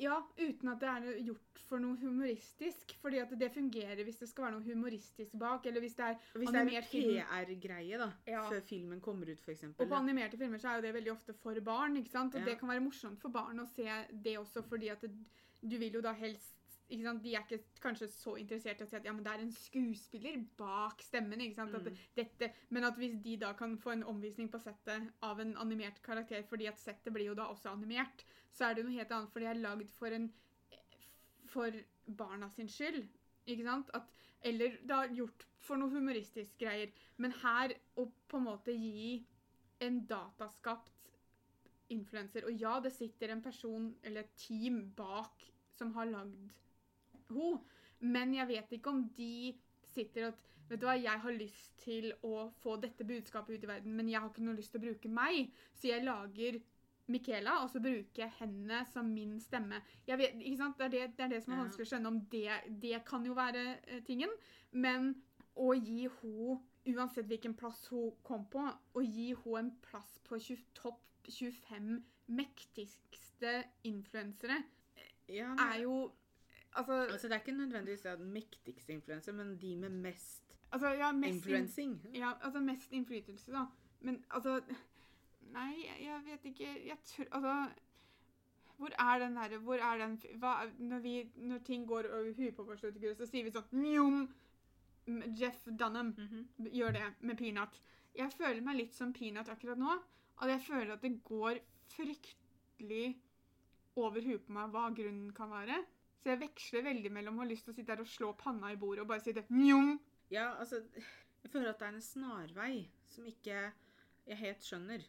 Ja, 0.00 0.22
uten 0.38 0.68
at 0.68 0.78
det 0.78 0.88
er 0.88 1.24
gjort 1.26 1.58
for 1.58 1.78
noe 1.80 1.96
humoristisk. 1.96 2.92
Fordi 3.02 3.18
at 3.18 3.30
det 3.36 3.50
fungerer 3.50 4.04
hvis 4.04 4.18
det 4.20 4.28
skal 4.28 4.44
være 4.44 4.52
noe 4.52 4.62
humoristisk 4.62 5.36
bak. 5.38 5.66
Eller 5.66 5.80
hvis 5.80 5.96
det 5.96 6.04
er 6.04 6.14
Hvis 6.34 6.48
det 6.52 6.54
er 6.54 6.60
Animert 6.60 6.84
en 6.84 6.90
film. 6.90 7.16
PR-greie, 7.18 7.98
da, 7.98 8.12
Ja. 8.26 8.48
før 8.48 8.60
filmen 8.60 9.00
kommer 9.00 9.26
ut, 9.32 9.40
f.eks. 9.40 9.64
Og 9.64 9.88
på 9.88 9.94
animerte 9.94 10.36
filmer 10.38 10.58
så 10.58 10.68
er 10.68 10.76
jo 10.76 10.82
det 10.82 10.94
veldig 10.94 11.10
ofte 11.12 11.32
for 11.34 11.54
barn. 11.60 11.96
ikke 11.96 12.10
sant? 12.10 12.34
Og 12.34 12.44
det 12.44 12.58
kan 12.60 12.68
være 12.68 12.80
morsomt 12.80 13.18
for 13.20 13.28
barn 13.30 13.58
å 13.58 13.66
se 13.66 13.82
det 14.12 14.38
også, 14.38 14.62
fordi 14.62 14.88
at 14.88 15.00
det, 15.00 15.10
du 15.68 15.78
vil 15.78 15.92
jo 15.92 16.00
da 16.00 16.12
helst? 16.12 16.57
De 16.88 17.34
er 17.34 17.42
ikke 17.44 17.58
kanskje 17.84 18.08
så 18.08 18.32
interessert 18.40 18.80
i 18.80 18.84
å 18.84 18.88
si 18.88 18.96
at 18.96 19.04
ja, 19.04 19.12
men 19.12 19.24
det 19.24 19.32
er 19.34 19.42
en 19.44 19.52
skuespiller 19.52 20.38
bak 20.56 21.02
stemmen. 21.04 21.40
ikke 21.40 21.54
sant? 21.58 21.74
At 21.74 21.84
Mm. 21.84 21.96
dette, 22.16 22.52
men 22.70 22.84
at 22.84 22.96
hvis 22.96 23.18
de 23.22 23.36
da 23.36 23.52
kan 23.52 23.76
få 23.78 23.92
en 23.92 24.04
omvisning 24.04 24.48
på 24.50 24.58
settet 24.58 25.12
av 25.22 25.40
en 25.40 25.56
animert 25.56 26.02
karakter, 26.02 26.42
fordi 26.42 26.66
at 26.66 26.78
settet 26.78 27.12
blir 27.12 27.26
jo 27.26 27.34
da 27.34 27.42
også 27.52 27.68
animert, 27.68 28.24
så 28.50 28.70
er 28.70 28.74
det 28.74 28.84
noe 28.84 28.96
helt 28.96 29.12
annet, 29.12 29.30
for 29.30 29.40
det 29.40 29.48
er 29.48 29.60
lagd 29.60 29.90
for 29.90 30.06
en 30.08 30.32
for 31.48 31.72
barna 32.06 32.48
sin 32.50 32.68
skyld. 32.68 33.06
Ikke 33.46 33.64
sant? 33.64 33.90
At, 33.94 34.08
eller 34.42 34.76
har 34.88 35.08
gjort 35.08 35.46
for 35.58 35.76
noe 35.80 35.90
humoristisk 35.90 36.58
greier. 36.60 36.90
Men 37.16 37.32
her 37.42 37.74
å 37.96 38.12
på 38.28 38.36
en 38.40 38.44
måte 38.44 38.72
gi 38.72 39.26
en 39.80 40.06
dataskapt 40.06 40.92
influenser 41.88 42.44
Og 42.44 42.60
ja, 42.60 42.80
det 42.84 42.92
sitter 42.92 43.30
en 43.32 43.42
person 43.42 43.94
eller 44.02 44.20
et 44.20 44.34
team 44.36 44.90
bak 44.96 45.46
som 45.78 45.94
har 45.94 46.10
lagd 46.10 46.50
ho, 47.34 47.56
men 48.00 48.34
jeg 48.36 48.48
vet 48.48 48.76
ikke 48.78 48.92
om 48.94 49.02
de 49.16 49.54
sitter 49.94 50.30
og 50.30 50.44
Vet 50.68 50.82
du 50.82 50.84
hva, 50.84 50.98
jeg 51.00 51.20
har 51.22 51.32
lyst 51.32 51.78
til 51.80 52.10
å 52.28 52.50
få 52.60 52.74
dette 52.76 53.06
budskapet 53.08 53.56
ut 53.56 53.62
i 53.64 53.68
verden, 53.70 53.94
men 53.96 54.10
jeg 54.10 54.20
har 54.20 54.28
ikke 54.28 54.42
noe 54.44 54.58
lyst 54.58 54.74
til 54.74 54.82
å 54.82 54.84
bruke 54.84 55.08
meg, 55.08 55.54
så 55.72 55.88
jeg 55.88 56.04
lager 56.04 56.58
Michaela, 57.08 57.54
og 57.62 57.70
så 57.72 57.80
bruker 57.80 58.26
jeg 58.26 58.34
henne 58.36 58.82
som 58.90 59.08
min 59.08 59.38
stemme. 59.40 59.80
Vet? 60.04 60.36
Det, 60.36 60.58
er 60.58 60.92
det, 60.92 61.04
det 61.16 61.24
er 61.24 61.32
det 61.32 61.40
som 61.44 61.54
er 61.54 61.62
vanskelig 61.62 61.86
å 61.86 61.90
skjønne 61.94 62.12
om 62.12 62.18
det 62.34 62.58
Det 62.82 63.00
kan 63.08 63.24
jo 63.24 63.36
være 63.38 63.62
eh, 63.78 64.02
tingen. 64.04 64.34
Men 64.76 65.14
å 65.56 65.72
gi 65.72 66.04
henne 66.18 66.58
uansett 66.88 67.28
hvilken 67.28 67.56
plass 67.56 67.86
hun 67.92 68.12
kom 68.24 68.44
på, 68.52 68.60
å 68.68 69.04
gi 69.04 69.30
henne 69.32 69.62
en 69.64 69.74
plass 69.84 70.18
på 70.28 70.36
20, 70.36 70.68
topp 70.76 71.00
25 71.28 71.96
mektigste 72.28 73.62
influensere, 73.88 74.62
Ja, 75.28 75.52
er 75.60 75.82
jo 75.82 75.96
Altså, 76.76 76.92
Altså, 76.92 77.28
det 77.28 77.34
er 77.34 77.40
ikke 77.40 77.52
nødvendigvis 77.58 78.04
at 78.06 78.18
den 78.18 78.32
mektigste 78.32 78.92
influenser, 78.92 79.32
men 79.32 79.56
de 79.60 79.76
med 79.76 79.88
mest 79.90 80.42
altså 80.72 80.88
ja, 80.88 81.12
mest 81.12 81.46
in- 81.46 81.52
Ja, 82.14 82.32
altså 82.42 82.60
mest 82.60 82.92
innflytelse, 82.92 83.52
da. 83.52 83.64
Men 84.00 84.24
altså 84.30 84.60
Nei, 85.52 85.86
jeg, 86.04 86.20
vet 86.24 86.44
ikke 86.44 86.86
Jeg 86.86 86.98
tror 87.04 87.24
Altså 87.32 87.70
Hvor 88.76 88.88
er 88.98 89.18
den 89.18 89.36
derre 89.36 89.58
Hvor 89.58 89.74
er 89.74 89.98
den 89.98 90.18
hva, 90.38 90.66
når, 90.78 90.98
vi, 90.98 91.30
når 91.36 91.58
ting 91.58 91.86
går 91.88 91.98
over 92.12 92.32
huet 92.36 92.54
på 92.56 92.62
oss, 92.70 92.80
så 93.18 93.26
sier 93.26 93.44
vi 93.44 93.50
sånn 93.50 93.72
Mjom! 93.72 94.28
Jeff 95.40 95.64
Dunham 95.64 96.14
Mhm. 96.18 96.46
gjør 96.74 96.92
det 96.92 97.02
med 97.20 97.36
Peanut. 97.38 97.80
Jeg 98.14 98.32
føler 98.32 98.60
meg 98.60 98.76
litt 98.76 98.94
som 98.94 99.12
Peanut 99.12 99.48
akkurat 99.48 99.78
nå. 99.78 99.94
Og 100.36 100.48
jeg 100.48 100.60
føler 100.60 100.92
at 100.92 101.00
det 101.02 101.22
går 101.24 101.58
fryktelig 101.88 103.16
over 103.96 104.20
huet 104.20 104.44
på 104.46 104.52
meg 104.52 104.70
hva 104.70 104.90
grunnen 104.94 105.32
kan 105.34 105.48
være. 105.50 105.78
Så 106.18 106.32
jeg 106.32 106.40
veksler 106.42 106.86
veldig 106.88 107.12
mellom 107.14 107.38
å 107.38 107.44
ha 107.44 107.48
lyst 107.48 107.66
til 107.66 107.74
å 107.74 107.76
sitte 107.76 107.92
der 107.92 108.02
og 108.02 108.10
slå 108.10 108.32
panna 108.38 108.72
i 108.74 108.78
bordet 108.80 109.04
og 109.04 109.12
bare 109.12 109.22
si 109.22 109.34
det! 109.36 109.44
Ja, 110.34 110.50
altså 110.58 110.82
Jeg 111.44 111.52
føler 111.52 111.70
at 111.70 111.80
det 111.80 111.86
er 111.88 111.94
en 111.96 112.04
snarvei 112.04 112.72
som 113.08 113.26
ikke 113.30 113.60
jeg 114.28 114.40
helt 114.42 114.66
skjønner. 114.66 115.04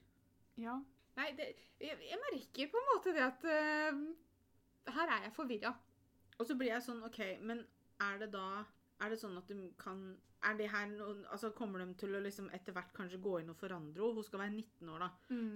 Ja. 0.61 0.77
Nei, 1.17 1.29
det, 1.35 1.49
jeg, 1.81 1.97
jeg 2.05 2.19
merker 2.21 2.71
på 2.71 2.79
en 2.79 2.89
måte 2.93 3.13
det 3.15 3.25
at 3.25 3.45
uh, 3.49 4.93
Her 4.95 5.15
er 5.17 5.25
jeg 5.27 5.35
forvirra. 5.35 5.73
Og 6.39 6.47
så 6.47 6.55
blir 6.55 6.71
jeg 6.71 6.85
sånn 6.85 7.01
OK, 7.03 7.19
men 7.43 7.65
er 8.05 8.21
det 8.21 8.29
da 8.35 8.63
Er 9.03 9.11
det 9.11 9.19
sånn 9.19 9.37
at 9.39 9.49
de 9.49 9.71
kan 9.79 10.03
er 10.47 10.55
det 10.55 10.69
her 10.71 10.85
noen, 10.87 11.25
altså 11.33 11.51
Kommer 11.55 11.81
de 11.83 11.93
til 11.99 12.15
å 12.15 12.21
liksom 12.23 12.47
etter 12.55 12.75
hvert 12.75 12.93
kanskje 12.95 13.19
gå 13.23 13.39
inn 13.41 13.51
og 13.51 13.57
forandre 13.59 13.99
henne? 13.99 14.15
Hun 14.15 14.23
skal 14.27 14.43
være 14.45 14.55
19 14.55 14.93
år, 14.93 15.03
da. 15.03 15.09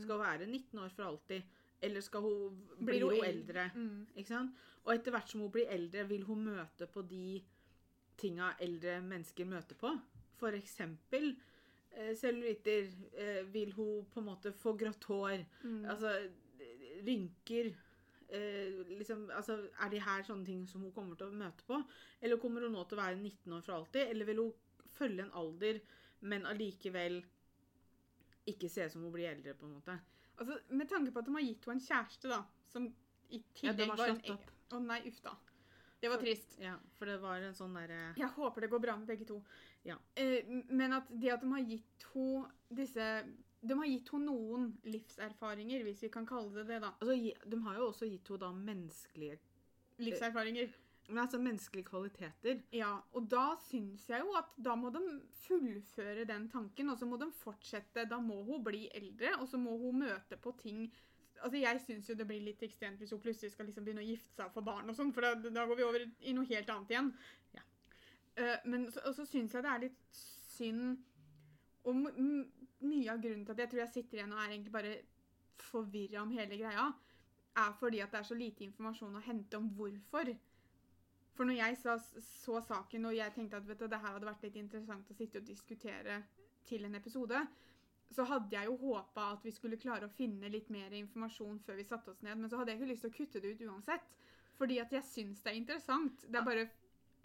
Skal 0.03 0.19
være 0.19 0.47
19 0.49 0.81
år 0.83 0.91
for 0.97 1.07
alltid? 1.07 1.53
Eller 1.83 2.03
skal 2.05 2.23
hun, 2.23 2.59
blir 2.79 3.03
hun 3.03 3.25
eldre? 3.25 3.69
Mm. 3.75 4.51
Og 4.83 4.93
etter 4.93 5.11
hvert 5.15 5.31
som 5.31 5.43
hun 5.43 5.51
blir 5.51 5.71
eldre, 5.71 6.05
vil 6.07 6.23
hun 6.27 6.45
møte 6.47 6.87
på 6.91 7.03
de 7.07 7.41
tinga 8.19 8.53
eldre 8.63 8.99
mennesker 9.03 9.47
møter 9.49 9.79
på. 9.79 9.91
For 10.39 10.55
eksempel 10.55 11.33
eh, 11.91 12.13
cellulitter. 12.19 12.87
Eh, 13.13 13.41
vil 13.53 13.73
hun 13.75 14.07
på 14.13 14.21
en 14.21 14.29
måte 14.29 14.53
få 14.55 14.75
grått 14.79 15.07
hår? 15.09 15.43
Mm. 15.63 15.83
Altså 15.91 16.13
rynker. 17.03 17.73
Eh, 18.29 18.87
liksom, 18.97 19.29
altså, 19.35 19.59
er 19.79 19.91
de 19.91 20.01
her 20.01 20.23
sånne 20.25 20.45
ting 20.45 20.63
som 20.69 20.81
hun 20.81 20.93
kommer 20.95 21.19
til 21.19 21.29
å 21.29 21.37
møte 21.37 21.65
på? 21.67 21.79
Eller 22.21 22.41
kommer 22.41 22.65
hun 22.65 22.73
nå 22.73 22.85
til 22.87 22.97
å 22.97 23.03
være 23.03 23.19
19 23.19 23.57
år 23.57 23.65
for 23.65 23.77
alltid? 23.77 24.07
Eller 24.07 24.29
vil 24.29 24.41
hun 24.41 24.87
følge 24.93 25.25
en 25.25 25.35
alder, 25.37 25.81
men 26.21 26.47
allikevel 26.49 27.21
ikke 28.49 28.69
se 28.71 28.87
ut 28.87 28.95
som 28.95 29.05
hun 29.05 29.13
blir 29.13 29.29
eldre, 29.29 29.55
på 29.57 29.67
en 29.67 29.77
måte? 29.77 29.99
Altså, 30.43 30.60
med 30.75 30.89
tanke 30.91 31.13
på 31.15 31.23
at 31.23 31.29
de 31.29 31.36
har 31.38 31.47
gitt 31.47 31.65
henne 31.69 31.79
en 31.79 31.88
kjæreste, 31.88 32.29
da, 32.32 32.41
som 32.73 32.91
i 33.34 33.39
tillegg 33.56 33.88
ja, 33.88 33.95
var 33.95 34.12
en. 34.12 34.45
Å 34.73 34.82
nei, 34.84 34.99
uff 35.10 35.19
da. 35.23 35.34
Det 36.03 36.10
var 36.12 36.19
trist. 36.19 36.58
Ja, 36.60 36.73
for 36.97 37.08
det 37.08 37.21
var 37.23 37.39
en 37.39 37.56
sånn 37.56 37.77
derre 37.77 38.10
Jeg 38.19 38.27
håper 38.36 38.65
det 38.65 38.67
går 38.73 38.82
bra 38.84 38.97
med 38.99 39.08
begge 39.08 39.27
to. 39.29 39.38
Ja. 39.88 39.95
Eh, 40.19 40.43
men 40.67 40.97
at 40.97 41.08
det 41.08 41.32
at 41.32 41.45
de 41.45 41.51
har 41.53 41.63
gitt 41.63 42.06
henne 42.12 42.49
disse 42.75 43.06
De 43.63 43.77
har 43.79 43.88
gitt 43.88 44.12
henne 44.12 44.27
noen 44.27 44.65
livserfaringer, 44.84 45.86
hvis 45.88 46.03
vi 46.03 46.12
kan 46.12 46.27
kalle 46.27 46.51
det 46.58 46.67
det, 46.73 46.82
da. 46.84 46.91
Altså, 46.99 47.47
de 47.53 47.62
har 47.63 47.79
jo 47.79 47.88
også 47.88 48.10
gitt 48.12 48.34
henne 48.34 48.43
da 48.43 48.51
menneskelige 48.58 49.39
Livserfaringer. 50.03 50.73
Men 51.09 51.25
altså 51.25 51.37
menneskelige 51.37 51.85
kvaliteter. 51.89 52.61
Ja, 52.71 52.93
og 53.11 53.25
da 53.31 53.57
syns 53.65 54.05
jeg 54.09 54.23
jo 54.23 54.35
at 54.39 54.53
da 54.65 54.75
må 54.79 54.89
de 54.93 55.01
fullføre 55.43 56.23
den 56.29 56.47
tanken, 56.51 56.89
og 56.89 56.97
så 56.97 57.05
må 57.05 57.19
de 57.19 57.27
fortsette. 57.35 58.05
Da 58.09 58.19
må 58.23 58.39
hun 58.47 58.63
bli 58.63 58.85
eldre, 58.95 59.33
og 59.39 59.47
så 59.51 59.59
må 59.59 59.75
hun 59.77 60.05
møte 60.05 60.37
på 60.37 60.55
ting 60.61 60.87
Altså, 61.43 61.57
Jeg 61.57 61.81
syns 61.81 62.09
jo 62.09 62.15
det 62.15 62.27
blir 62.27 62.39
litt 62.39 62.61
ekstremt 62.63 63.01
hvis 63.01 63.11
hun 63.11 63.19
plutselig 63.19 63.51
skal 63.51 63.65
liksom 63.67 63.83
begynne 63.83 64.03
å 64.03 64.07
gifte 64.07 64.31
seg 64.31 64.45
og 64.45 64.53
få 64.53 64.61
barn 64.63 64.87
og 64.87 64.95
sånn, 64.95 65.09
for 65.11 65.25
da, 65.25 65.49
da 65.51 65.65
går 65.67 65.75
vi 65.75 65.83
over 65.83 66.05
i 66.05 66.35
noe 66.37 66.47
helt 66.47 66.69
annet 66.71 66.93
igjen. 66.93 67.09
Ja. 67.57 67.63
Uh, 68.37 68.69
men 68.71 68.85
så, 68.93 69.01
og 69.09 69.17
så 69.17 69.25
syns 69.27 69.55
jeg 69.57 69.65
det 69.65 69.71
er 69.73 69.81
litt 69.83 70.21
synd 70.53 71.01
Og 71.83 71.99
mye 71.99 73.11
av 73.11 73.19
grunnen 73.19 73.43
til 73.43 73.53
at 73.53 73.59
jeg 73.59 73.71
tror 73.73 73.81
jeg 73.81 73.91
sitter 73.91 74.21
igjen 74.21 74.31
og 74.31 74.39
er 74.39 74.53
egentlig 74.53 74.71
bare 74.77 74.93
forvirra 75.59 76.21
om 76.23 76.31
hele 76.31 76.57
greia, 76.57 76.87
er 77.59 77.75
fordi 77.79 77.99
at 78.03 78.13
det 78.13 78.21
er 78.21 78.29
så 78.29 78.37
lite 78.37 78.63
informasjon 78.65 79.19
å 79.19 79.23
hente 79.25 79.59
om 79.59 79.67
hvorfor. 79.77 80.31
For 81.33 81.49
når 81.49 81.57
jeg 81.57 81.77
så, 81.81 81.97
så 82.21 82.59
saken 82.67 83.09
og 83.09 83.15
jeg 83.17 83.33
tenkte 83.33 83.57
at 83.57 83.67
vet 83.67 83.79
du, 83.81 83.87
det 83.89 83.99
her 83.99 84.15
hadde 84.15 84.29
vært 84.29 84.43
litt 84.45 84.57
interessant 84.61 85.09
å 85.09 85.17
sitte 85.17 85.41
og 85.41 85.47
diskutere 85.47 86.21
til 86.67 86.85
en 86.85 86.95
episode, 86.99 87.39
så 88.13 88.25
hadde 88.29 88.53
jeg 88.53 88.69
jo 88.69 88.75
håpa 88.77 89.31
at 89.33 89.45
vi 89.45 89.51
skulle 89.53 89.79
klare 89.81 90.05
å 90.05 90.13
finne 90.13 90.51
litt 90.53 90.69
mer 90.73 90.93
informasjon 90.93 91.57
før 91.65 91.79
vi 91.79 91.87
satte 91.87 92.13
oss 92.13 92.21
ned. 92.21 92.37
Men 92.37 92.51
så 92.51 92.59
hadde 92.59 92.73
jeg 92.73 92.81
ikke 92.81 92.91
lyst 92.91 93.05
til 93.07 93.13
å 93.13 93.17
kutte 93.17 93.41
det 93.41 93.53
ut 93.53 93.63
uansett. 93.71 94.11
Fordi 94.59 94.77
at 94.83 94.93
jeg 94.93 95.07
syns 95.07 95.41
det 95.41 95.49
er 95.49 95.57
interessant. 95.57 96.25
Det 96.27 96.37
er 96.37 96.45
bare 96.45 96.67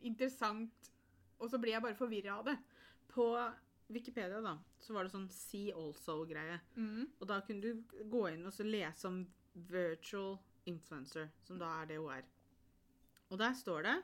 interessant, 0.08 0.92
og 1.38 1.50
så 1.52 1.60
blir 1.60 1.74
jeg 1.74 1.84
bare 1.84 1.98
forvirra 1.98 2.38
av 2.38 2.48
det. 2.48 2.56
På 3.12 3.28
Wikipedia 3.92 4.40
da, 4.44 4.54
så 4.80 4.96
var 4.96 5.04
det 5.04 5.12
sånn 5.12 5.28
see 5.32 5.68
also-greie. 5.76 6.56
Og 7.20 7.28
da 7.28 7.40
kunne 7.44 7.60
du 7.60 8.00
gå 8.08 8.24
inn 8.32 8.48
og 8.48 8.54
så 8.56 8.64
lese 8.64 9.08
om 9.10 9.22
virtual 9.68 10.38
influencer, 10.68 11.28
som 11.44 11.60
da 11.60 11.70
er 11.82 11.92
det 11.92 12.00
hun 12.00 12.12
er. 12.16 12.24
Og 13.30 13.38
der 13.38 13.52
står 13.52 13.82
det 13.82 14.02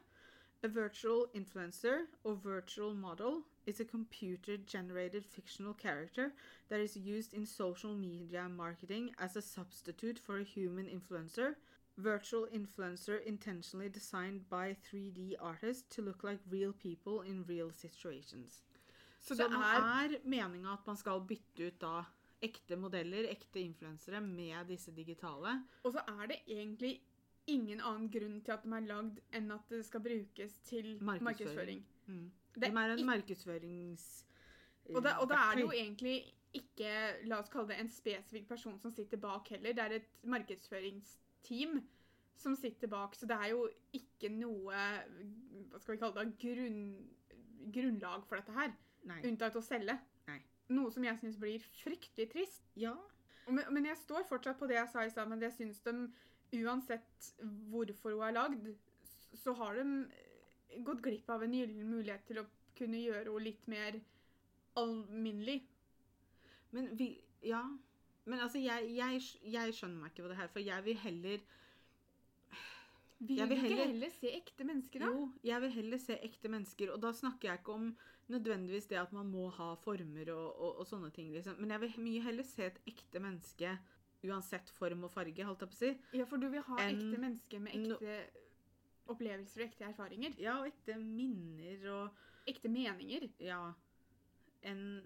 A 0.65 0.67
virtual 0.67 1.27
influencer 1.35 2.07
or 2.25 2.35
virtual 2.35 2.95
model 2.95 3.45
is 3.67 3.81
a 3.81 3.85
computer-generated 3.85 5.25
fictional 5.25 5.75
character 5.75 6.31
that 6.69 6.81
is 6.81 6.97
used 6.97 7.35
in 7.35 7.47
social 7.47 7.95
media 7.95 8.49
marketing 8.49 9.15
as 9.19 9.37
a 9.37 9.43
substitute 9.43 10.19
for 10.19 10.39
a 10.39 10.43
human 10.43 10.87
influencer. 10.89 11.55
Virtual 11.97 12.47
influencer 12.53 13.19
intentionally 13.27 13.89
designed 13.89 14.49
by 14.51 14.75
3D 14.75 15.35
artists 15.41 15.97
to 15.97 16.03
look 16.03 16.25
like 16.25 16.41
real 16.51 16.73
people 16.73 17.21
in 17.31 17.45
real 17.49 17.71
situations. 17.73 18.63
Så 19.21 19.35
det 19.35 19.41
er 19.41 19.49
er 19.51 20.19
meninga 20.25 20.73
at 20.73 20.87
man 20.87 20.97
skal 20.97 21.21
bytte 21.29 21.67
ut 21.67 21.81
da 21.81 22.03
ekte 22.43 22.77
modeller, 22.77 23.29
ekte 23.31 23.61
influensere, 23.61 24.21
med 24.21 24.69
disse 24.69 24.93
digitale. 24.97 25.65
Og 25.83 25.93
så 25.93 25.99
er 26.09 26.27
det 26.27 26.37
egentlig 26.47 27.01
ingen 27.47 27.81
annen 27.81 28.11
grunn 28.11 28.39
til 28.45 28.55
at 28.55 28.63
de 28.65 28.73
er 28.77 28.87
lagd 28.89 29.21
enn 29.37 29.51
at 29.55 29.73
det 29.73 29.83
skal 29.87 30.03
brukes 30.05 30.59
til 30.65 30.95
Markedsføring. 31.01 31.25
markedsføring. 31.25 31.83
Mm. 32.07 32.31
Det 32.55 32.63
De 32.63 32.71
er 32.71 32.95
en 32.95 33.07
markedsførings... 33.07 34.07
og, 34.95 35.03
da, 35.03 35.17
og 35.21 35.29
da 35.29 35.35
er 35.35 35.55
det 35.59 35.65
jo 35.65 35.73
egentlig 35.73 36.17
ikke 36.55 36.91
la 37.27 37.41
oss 37.41 37.51
kalle 37.51 37.73
det 37.73 37.81
en 37.83 37.91
spesifikk 37.91 38.47
person 38.49 38.79
som 38.79 38.93
sitter 38.95 39.19
bak 39.21 39.49
heller. 39.51 39.75
Det 39.75 39.85
er 39.85 39.97
et 39.99 40.09
markedsføringsteam 40.23 41.81
som 42.39 42.57
sitter 42.57 42.91
bak. 42.91 43.15
Så 43.15 43.27
det 43.27 43.37
er 43.37 43.53
jo 43.55 43.67
ikke 43.97 44.31
noe 44.33 44.71
hva 45.71 45.81
skal 45.81 45.97
vi 45.97 46.01
kalle 46.03 46.21
det, 46.21 46.37
grunn, 46.45 46.83
grunnlag 47.75 48.27
for 48.29 48.41
dette 48.41 48.55
her. 48.55 48.75
Nei. 49.09 49.21
Unntatt 49.29 49.59
å 49.59 49.65
selge. 49.65 49.97
Nei. 50.29 50.39
Noe 50.73 50.93
som 50.95 51.05
jeg 51.05 51.21
syns 51.21 51.41
blir 51.41 51.65
fryktelig 51.83 52.31
trist. 52.33 52.63
Ja. 52.81 52.95
Men, 53.49 53.67
men 53.77 53.91
jeg 53.91 53.99
står 54.01 54.25
fortsatt 54.29 54.61
på 54.61 54.69
det 54.71 54.79
jeg 54.79 54.93
sa 54.93 55.05
i 55.05 55.11
stad, 55.13 55.29
men 55.29 55.43
jeg 55.45 55.53
syns 55.59 55.83
de, 55.85 55.97
uansett 56.55 57.33
hvorfor 57.71 58.15
hun 58.17 58.23
er 58.29 58.37
lagd, 58.37 58.69
så 59.35 59.55
har 59.59 59.75
de 59.81 60.83
gått 60.87 61.03
glipp 61.05 61.29
av 61.31 61.43
en 61.47 61.55
gyllen 61.55 61.91
mulighet 61.91 62.25
til 62.29 62.41
å 62.43 62.47
kunne 62.79 62.99
gjøre 63.03 63.29
henne 63.31 63.45
litt 63.45 63.67
mer 63.71 64.01
alminnelig. 64.81 65.61
Men 66.75 66.95
vi 66.99 67.13
Ja. 67.45 67.63
Men 68.27 68.41
altså, 68.41 68.57
jeg, 68.59 68.89
jeg, 68.97 69.21
jeg 69.53 69.75
skjønner 69.77 70.01
meg 70.01 70.11
ikke 70.15 70.23
på 70.25 70.29
det 70.33 70.37
her, 70.39 70.49
for 70.49 70.63
jeg 70.65 70.85
vil 70.87 70.97
heller 70.97 71.43
Vil 73.21 73.37
vil 73.37 73.49
du 73.49 73.55
ikke 73.55 73.69
heller- 73.69 73.87
heller 73.87 74.11
se 74.11 74.31
ekte 74.37 74.65
mennesker, 74.65 75.01
da? 75.01 75.07
Jo, 75.13 75.29
jeg 75.45 75.61
vil 75.61 75.71
heller 75.77 75.99
se 75.99 76.17
ekte 76.25 76.49
mennesker. 76.49 76.91
Og 76.93 77.01
da 77.01 77.13
snakker 77.13 77.49
jeg 77.51 77.59
ikke 77.61 77.73
om 77.73 77.97
nødvendigvis 78.29 78.87
det 78.89 78.97
at 78.99 79.13
man 79.13 79.27
må 79.31 79.49
ha 79.51 79.75
former 79.81 80.31
og, 80.33 80.57
og, 80.61 80.79
og 80.81 80.87
sånne 80.89 81.11
ting, 81.13 81.31
liksom. 81.33 81.57
Men 81.61 81.71
jeg 81.71 81.81
vil 81.81 81.95
mye 82.05 82.23
heller 82.25 82.43
se 82.49 82.67
et 82.67 82.81
ekte 82.89 83.21
menneske 83.21 83.79
uansett 84.25 84.71
form 84.71 85.05
og 85.05 85.11
farge, 85.11 85.45
holdt 85.45 85.61
jeg 85.61 85.69
på 85.69 85.75
å 85.75 85.81
si. 85.83 86.19
Ja, 86.19 86.25
for 86.25 86.37
du 86.39 86.49
vil 86.49 86.63
ha 86.63 86.77
En- 86.81 86.97
ekte 86.97 87.19
mennesker 87.21 87.61
med 87.61 87.75
no- 87.77 87.95
ekte 87.97 88.31
opplevelser 89.09 89.63
og 89.63 89.69
ekte 89.69 89.85
erfaringer. 89.91 90.35
Ja, 90.41 90.59
og 90.61 90.67
ekte 90.71 90.97
minner 90.99 91.91
og 91.93 92.11
Ekte 92.47 92.69
meninger. 92.69 93.31
Ja. 93.41 93.73
En 94.63 95.03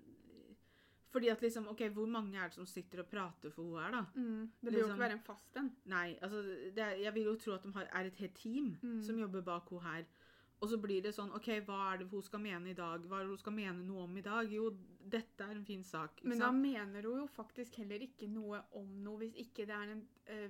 Fordi 1.11 1.29
at 1.31 1.41
liksom 1.41 1.69
OK, 1.69 1.79
hvor 1.95 2.07
mange 2.07 2.37
er 2.37 2.49
det 2.49 2.55
som 2.55 2.67
sitter 2.67 2.99
og 3.01 3.07
prater 3.09 3.51
for 3.51 3.63
hun 3.63 3.79
her, 3.81 3.91
da? 3.91 4.01
Mm. 4.15 4.51
Det 4.61 4.73
bør 4.73 4.79
jo 4.79 4.79
Liksom- 4.79 4.91
ikke 4.91 4.99
være 4.99 5.13
en 5.13 5.21
fast 5.25 5.57
en. 5.57 5.71
Nei, 5.87 6.19
altså 6.21 6.43
det 6.75 6.79
er, 6.79 6.91
Jeg 7.03 7.15
vil 7.15 7.25
jo 7.25 7.37
tro 7.37 7.53
at 7.55 7.63
de 7.63 7.73
har, 7.73 7.85
er 7.93 8.05
et 8.07 8.17
helt 8.17 8.35
team 8.35 8.77
Mm. 8.83 9.03
som 9.03 9.17
jobber 9.19 9.41
bak 9.43 9.69
hun 9.71 9.81
her. 9.81 10.05
Og 10.59 10.71
så 10.73 10.79
blir 10.83 11.05
det 11.05 11.13
sånn 11.15 11.31
OK, 11.37 11.53
hva 11.69 11.79
er 11.93 12.01
det 12.01 12.09
hun 12.11 12.25
skal 12.27 12.43
mene 12.43 12.73
i 12.73 12.77
dag? 12.79 13.05
Hva 13.07 13.21
er 13.21 13.27
det 13.27 13.37
hun 13.37 13.43
skal 13.43 13.55
mene 13.55 13.85
noe 13.87 14.07
om 14.09 14.17
i 14.19 14.25
dag? 14.27 14.51
Jo, 14.51 14.73
dette 15.07 15.47
er 15.47 15.55
en 15.55 15.67
fin 15.67 15.85
sak. 15.87 16.23
Men 16.25 16.43
da 16.43 16.49
sant? 16.49 16.63
mener 16.65 17.07
hun 17.07 17.23
jo 17.23 17.29
faktisk 17.31 17.79
heller 17.83 18.03
ikke 18.03 18.27
noe 18.33 18.65
om 18.79 18.89
noe 19.05 19.23
hvis 19.23 19.37
ikke 19.45 19.69
det 19.69 19.77
er 19.77 19.93
en, 19.95 20.03
eh, 20.35 20.49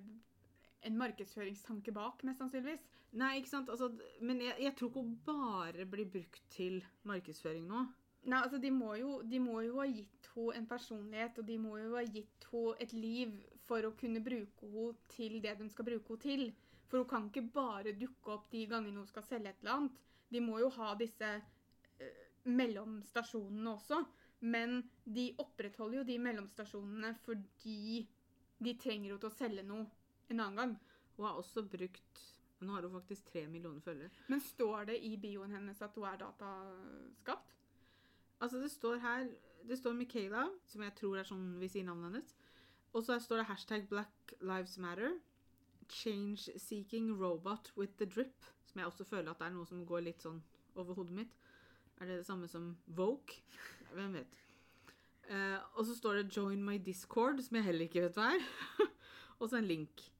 en 0.88 0.96
markedsføringstanke 0.96 1.92
bak, 1.92 2.24
mest 2.24 2.40
sannsynligvis. 2.40 2.86
Nei, 3.20 3.34
ikke 3.40 3.52
sant? 3.52 3.70
Altså, 3.72 3.90
men 4.24 4.40
jeg, 4.44 4.56
jeg 4.64 4.76
tror 4.76 4.90
ikke 4.90 5.04
hun 5.04 5.16
bare 5.26 5.88
blir 5.88 6.08
brukt 6.12 6.44
til 6.52 6.80
markedsføring 7.08 7.68
nå. 7.68 7.84
Nei, 8.28 8.40
altså 8.42 8.58
de 8.60 8.70
må, 8.74 8.94
jo, 8.98 9.20
de 9.24 9.40
må 9.40 9.60
jo 9.64 9.78
ha 9.78 9.86
gitt 9.88 10.28
henne 10.34 10.56
en 10.58 10.66
personlighet, 10.68 11.38
og 11.40 11.46
de 11.48 11.58
må 11.60 11.76
jo 11.80 11.94
ha 11.96 12.04
gitt 12.04 12.48
henne 12.50 12.74
et 12.84 12.96
liv 12.96 13.36
for 13.68 13.84
å 13.84 13.92
kunne 14.00 14.24
bruke 14.24 14.72
henne 14.72 15.12
til 15.12 15.38
det 15.44 15.54
de 15.60 15.68
skal 15.72 15.88
bruke 15.88 16.16
henne 16.16 16.24
til. 16.24 16.48
For 16.88 17.02
hun 17.02 17.08
kan 17.08 17.28
ikke 17.28 17.48
bare 17.54 17.96
dukke 17.96 18.32
opp 18.32 18.48
de 18.52 18.64
gangene 18.70 19.02
hun 19.02 19.10
skal 19.10 19.26
selge 19.26 19.52
et 19.52 19.60
eller 19.62 19.74
annet. 19.76 19.98
De 20.32 20.40
må 20.44 20.58
jo 20.62 20.70
ha 20.78 20.94
disse 21.00 21.28
eh, 21.28 22.22
mellomstasjonene 22.48 23.74
også. 23.74 24.00
Men 24.40 24.80
de 25.04 25.32
opprettholder 25.42 26.00
jo 26.00 26.08
de 26.08 26.18
mellomstasjonene 26.22 27.12
fordi 27.24 28.04
de 28.58 28.74
trenger 28.78 29.12
henne 29.12 29.20
til 29.22 29.30
å 29.30 29.36
selge 29.36 29.64
noe 29.66 29.86
en 30.28 30.40
annen 30.40 30.60
gang. 30.60 30.74
Hun 31.16 31.26
har 31.26 31.40
også 31.40 31.66
brukt 31.66 32.26
Nå 32.58 32.72
har 32.74 32.82
hun 32.82 32.90
faktisk 32.90 33.28
tre 33.30 33.44
millioner 33.46 33.78
følgere. 33.78 34.10
Men 34.26 34.40
står 34.42 34.88
det 34.88 34.96
i 35.06 35.12
bioen 35.22 35.52
hennes 35.54 35.78
at 35.82 35.94
hun 35.94 36.08
er 36.10 36.16
dataskapt? 36.18 37.52
Altså, 38.40 38.58
det 38.58 38.70
står 38.72 38.98
her 39.02 39.28
Det 39.68 39.78
står 39.78 39.94
Michaela, 39.94 40.48
som 40.66 40.82
jeg 40.82 40.94
tror 40.98 41.18
er 41.18 41.26
sånn 41.28 41.46
vi 41.60 41.68
sier 41.70 41.86
navnet 41.86 42.08
hennes. 42.08 42.34
Og 42.96 43.04
så 43.04 43.18
står 43.20 43.42
det 43.42 43.48
hashtag 43.50 43.86
Black 43.90 44.34
Lives 44.40 44.78
Matter. 44.82 45.18
Change 45.88 46.50
seeking 46.60 47.12
robot 47.20 47.72
with 47.76 47.96
the 47.98 48.06
drip. 48.06 48.44
Som 48.66 48.80
jeg 48.82 48.86
også 48.86 49.04
føler 49.04 49.30
at 49.30 49.38
det 49.40 49.46
er 49.46 49.54
noe 49.56 49.66
som 49.66 49.86
går 49.86 50.04
litt 50.04 50.22
sånn 50.22 50.42
over 50.76 50.94
hodet 50.98 51.16
mitt. 51.22 51.38
Er 51.98 52.06
det 52.06 52.20
det 52.20 52.26
samme 52.28 52.48
som 52.48 52.76
Voke? 52.86 53.40
Hvem 53.96 54.20
vet. 54.20 54.36
Uh, 55.28 55.58
og 55.76 55.84
så 55.84 55.94
står 55.96 56.14
det 56.22 56.36
'Join 56.36 56.62
my 56.64 56.78
Discord', 56.78 57.42
som 57.42 57.56
jeg 57.56 57.64
heller 57.64 57.84
ikke 57.84 58.00
vet 58.06 58.16
hva 58.16 58.30
er. 58.36 58.44
og 59.40 59.48
så 59.50 59.58
en 59.58 59.68
link. 59.68 60.12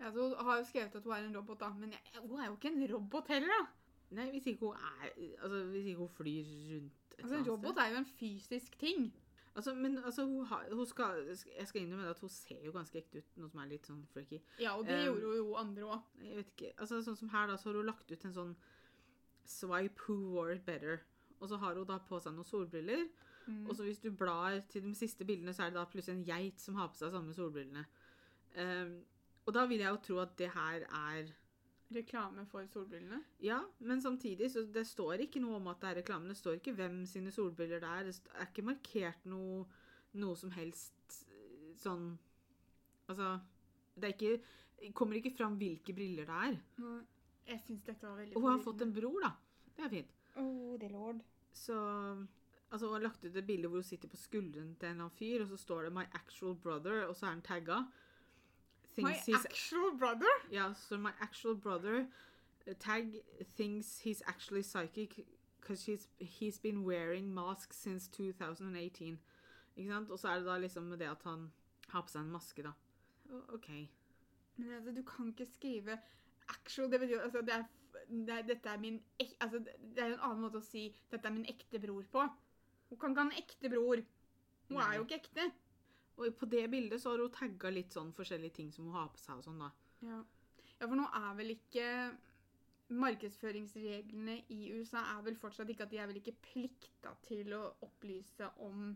Ja, 0.00 0.10
så 0.10 0.28
Hun 0.36 0.46
har 0.46 0.58
jo 0.58 0.64
skrevet 0.64 0.94
at 0.94 1.02
hun 1.02 1.12
er 1.12 1.16
en 1.16 1.36
robot, 1.36 1.60
da. 1.60 1.68
Men 1.68 1.92
jeg, 1.92 2.00
hun 2.22 2.40
er 2.40 2.46
jo 2.46 2.56
ikke 2.56 2.72
en 2.72 2.94
robot 2.94 3.28
heller, 3.28 3.48
da. 3.48 3.66
Nei, 4.14 4.30
hvis 4.30 4.46
ikke 4.46 4.66
hun 4.66 4.74
er 4.76 5.10
Altså, 5.42 5.64
hvis 5.64 5.86
ikke 5.86 5.98
hun 5.98 6.08
flyr 6.08 6.44
rundt 6.74 6.92
et 7.18 7.22
Altså, 7.22 7.36
En 7.36 7.50
robot 7.50 7.72
sted. 7.74 7.82
er 7.82 7.88
jo 7.90 7.96
en 7.96 8.06
fysisk 8.06 8.78
ting. 8.78 9.14
Altså, 9.54 9.74
men 9.78 9.98
altså, 9.98 10.24
hun, 10.26 10.46
har, 10.50 10.64
hun 10.72 10.86
skal 10.86 11.20
Jeg 11.58 11.66
skal 11.68 11.82
innrømme 11.82 12.10
at 12.10 12.18
hun 12.18 12.28
ser 12.28 12.64
jo 12.64 12.72
ganske 12.74 12.98
ekte 12.98 13.20
ut, 13.22 13.36
noe 13.38 13.50
som 13.50 13.60
er 13.62 13.68
litt 13.70 13.86
sånn 13.86 14.02
freaky. 14.10 14.40
Ja, 14.58 14.74
og 14.74 14.86
det 14.88 14.96
Um, 14.98 15.04
gjorde 15.06 15.36
jo 15.36 15.52
andre 15.60 15.84
òg. 15.94 16.08
Jeg 16.24 16.40
vet 16.40 16.54
ikke, 16.54 16.72
altså 16.78 17.02
Sånn 17.06 17.18
som 17.20 17.30
her, 17.30 17.46
da, 17.46 17.58
så 17.60 17.70
har 17.70 17.78
hun 17.78 17.86
lagt 17.86 18.10
ut 18.10 18.24
en 18.24 18.34
sånn 18.34 18.56
Swipe 19.44 20.00
who 20.06 20.16
wore 20.32 20.56
it 20.56 20.64
better. 20.66 21.04
Og 21.38 21.48
så 21.52 21.60
har 21.60 21.78
hun 21.78 21.86
da 21.86 22.00
på 22.02 22.18
seg 22.20 22.34
noen 22.34 22.48
solbriller. 22.48 23.06
Mm. 23.46 23.66
Og 23.68 23.76
så 23.76 23.86
hvis 23.86 24.00
du 24.02 24.10
blar 24.10 24.56
til 24.72 24.82
de 24.88 24.94
siste 24.96 25.26
bildene, 25.28 25.54
så 25.54 25.66
er 25.66 25.72
det 25.72 25.78
da 25.78 25.86
plutselig 25.86 26.16
en 26.16 26.26
geit 26.26 26.60
som 26.60 26.78
har 26.80 26.88
på 26.90 26.98
seg 26.98 27.12
samme 27.14 27.34
solbrillene. 27.36 27.84
Um, 28.56 28.94
og 29.44 29.54
da 29.54 29.66
vil 29.68 29.82
jeg 29.84 29.92
jo 29.92 30.02
tro 30.06 30.20
at 30.22 30.34
det 30.40 30.50
her 30.54 30.86
er 30.88 31.30
Reklame 31.94 32.44
for 32.50 32.66
solbrillene. 32.72 33.20
Ja, 33.44 33.60
men 33.78 34.02
samtidig 34.02 34.50
så 34.52 34.64
det 34.74 34.86
står 34.88 35.22
ikke 35.26 35.42
noe 35.42 35.60
om 35.60 35.70
at 35.70 35.80
det 35.82 35.90
er 35.90 35.98
reklame. 36.00 36.30
Det 36.32 36.38
står 36.40 36.58
ikke 36.58 36.74
hvem 36.78 37.02
sine 37.06 37.32
solbriller 37.34 37.82
det 37.82 37.90
er. 37.90 38.10
Det 38.10 38.34
er 38.34 38.50
ikke 38.50 38.66
markert 38.66 39.26
noe, 39.30 39.64
noe 40.18 40.38
som 40.38 40.52
helst 40.56 41.18
eh, 41.30 41.72
sånn 41.80 42.14
Altså 43.04 43.34
Det 43.94 44.06
er 44.08 44.14
ikke 44.14 44.92
kommer 44.96 45.18
ikke 45.18 45.34
fram 45.36 45.58
hvilke 45.60 45.94
briller 45.96 46.28
det 46.28 46.38
er. 46.48 46.56
Jeg 47.44 47.60
syns 47.66 47.84
dette 47.84 48.06
var 48.06 48.16
veldig 48.16 48.36
Og 48.36 48.46
hun 48.46 48.54
har 48.54 48.62
fått 48.64 48.84
en 48.84 48.94
bror, 48.96 49.18
da. 49.22 49.34
Det 49.76 49.84
er 49.84 49.92
fint. 49.92 50.16
Oh, 50.40 50.72
det 50.80 50.90
lord. 50.92 51.20
Så 51.52 51.76
Altså, 52.74 52.88
hun 52.88 52.96
har 52.96 53.04
lagt 53.04 53.22
ut 53.22 53.36
et 53.36 53.46
bilde 53.46 53.68
hvor 53.70 53.78
hun 53.78 53.86
sitter 53.86 54.10
på 54.10 54.18
skulderen 54.18 54.72
til 54.74 54.88
en 54.88 54.96
eller 54.96 55.04
annen 55.04 55.14
fyr, 55.14 55.44
og 55.44 55.48
så 55.52 55.56
står 55.62 55.82
det 55.84 55.92
'My 55.94 56.04
actual 56.18 56.56
brother', 56.58 57.04
og 57.06 57.14
så 57.14 57.26
er 57.26 57.30
han 57.30 57.42
tagga. 57.42 57.76
My 58.96 59.12
Thinks 59.12 59.26
he's 59.26 59.44
actual 59.44 59.90
brother? 59.98 60.26
Yeah, 60.52 60.72
so 60.74 60.96
'My 60.96 61.12
actual 61.20 61.54
brother' 61.54 62.06
uh, 62.68 62.74
tag 62.78 63.22
thinks 63.56 63.98
he's 63.98 64.22
actually 64.26 64.62
psychic 64.62 65.26
because 65.60 65.84
he's, 65.84 66.08
he's 66.18 66.58
been 66.58 66.84
wearing 66.84 67.34
mask 67.34 67.72
since 67.72 68.08
2018. 68.08 69.18
Ikke 69.76 69.90
sant? 69.90 70.10
Og 70.10 70.18
så 70.18 70.28
er 70.28 70.34
det 70.38 70.46
da 70.46 70.58
liksom 70.58 70.90
det 70.90 71.08
at 71.08 71.22
han 71.24 71.52
har 71.88 72.02
på 72.02 72.12
seg 72.12 72.20
en 72.20 72.30
maske, 72.30 72.62
da. 72.62 72.72
OK. 73.54 73.68
Men 74.56 74.72
altså, 74.76 74.92
du 74.92 75.02
kan 75.02 75.28
ikke 75.28 75.46
skrive 75.46 75.98
actual 76.48 76.90
Det 76.92 77.00
betyr 77.00 77.20
altså, 77.20 77.40
det 77.40 77.54
er, 77.54 77.64
det 78.10 78.30
er, 78.30 78.42
Dette 78.42 78.68
er 78.68 78.78
min 78.78 79.02
altså, 79.40 79.58
Det 79.58 80.02
er 80.02 80.06
jo 80.06 80.14
en 80.14 80.26
annen 80.28 80.40
måte 80.44 80.60
å 80.60 80.66
si 80.66 80.94
'dette 81.10 81.26
er 81.26 81.34
min 81.34 81.48
ekte 81.50 81.80
bror' 81.80 82.06
på. 82.12 82.26
Hun 82.90 82.98
kan 82.98 83.10
ikke 83.10 83.20
ha 83.22 83.26
en 83.26 83.42
ekte 83.42 83.70
bror. 83.70 84.02
Hun 84.68 84.78
Nei. 84.78 84.86
er 84.86 84.96
jo 84.96 85.06
ikke 85.06 85.20
ekte. 85.22 85.50
Og 86.14 86.36
på 86.38 86.46
det 86.50 86.66
bildet 86.70 87.02
så 87.02 87.12
har 87.12 87.24
hun 87.24 87.32
tagga 87.34 87.72
litt 87.72 87.94
sånn 87.94 88.12
forskjellige 88.14 88.58
ting 88.60 88.70
som 88.74 88.86
hun 88.88 88.98
har 88.98 89.10
på 89.14 89.22
seg 89.22 89.40
og 89.40 89.48
sånn, 89.48 89.64
da. 89.64 89.70
Ja. 90.04 90.20
ja, 90.78 90.86
for 90.86 90.94
nå 90.98 91.08
er 91.18 91.32
vel 91.40 91.56
ikke 91.56 91.88
Markedsføringsreglene 92.94 94.36
i 94.52 94.68
USA 94.76 95.00
er 95.14 95.24
vel 95.24 95.38
fortsatt 95.40 95.70
ikke 95.72 95.86
at 95.86 95.92
de 95.94 95.98
er 96.02 96.10
vel 96.10 96.20
ikke 96.20 96.36
plikta 96.44 97.14
til 97.24 97.54
å 97.56 97.62
opplyse 97.86 98.50
om 98.62 98.92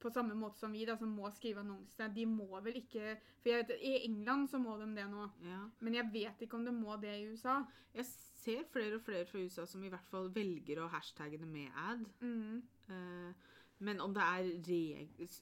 på 0.00 0.12
samme 0.12 0.36
måte 0.36 0.60
som 0.60 0.74
vi, 0.76 0.84
da, 0.86 0.94
som 1.00 1.10
må 1.16 1.28
skrive 1.34 1.62
annonse. 1.62 2.08
De 2.14 2.26
må 2.28 2.60
vel 2.64 2.78
ikke 2.82 3.16
For 3.40 3.50
jeg 3.50 3.64
vet, 3.64 3.72
I 3.80 3.94
England 4.04 4.50
så 4.52 4.60
må 4.60 4.76
de 4.80 4.88
det 4.94 5.06
nå. 5.10 5.24
Ja. 5.46 5.62
Men 5.80 5.96
jeg 5.98 6.12
vet 6.12 6.44
ikke 6.44 6.58
om 6.58 6.66
de 6.66 6.74
må 6.76 6.98
det 7.02 7.14
i 7.16 7.26
USA. 7.32 7.58
Jeg 7.96 8.06
ser 8.12 8.66
flere 8.70 8.98
og 8.98 9.04
flere 9.06 9.26
fra 9.26 9.40
USA 9.42 9.66
som 9.66 9.84
i 9.84 9.90
hvert 9.92 10.08
fall 10.10 10.28
velger 10.34 10.82
å 10.82 10.90
hashtagge 10.92 11.40
det 11.40 11.48
med 11.50 11.72
ad. 11.80 12.04
Mm. 12.20 12.62
Eh, 12.92 13.54
men 13.78 14.00
om 14.00 14.14
det 14.14 14.22
er 14.22 14.46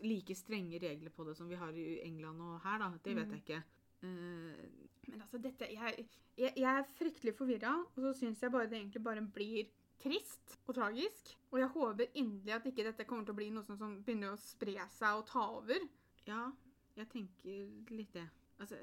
like 0.02 0.34
strenge 0.34 0.78
regler 0.82 1.10
på 1.14 1.24
det 1.28 1.36
som 1.38 1.48
vi 1.48 1.54
har 1.60 1.72
i 1.78 2.00
England 2.02 2.40
og 2.42 2.60
her, 2.64 2.78
da, 2.82 2.90
det 3.04 3.14
vet 3.16 3.26
Mm. 3.28 3.32
jeg 3.32 3.42
ikke. 3.44 3.62
Uh, 4.02 4.64
Men 5.08 5.20
altså, 5.22 5.38
dette 5.38 5.68
Jeg, 5.72 6.06
jeg, 6.36 6.52
jeg 6.56 6.78
er 6.78 6.84
fryktelig 6.98 7.34
forvirra, 7.38 7.74
og 7.94 8.02
så 8.02 8.12
syns 8.18 8.42
jeg 8.42 8.50
bare 8.52 8.66
det 8.68 8.78
egentlig 8.78 9.02
bare 9.04 9.22
blir 9.22 9.66
trist 10.02 10.58
og 10.66 10.74
tragisk. 10.74 11.30
Og 11.52 11.58
jeg 11.60 11.68
håper 11.68 12.06
inderlig 12.14 12.52
at 12.54 12.66
ikke 12.66 12.84
dette 12.84 13.04
kommer 13.08 13.24
til 13.24 13.32
å 13.32 13.38
bli 13.38 13.50
noe 13.54 13.64
som, 13.64 13.78
som 13.78 14.02
begynner 14.04 14.34
å 14.34 14.40
spre 14.40 14.74
seg 14.90 15.20
og 15.20 15.26
ta 15.30 15.46
over. 15.60 15.86
ja, 16.26 16.50
jeg 16.96 17.08
tenker 17.08 17.94
litt 17.94 18.12
det. 18.14 18.26
Altså, 18.58 18.76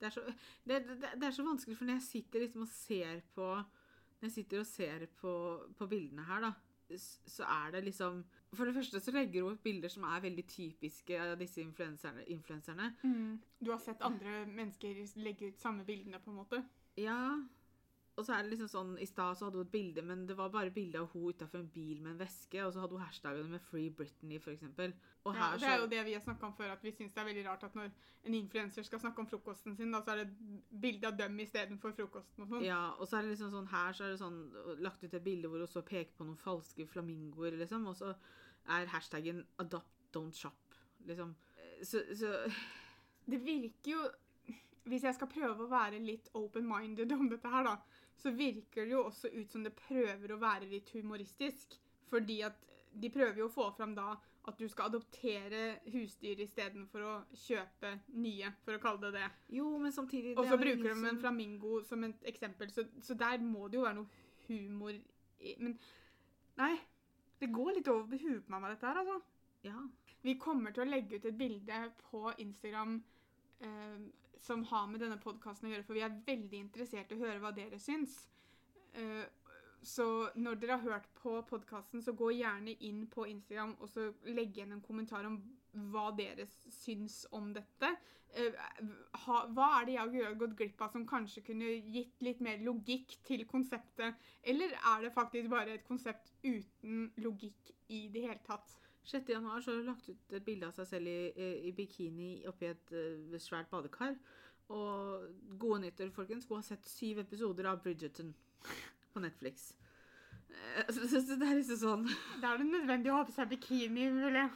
det 0.00 0.06
er, 0.06 0.10
så, 0.10 0.22
det, 0.64 0.78
det, 0.86 1.12
det 1.20 1.26
er 1.26 1.30
så 1.34 1.44
vanskelig, 1.44 1.76
for 1.76 1.84
når 1.84 1.98
jeg 1.98 2.06
sitter 2.08 2.40
liksom 2.40 2.62
og 2.62 2.68
ser 2.72 3.20
på 3.34 3.50
Når 4.20 4.26
jeg 4.28 4.32
sitter 4.32 4.60
og 4.60 4.66
ser 4.66 5.06
på, 5.20 5.32
på 5.78 5.86
bildene 5.86 6.24
her, 6.26 6.40
da, 6.40 6.52
så 6.98 7.44
er 7.44 7.70
det 7.76 7.84
liksom 7.84 8.24
For 8.56 8.64
det 8.64 8.74
første 8.74 9.00
så 9.00 9.12
legger 9.12 9.44
hun 9.44 9.58
ut 9.58 9.62
bilder 9.62 9.92
som 9.92 10.06
er 10.08 10.22
veldig 10.24 10.44
typiske 10.48 11.18
av 11.20 11.34
disse 11.40 11.60
influenserne. 11.60 12.24
influenserne. 12.32 12.92
Du 13.60 13.70
har 13.70 13.78
sett 13.78 14.02
andre 14.02 14.46
mennesker 14.46 15.02
legge 15.20 15.50
ut 15.52 15.60
samme 15.60 15.84
bildene, 15.84 16.20
på 16.24 16.30
en 16.30 16.36
måte? 16.40 16.62
Ja. 16.96 17.36
Og 18.18 18.26
så 18.26 18.34
er 18.34 18.42
det 18.42 18.50
liksom 18.50 18.68
sånn, 18.72 18.88
I 18.98 19.06
stad 19.06 19.38
så 19.38 19.46
hadde 19.46 19.60
hun 19.60 19.66
et 19.68 19.70
bilde, 19.72 20.02
men 20.02 20.24
det 20.26 20.34
var 20.36 20.50
bare 20.50 20.72
bilde 20.74 20.98
av 20.98 21.12
hun 21.12 21.28
utafor 21.30 21.60
en 21.60 21.68
bil 21.70 22.00
med 22.02 22.16
en 22.16 22.20
veske. 22.24 22.58
Og 22.64 22.72
så 22.74 22.82
hadde 22.82 22.96
hun 22.98 23.04
hashtagget 23.04 23.46
med 23.46 23.62
'Free 23.62 23.90
Britney', 23.94 24.40
eksempel. 24.42 24.94
Ja, 25.24 25.32
her 25.32 25.58
det 25.58 25.68
er 25.68 25.78
jo 25.78 25.86
det 25.86 26.04
vi 26.06 26.12
har 26.16 26.20
snakka 26.24 26.46
om 26.46 26.54
før, 26.56 26.72
at 26.72 26.82
vi 26.82 26.90
syns 26.92 27.12
det 27.14 27.20
er 27.22 27.28
veldig 27.28 27.46
rart 27.46 27.64
at 27.64 27.74
når 27.74 27.90
en 28.24 28.34
influenser 28.34 28.82
skal 28.82 29.00
snakke 29.00 29.18
om 29.22 29.26
frokosten 29.26 29.76
sin, 29.76 29.92
da 29.92 30.00
så 30.02 30.10
er 30.10 30.24
det 30.24 30.36
bilde 30.80 31.06
av 31.06 31.16
dem 31.16 31.38
istedenfor 31.38 31.92
frokosten 31.92 32.42
og 32.42 32.48
sånn. 32.48 32.64
Ja, 32.64 32.90
og 32.98 33.06
så 33.08 33.18
er 33.18 33.22
det 33.22 33.30
liksom 33.36 33.50
sånn 33.52 33.70
her 33.70 33.92
så 33.92 34.04
er 34.04 34.10
det 34.10 34.18
sånn 34.18 34.40
lagt 34.82 35.04
ut 35.04 35.14
et 35.14 35.24
bilde 35.24 35.48
hvor 35.48 35.58
hun 35.58 35.66
så 35.70 35.82
peker 35.82 36.16
på 36.18 36.24
noen 36.24 36.40
falske 36.40 36.86
flamingoer, 36.86 37.58
liksom. 37.60 37.86
Og 37.86 37.96
så 37.96 38.14
er 38.68 38.86
hashtaggen 38.86 39.46
'adopt, 39.58 39.94
don't 40.12 40.34
shop'. 40.34 40.78
Liksom. 41.06 41.34
Eh, 41.56 41.84
Så, 41.84 42.02
så 42.14 42.50
Det 43.30 43.44
virker 43.44 43.90
jo 43.92 44.10
Hvis 44.88 45.02
jeg 45.02 45.14
skal 45.14 45.28
prøve 45.28 45.66
å 45.66 45.70
være 45.70 45.98
litt 45.98 46.28
open-minded 46.34 47.12
om 47.12 47.28
dette 47.28 47.48
her, 47.48 47.62
da, 47.62 47.76
så 48.18 48.32
virker 48.34 48.84
det 48.84 48.94
jo 48.96 49.04
også 49.06 49.30
ut 49.34 49.52
som 49.52 49.62
det 49.66 49.76
prøver 49.78 50.32
å 50.34 50.40
være 50.42 50.70
litt 50.70 50.90
humoristisk. 50.96 51.76
Fordi 52.08 52.40
at 52.46 52.56
de 52.98 53.10
prøver 53.12 53.42
jo 53.42 53.46
å 53.50 53.52
få 53.52 53.68
fram 53.76 53.94
da 53.96 54.14
at 54.48 54.56
du 54.56 54.64
skal 54.68 54.88
adoptere 54.88 55.78
husdyr 55.92 56.40
istedenfor 56.40 57.04
å 57.04 57.14
kjøpe 57.36 57.90
nye, 58.16 58.48
for 58.64 58.78
å 58.78 58.80
kalle 58.80 59.08
det 59.08 59.20
det. 59.20 59.26
Jo, 59.58 59.68
men 59.82 59.92
samtidig 59.92 60.32
Og 60.38 60.46
så 60.46 60.56
er 60.56 60.62
bruker 60.62 60.86
liksom... 60.86 61.02
de 61.04 61.10
en 61.10 61.20
flamingo 61.20 61.80
som 61.84 62.06
et 62.08 62.28
eksempel, 62.32 62.70
så, 62.72 62.86
så 63.04 63.16
der 63.18 63.44
må 63.44 63.68
det 63.68 63.76
jo 63.76 63.84
være 63.84 63.98
noe 64.00 64.24
humor 64.48 64.94
i 64.96 65.54
Men 65.60 65.76
nei. 66.58 66.76
Det 67.38 67.52
går 67.54 67.76
litt 67.76 67.88
over 67.92 68.18
huet 68.18 68.46
på 68.46 68.50
meg 68.50 68.64
med 68.64 68.72
dette 68.72 68.88
her, 68.88 68.96
altså. 68.98 69.20
Ja. 69.62 69.82
Vi 70.24 70.34
kommer 70.42 70.72
til 70.74 70.82
å 70.82 70.88
legge 70.88 71.20
ut 71.20 71.28
et 71.28 71.36
bilde 71.38 71.76
på 72.08 72.24
Instagram 72.42 72.96
eh, 73.62 74.00
som 74.40 74.64
har 74.70 74.86
med 74.90 75.02
denne 75.02 75.18
podkasten 75.22 75.68
å 75.68 75.72
gjøre, 75.72 75.86
for 75.86 75.98
vi 75.98 76.04
er 76.06 76.20
veldig 76.26 76.62
interessert 76.62 77.12
i 77.12 77.18
å 77.18 77.24
høre 77.24 77.42
hva 77.42 77.52
dere 77.56 77.80
syns. 77.82 78.20
Eh, 78.94 79.26
så 79.82 80.28
når 80.34 80.58
dere 80.58 80.78
har 80.78 80.94
hørt 80.94 81.08
på 81.20 81.36
podkasten, 81.48 82.02
så 82.02 82.12
gå 82.18 82.32
gjerne 82.34 82.74
inn 82.84 83.04
på 83.10 83.26
Instagram 83.30 83.76
og 83.78 83.90
så 83.92 84.08
legg 84.26 84.56
igjen 84.56 84.74
en 84.74 84.84
kommentar 84.84 85.26
om 85.28 85.38
hva 85.92 86.08
dere 86.18 86.48
syns 86.50 87.22
om 87.36 87.52
dette. 87.54 87.92
Eh, 88.34 88.58
hva 89.24 89.68
er 89.78 89.86
det 89.86 89.94
jeg 89.94 90.24
har 90.26 90.40
gått 90.40 90.56
glipp 90.58 90.82
av 90.84 90.92
som 90.92 91.06
kanskje 91.08 91.44
kunne 91.46 91.70
gitt 91.94 92.24
litt 92.24 92.42
mer 92.44 92.60
logikk 92.64 93.18
til 93.28 93.46
konseptet? 93.48 94.18
Eller 94.42 94.74
er 94.76 95.06
det 95.06 95.14
faktisk 95.14 95.50
bare 95.52 95.78
et 95.78 95.86
konsept 95.86 96.32
uten 96.42 97.08
logikk 97.22 97.72
i 97.88 98.06
det 98.12 98.26
hele 98.26 98.42
tatt? 98.46 98.74
6. 99.10 99.32
januar 99.32 99.60
så 99.60 99.72
har 99.72 99.80
hun 99.80 99.88
lagt 99.90 100.08
ut 100.08 100.36
et 100.36 100.44
bilde 100.44 100.68
av 100.68 100.76
seg 100.76 100.88
selv 100.90 101.10
i, 101.10 101.48
i, 101.68 101.72
bikini 101.76 102.30
oppi 102.50 102.68
et 102.70 102.92
uh, 102.94 103.38
svært 103.42 103.70
badekar. 103.72 104.16
Og 104.68 105.26
gode 105.60 105.80
nyheter, 105.82 106.10
folkens. 106.12 106.46
Hun 106.48 106.60
har 106.60 106.66
sett 106.66 106.88
syv 106.88 107.22
episoder 107.22 107.70
av 107.70 107.82
Bridgerton 107.82 108.34
på 109.12 109.22
Netflix. 109.24 109.70
Eh, 110.48 110.92
Så, 110.92 111.08
så, 111.10 111.22
så 111.22 111.36
det 111.40 111.48
er 111.48 111.58
liksom 111.60 111.78
sånn 111.80 112.06
Da 112.40 112.52
er 112.54 112.62
det 112.62 112.70
nødvendig 112.70 113.12
å 113.12 113.18
ha 113.20 113.26
på 113.28 113.34
seg 113.36 113.50
bikini, 113.52 114.08
jeg. 114.08 114.48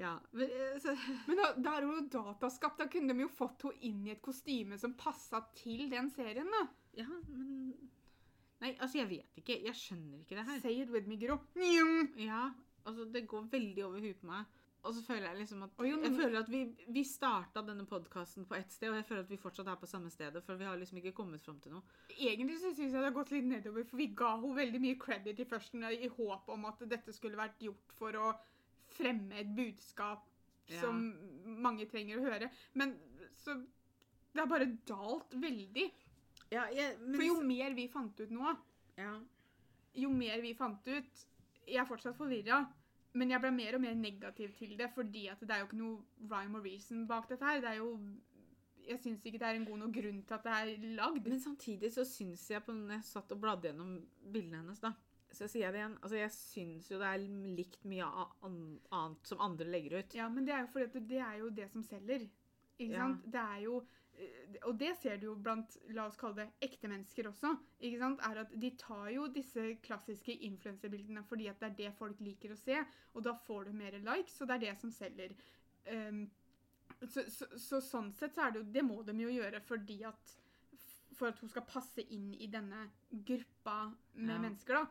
Ja. 0.00 0.14
Men, 0.32 0.48
eh, 0.48 0.78
så, 0.82 0.96
Men 1.28 1.40
da, 1.40 1.50
da 1.58 1.76
er 1.76 1.86
hun 1.86 1.98
jo 1.98 2.06
dataskapt. 2.16 2.80
Da 2.80 2.88
kunne 2.90 3.14
de 3.14 3.26
jo 3.26 3.32
fått 3.32 3.66
henne 3.68 3.90
inn 3.90 4.06
i 4.08 4.14
et 4.16 4.24
kostyme 4.24 4.78
som 4.80 4.96
passa 4.98 5.44
til 5.58 5.86
den 5.92 6.10
serien, 6.14 6.48
da. 6.58 6.66
ja, 7.02 7.10
men 7.28 7.74
Nei, 8.62 8.70
altså, 8.80 8.96
jeg 9.02 9.10
vet 9.10 9.40
ikke. 9.42 9.58
Jeg 9.66 9.76
skjønner 9.76 10.22
ikke 10.22 10.38
det 10.38 10.44
her. 10.46 10.60
Say 10.62 10.78
it 10.80 10.92
with 10.94 11.08
me, 11.10 11.18
Gro. 11.20 11.36
Ja, 12.16 12.46
altså, 12.84 13.04
det 13.14 13.26
går 13.30 13.48
veldig 13.52 13.84
over 13.86 14.00
huet 14.04 14.20
på 14.20 14.26
meg. 14.30 14.60
Og 14.84 14.92
så 14.92 15.00
føler 15.00 15.30
jeg 15.30 15.38
liksom 15.38 15.62
at 15.64 15.78
jo, 15.80 15.96
Jeg 16.02 16.12
føler 16.12 16.42
at 16.42 16.48
vi, 16.52 16.58
vi 16.92 17.02
starta 17.08 17.62
denne 17.64 17.86
podkasten 17.88 18.44
på 18.44 18.56
ett 18.58 18.72
sted, 18.72 18.90
og 18.90 18.98
jeg 18.98 19.06
føler 19.08 19.22
at 19.24 19.30
vi 19.30 19.38
fortsatt 19.40 19.70
er 19.72 19.78
på 19.80 19.88
samme 19.88 20.10
stedet, 20.12 20.42
for 20.44 20.60
vi 20.60 20.66
har 20.68 20.76
liksom 20.76 20.98
ikke 21.00 21.14
kommet 21.16 21.40
fram 21.40 21.56
til 21.64 21.72
noe. 21.72 21.80
Egentlig 22.18 22.58
så 22.60 22.68
syns 22.74 22.92
jeg 22.92 23.00
det 23.00 23.08
har 23.08 23.16
gått 23.16 23.32
litt 23.32 23.48
nedover, 23.48 23.86
for 23.88 23.96
vi 23.96 24.10
ga 24.12 24.34
henne 24.34 24.58
veldig 24.58 24.82
mye 24.84 24.98
credit 25.00 25.40
i 25.40 25.46
førsten 25.48 25.86
i 25.88 26.10
håp 26.18 26.52
om 26.52 26.68
at 26.68 26.84
dette 26.90 27.16
skulle 27.16 27.40
vært 27.40 27.64
gjort 27.64 27.96
for 27.96 28.20
å 28.20 28.34
fremme 28.94 29.40
et 29.40 29.56
budskap 29.56 30.28
Ja. 30.68 30.80
som 30.80 31.00
mange 31.60 31.84
trenger 31.88 32.20
å 32.20 32.24
høre. 32.24 32.50
Men 32.72 32.94
så 33.36 33.56
Det 34.34 34.40
har 34.40 34.48
bare 34.50 34.66
dalt 34.88 35.32
veldig. 35.32 35.90
Ja, 36.50 36.64
jeg, 36.72 36.98
men, 37.00 37.14
For 37.14 37.24
jo 37.24 37.40
mer 37.40 37.74
vi 37.74 37.88
fant 37.88 38.20
ut 38.20 38.30
nå, 38.30 38.56
ja. 38.98 39.20
jo 39.94 40.08
mer 40.10 40.40
vi 40.42 40.54
fant 40.58 40.86
ut 40.88 41.26
Jeg 41.66 41.80
er 41.82 41.88
fortsatt 41.88 42.16
forvirra, 42.16 42.62
men 43.14 43.30
jeg 43.30 43.40
ble 43.40 43.50
mer 43.54 43.74
og 43.76 43.80
mer 43.80 43.94
negativ 43.94 44.52
til 44.58 44.76
det, 44.78 44.90
fordi 44.94 45.26
at 45.30 45.40
det 45.40 45.50
er 45.50 45.58
jo 45.62 45.66
ikke 45.68 45.78
noe 45.78 46.28
rhyme 46.30 46.58
og 46.58 46.64
reason 46.64 47.06
bak 47.06 47.28
dette 47.30 47.44
her. 47.46 47.60
Det 47.60 47.70
er 47.74 47.80
jo 47.82 47.98
Jeg 48.84 48.98
syns 49.00 49.22
ikke 49.24 49.38
det 49.40 49.46
er 49.48 49.56
en 49.56 49.64
god 49.64 49.78
nok 49.80 49.92
grunn 49.96 50.18
til 50.28 50.34
at 50.34 50.42
det 50.44 50.52
er 50.52 50.94
lagd. 50.98 51.26
Men 51.26 51.40
samtidig 51.40 51.88
så 51.94 52.04
syns 52.04 52.50
jeg 52.50 52.60
på 52.66 52.72
når 52.76 52.98
jeg 52.98 53.04
satt 53.08 53.32
og 53.32 53.40
bladde 53.40 53.70
gjennom 53.70 53.94
bildene 54.32 54.58
hennes, 54.60 54.80
da 54.80 54.90
Så 55.32 55.48
sier 55.48 55.64
jeg 55.64 55.72
det 55.72 55.78
igjen. 55.80 55.94
Altså, 56.02 56.16
jeg 56.16 56.30
syns 56.30 56.90
jo 56.90 56.98
det 57.00 57.06
er 57.08 57.24
likt 57.56 57.84
mye 57.88 58.04
annet 58.44 59.26
som 59.26 59.40
andre 59.40 59.64
legger 59.66 59.98
ut. 60.02 60.14
Ja, 60.14 60.28
men 60.28 60.44
det 60.46 60.52
er 60.54 60.60
jo 60.66 60.68
fordi 60.74 60.84
at 60.84 61.08
det 61.08 61.18
er 61.18 61.38
jo 61.40 61.48
det 61.50 61.70
som 61.72 61.82
selger. 61.82 62.28
Ikke 62.78 62.92
Ja. 62.92 63.06
sant? 63.06 63.24
Det 63.32 63.40
er 63.40 63.60
jo 63.64 63.80
Og 64.64 64.78
det 64.78 64.92
ser 65.00 65.18
du 65.18 65.26
jo 65.26 65.34
blant 65.34 65.74
la 65.96 66.06
oss 66.06 66.16
kalle 66.20 66.44
det 66.44 66.68
ekte 66.68 66.88
mennesker 66.88 67.26
også. 67.28 67.50
ikke 67.80 67.98
sant? 67.98 68.20
Er 68.22 68.40
at 68.44 68.52
De 68.60 68.70
tar 68.80 69.08
jo 69.10 69.26
disse 69.34 69.64
klassiske 69.84 70.36
influenserbildene 70.46 71.24
fordi 71.28 71.48
at 71.50 71.60
det 71.60 71.70
er 71.70 71.76
det 71.80 71.92
folk 71.98 72.20
liker 72.20 72.54
å 72.54 72.56
se. 72.60 72.78
Og 73.14 73.24
da 73.26 73.34
får 73.46 73.64
du 73.68 73.72
mer 73.72 73.98
likes, 73.98 74.40
og 74.40 74.48
det 74.48 74.54
er 74.54 74.64
det 74.68 74.76
som 74.80 74.92
selger. 74.94 75.34
Um, 75.90 76.24
så, 77.10 77.24
så, 77.28 77.46
så 77.60 77.80
sånn 77.84 78.12
sett 78.16 78.34
så 78.36 78.46
er 78.46 78.54
det 78.54 78.60
jo 78.62 78.70
Det 78.72 78.82
må 78.86 79.02
de 79.04 79.12
jo 79.20 79.28
gjøre 79.34 79.60
fordi 79.60 79.98
at 80.08 80.30
For 81.18 81.28
at 81.28 81.40
hun 81.42 81.50
skal 81.52 81.66
passe 81.68 82.00
inn 82.14 82.30
i 82.40 82.46
denne 82.50 82.86
gruppa 83.10 83.92
med 84.14 84.34
Ja. 84.34 84.40
mennesker, 84.40 84.74
da. 84.80 84.86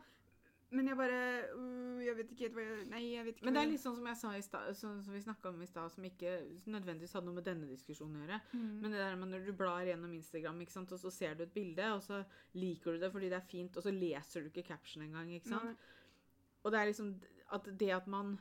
Men 0.73 0.89
jeg 0.89 0.97
bare 0.97 1.17
uh, 1.53 1.99
Jeg 2.01 2.15
vet 2.17 2.31
ikke 2.33 2.47
helt 2.47 2.55
hva 2.57 2.63
jeg 2.65 2.85
Nei, 2.89 3.01
jeg 3.13 3.25
vet 3.27 3.37
ikke 3.37 3.47
Men 3.47 3.57
det 3.57 3.61
er 3.63 3.69
litt 3.69 3.83
sånn 3.83 3.97
som 3.97 4.07
jeg 4.09 4.19
sa 4.19 4.31
i 4.37 4.43
stad, 4.45 4.71
sånn 4.77 5.01
som 5.05 5.15
vi 5.15 5.21
snakka 5.23 5.51
om 5.51 5.61
i 5.61 5.69
stad, 5.69 5.91
som 5.93 6.07
ikke 6.07 6.31
nødvendigvis 6.65 7.13
hadde 7.17 7.29
noe 7.29 7.37
med 7.37 7.47
denne 7.47 7.69
diskusjonen 7.69 8.17
å 8.17 8.23
gjøre. 8.23 8.39
Mm. 8.53 8.71
Men 8.81 8.95
det 8.95 9.01
der 9.03 9.19
med 9.21 9.31
når 9.33 9.45
du 9.47 9.51
blar 9.57 9.85
gjennom 9.87 10.15
Instagram, 10.17 10.63
ikke 10.63 10.75
sant, 10.75 10.95
og 10.95 11.01
så 11.01 11.11
ser 11.13 11.37
du 11.37 11.45
et 11.45 11.53
bilde, 11.53 11.89
og 11.95 12.01
så 12.05 12.23
liker 12.57 12.95
du 12.95 13.03
det 13.03 13.11
fordi 13.13 13.29
det 13.33 13.39
er 13.39 13.51
fint, 13.51 13.77
og 13.77 13.85
så 13.85 13.93
leser 13.93 14.43
du 14.43 14.49
ikke 14.49 14.65
caption 14.73 15.05
engang. 15.05 15.29
ikke 15.37 15.53
sant? 15.53 15.73
Nei. 15.73 16.01
Og 16.63 16.73
det 16.73 16.79
er 16.79 16.89
liksom 16.89 17.13
at 17.53 17.69
det 17.79 17.91
at 17.91 18.09
man 18.09 18.37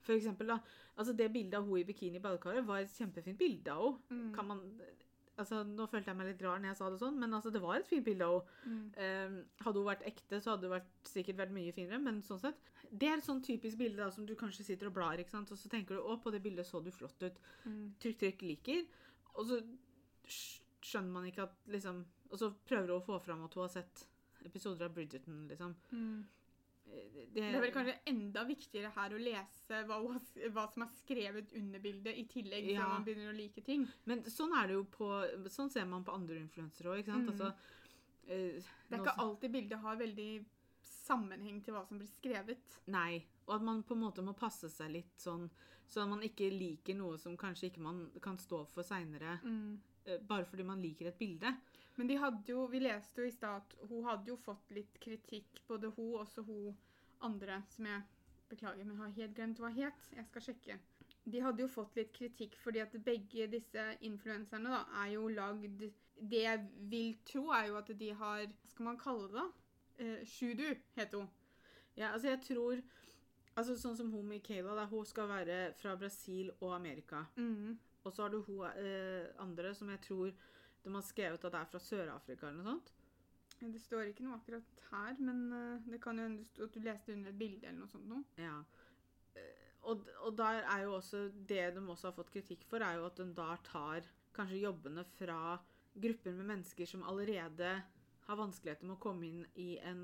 For 0.00 0.16
eksempel, 0.16 0.48
da. 0.48 0.56
Altså, 0.96 1.12
det 1.12 1.32
bildet 1.32 1.58
av 1.58 1.66
hun 1.68 1.76
i 1.76 1.84
bikini 1.84 2.16
i 2.16 2.22
badekaret 2.24 2.64
var 2.66 2.80
et 2.80 2.94
kjempefint 2.96 3.36
bilde 3.38 3.72
av 3.72 3.98
henne. 4.08 4.30
Mm. 4.30 4.34
Kan 4.34 4.46
man 4.48 4.62
Altså, 5.40 5.62
nå 5.64 5.86
følte 5.90 6.12
jeg 6.12 6.18
meg 6.18 6.28
litt 6.30 6.42
rar 6.44 6.60
når 6.60 6.72
jeg 6.72 6.78
sa 6.80 6.90
det 6.92 7.00
sånn, 7.00 7.18
men 7.20 7.36
altså, 7.36 7.52
det 7.54 7.62
var 7.64 7.78
et 7.78 7.88
fint 7.88 8.04
bilde 8.06 8.26
av 8.26 8.40
henne. 8.64 8.80
Mm. 8.80 8.86
Eh, 9.04 9.64
hadde 9.64 9.80
hun 9.80 9.88
vært 9.88 10.06
ekte, 10.10 10.40
så 10.40 10.52
hadde 10.52 10.66
det 10.66 10.72
vært, 10.74 10.90
sikkert 11.08 11.40
vært 11.40 11.54
mye 11.56 11.74
finere, 11.76 12.00
men 12.02 12.20
sånn 12.26 12.42
sett. 12.42 12.70
Det 12.90 13.08
er 13.08 13.18
et 13.18 13.26
sånn 13.26 13.42
typisk 13.44 13.80
bilde 13.80 14.02
da, 14.02 14.10
som 14.14 14.26
du 14.28 14.34
kanskje 14.38 14.66
sitter 14.66 14.90
og 14.90 14.96
blar, 14.98 15.20
ikke 15.20 15.32
sant? 15.32 15.52
og 15.52 15.60
så 15.60 15.70
tenker 15.72 15.96
du 15.96 16.02
'Å, 16.02 16.18
på 16.20 16.32
det 16.34 16.42
bildet 16.44 16.66
så 16.66 16.82
du 16.84 16.90
flott 16.90 17.22
ut'. 17.22 17.40
Mm. 17.64 17.94
Trykk, 18.02 18.18
trykk, 18.24 18.42
liker. 18.42 18.84
Og 19.34 19.46
så 19.46 19.60
skjønner 20.26 21.12
man 21.12 21.26
ikke 21.28 21.46
at 21.48 21.54
liksom 21.66 22.04
Og 22.30 22.38
så 22.38 22.52
prøver 22.66 22.92
hun 22.92 23.00
å 23.00 23.04
få 23.04 23.18
fram 23.18 23.40
at 23.42 23.54
hun 23.54 23.64
har 23.64 23.72
sett 23.72 24.04
episoder 24.46 24.86
av 24.86 24.94
Bridgerton, 24.94 25.48
liksom. 25.50 25.74
Mm. 25.90 26.24
Eh, 26.90 27.26
Det 27.32 27.42
er 27.44 27.60
vel 27.62 27.70
kanskje 27.72 27.98
enda 28.10 28.42
viktigere 28.44 28.90
her 28.94 29.10
å 29.14 29.18
lese 29.22 29.82
hva, 29.86 29.98
hva 30.50 30.64
som 30.72 30.82
er 30.82 30.88
skrevet 30.98 31.52
under 31.54 31.78
bildet, 31.78 32.16
i 32.18 32.24
tillegg 32.26 32.64
til 32.66 32.74
Ja. 32.74 32.82
at 32.86 32.88
man 32.98 33.04
begynner 33.04 33.32
å 33.32 33.36
like 33.36 33.62
ting. 33.64 33.86
Men 34.06 34.22
sånn 34.24 34.52
er 34.58 34.66
det 34.66 34.74
jo 34.74 34.84
på 34.84 35.10
Sånn 35.48 35.70
ser 35.70 35.84
man 35.86 36.04
på 36.04 36.12
andre 36.14 36.36
influensere 36.40 36.90
òg, 36.90 36.98
ikke 37.04 37.12
sant? 37.14 37.26
Mm. 37.26 37.30
Altså, 37.30 37.54
eh, 38.28 38.62
Det 38.88 38.96
er 38.96 38.98
ikke 38.98 39.14
som... 39.14 39.28
alltid 39.28 39.52
bildet 39.52 39.78
har 39.80 39.96
veldig 39.96 40.44
sammenheng 40.82 41.62
til 41.64 41.74
hva 41.74 41.86
som 41.86 41.98
blir 41.98 42.08
skrevet. 42.08 42.78
Nei. 42.88 43.24
Og 43.46 43.54
at 43.56 43.62
man 43.62 43.82
på 43.82 43.94
en 43.94 44.00
måte 44.04 44.22
må 44.22 44.34
passe 44.36 44.68
seg 44.70 44.90
litt 44.92 45.16
sånn, 45.18 45.48
så 45.86 46.02
at 46.02 46.08
man 46.08 46.20
ikke 46.22 46.50
liker 46.50 46.94
noe 46.94 47.16
som 47.18 47.36
kanskje 47.36 47.70
ikke 47.70 47.80
man 47.82 48.10
kan 48.22 48.36
stå 48.38 48.64
for 48.70 48.82
seinere, 48.86 49.38
bare 50.26 50.44
fordi 50.46 50.64
man 50.64 50.80
liker 50.80 51.06
et 51.10 51.18
bilde. 51.18 51.50
Men 51.96 52.08
de 52.08 52.16
hadde 52.16 52.52
jo, 52.52 52.64
vi 52.70 52.80
leste 52.80 53.20
jo 53.20 53.28
i 53.28 53.34
stad 53.34 53.60
at 53.62 53.74
hun 53.90 54.06
hadde 54.06 54.30
jo 54.30 54.36
fått 54.40 54.70
litt 54.72 54.96
kritikk, 55.02 55.62
både 55.68 55.90
hun 55.96 56.14
og 56.14 56.22
også 56.24 56.44
hun 56.46 56.76
andre, 57.26 57.62
som 57.74 57.88
jeg 57.90 58.02
beklager, 58.50 58.84
men 58.84 59.00
har 59.02 59.12
helt 59.16 59.34
glemt 59.36 59.60
hva 59.60 59.70
het. 59.74 60.06
Jeg 60.16 60.26
skal 60.28 60.46
sjekke. 60.48 60.78
De 61.30 61.42
hadde 61.44 61.62
jo 61.62 61.68
fått 61.68 61.98
litt 61.98 62.12
kritikk 62.16 62.56
fordi 62.62 62.80
at 62.82 62.94
begge 63.04 63.46
disse 63.52 63.82
influenserne 64.06 64.70
da, 64.72 64.84
er 65.02 65.12
jo 65.16 65.26
lagd 65.28 65.84
Det 66.20 66.40
jeg 66.42 66.62
vil 66.90 67.18
tro, 67.28 67.42
er 67.56 67.66
jo 67.68 67.76
at 67.76 67.92
de 68.00 68.08
har 68.14 68.46
Hva 68.46 68.70
skal 68.72 68.86
man 68.88 68.98
kalle 69.00 69.28
det? 69.28 69.36
da? 69.36 69.44
Eh, 70.00 70.24
Shudu 70.26 70.66
heter 70.96 71.18
hun. 71.18 71.28
Ja, 71.96 72.12
altså 72.14 72.28
jeg 72.32 72.40
tror 72.46 72.80
Altså 73.56 73.76
Sånn 73.76 73.96
som 73.98 74.10
hun 74.14 74.28
Michaela, 74.30 74.74
da, 74.78 74.86
hun 74.88 75.04
skal 75.04 75.28
være 75.28 75.58
fra 75.76 75.94
Brasil 76.00 76.50
og 76.60 76.72
Amerika. 76.74 77.24
Og 78.04 78.12
så 78.14 78.22
har 78.22 78.30
du 78.32 78.40
hun 78.46 78.64
eh, 78.70 79.26
andre 79.42 79.74
som 79.76 79.90
jeg 79.92 80.00
tror 80.06 80.30
de 80.84 80.94
har 80.94 81.04
skrevet 81.04 81.44
at 81.44 81.52
det 81.54 81.60
er 81.60 81.70
fra 81.74 81.80
Sør-Afrika 81.84 82.48
eller 82.48 82.62
noe 82.62 82.72
sånt. 82.74 82.92
Det 83.60 83.80
står 83.82 84.08
ikke 84.08 84.24
noe 84.24 84.38
akkurat 84.38 84.84
her, 84.90 85.16
men 85.20 85.40
eh, 85.52 85.88
det 85.92 85.98
kan 86.00 86.16
jo 86.16 86.24
hende 86.24 86.46
at 86.64 86.72
du 86.72 86.80
leste 86.80 87.12
under 87.12 87.28
et 87.34 87.38
bilde 87.40 87.66
eller 87.68 87.82
noe 87.82 87.92
sånt 87.92 88.08
noe. 88.08 88.24
Ja. 88.40 88.58
Eh, 89.36 89.56
Og, 89.90 90.02
og 90.26 90.34
der 90.36 90.58
er 90.68 90.82
jo 90.84 90.90
også 90.98 91.20
Det 91.48 91.62
de 91.74 91.80
også 91.88 92.08
har 92.10 92.12
fått 92.16 92.30
kritikk 92.34 92.64
for, 92.68 92.82
er 92.84 92.98
jo 92.98 93.06
at 93.08 93.16
de 93.16 93.24
da 93.36 93.54
tar 93.64 94.04
kanskje 94.36 94.58
jobbene 94.64 95.04
fra 95.18 95.58
grupper 96.00 96.32
med 96.36 96.46
mennesker 96.50 96.86
som 96.86 97.02
allerede 97.08 97.70
har 98.26 98.36
vanskeligheter 98.38 98.86
med 98.86 98.96
å 98.98 99.00
komme 99.02 99.26
inn 99.26 99.40
i 99.58 99.78
en, 99.82 100.02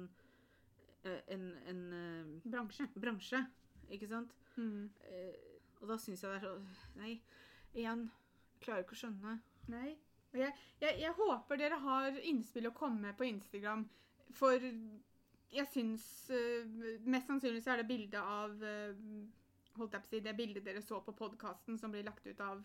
en, 1.04 1.20
en, 1.36 1.44
en 1.70 1.82
eh, 1.92 2.50
Bransje. 2.50 2.88
bransje. 2.96 3.42
Ikke 3.92 4.08
sant? 4.10 4.32
Mm. 4.56 4.88
og 5.80 5.88
da 5.90 5.96
syns 6.00 6.22
jeg 6.24 6.32
det 6.32 6.38
er 6.40 6.46
så 6.46 6.96
Nei, 6.98 7.20
igjen. 7.76 8.06
Klarer 8.64 8.82
ikke 8.86 8.96
å 8.96 9.00
skjønne. 9.04 9.36
Nei. 9.70 9.92
Jeg, 10.34 10.52
jeg, 10.80 10.98
jeg 11.00 11.12
håper 11.16 11.60
dere 11.60 11.78
har 11.80 12.16
innspill 12.28 12.68
å 12.70 12.74
komme 12.76 13.08
med 13.08 13.16
på 13.18 13.28
Instagram, 13.28 13.84
for 14.36 14.62
jeg 15.54 15.68
syns 15.70 16.04
eh, 16.34 16.66
Mest 17.06 17.30
sannsynlig 17.30 17.62
så 17.64 17.74
er 17.74 17.82
det 17.82 17.90
bilde 17.90 18.20
av 18.20 18.62
eh, 18.66 18.96
Holdt 19.76 19.94
jeg 19.94 20.02
på 20.02 20.08
å 20.08 20.12
si 20.14 20.22
det 20.24 20.36
bildet 20.38 20.64
dere 20.66 20.82
så 20.84 21.02
på 21.04 21.14
podkasten 21.16 21.78
som 21.78 21.92
blir 21.92 22.06
lagt 22.06 22.24
ut 22.26 22.38
av, 22.40 22.62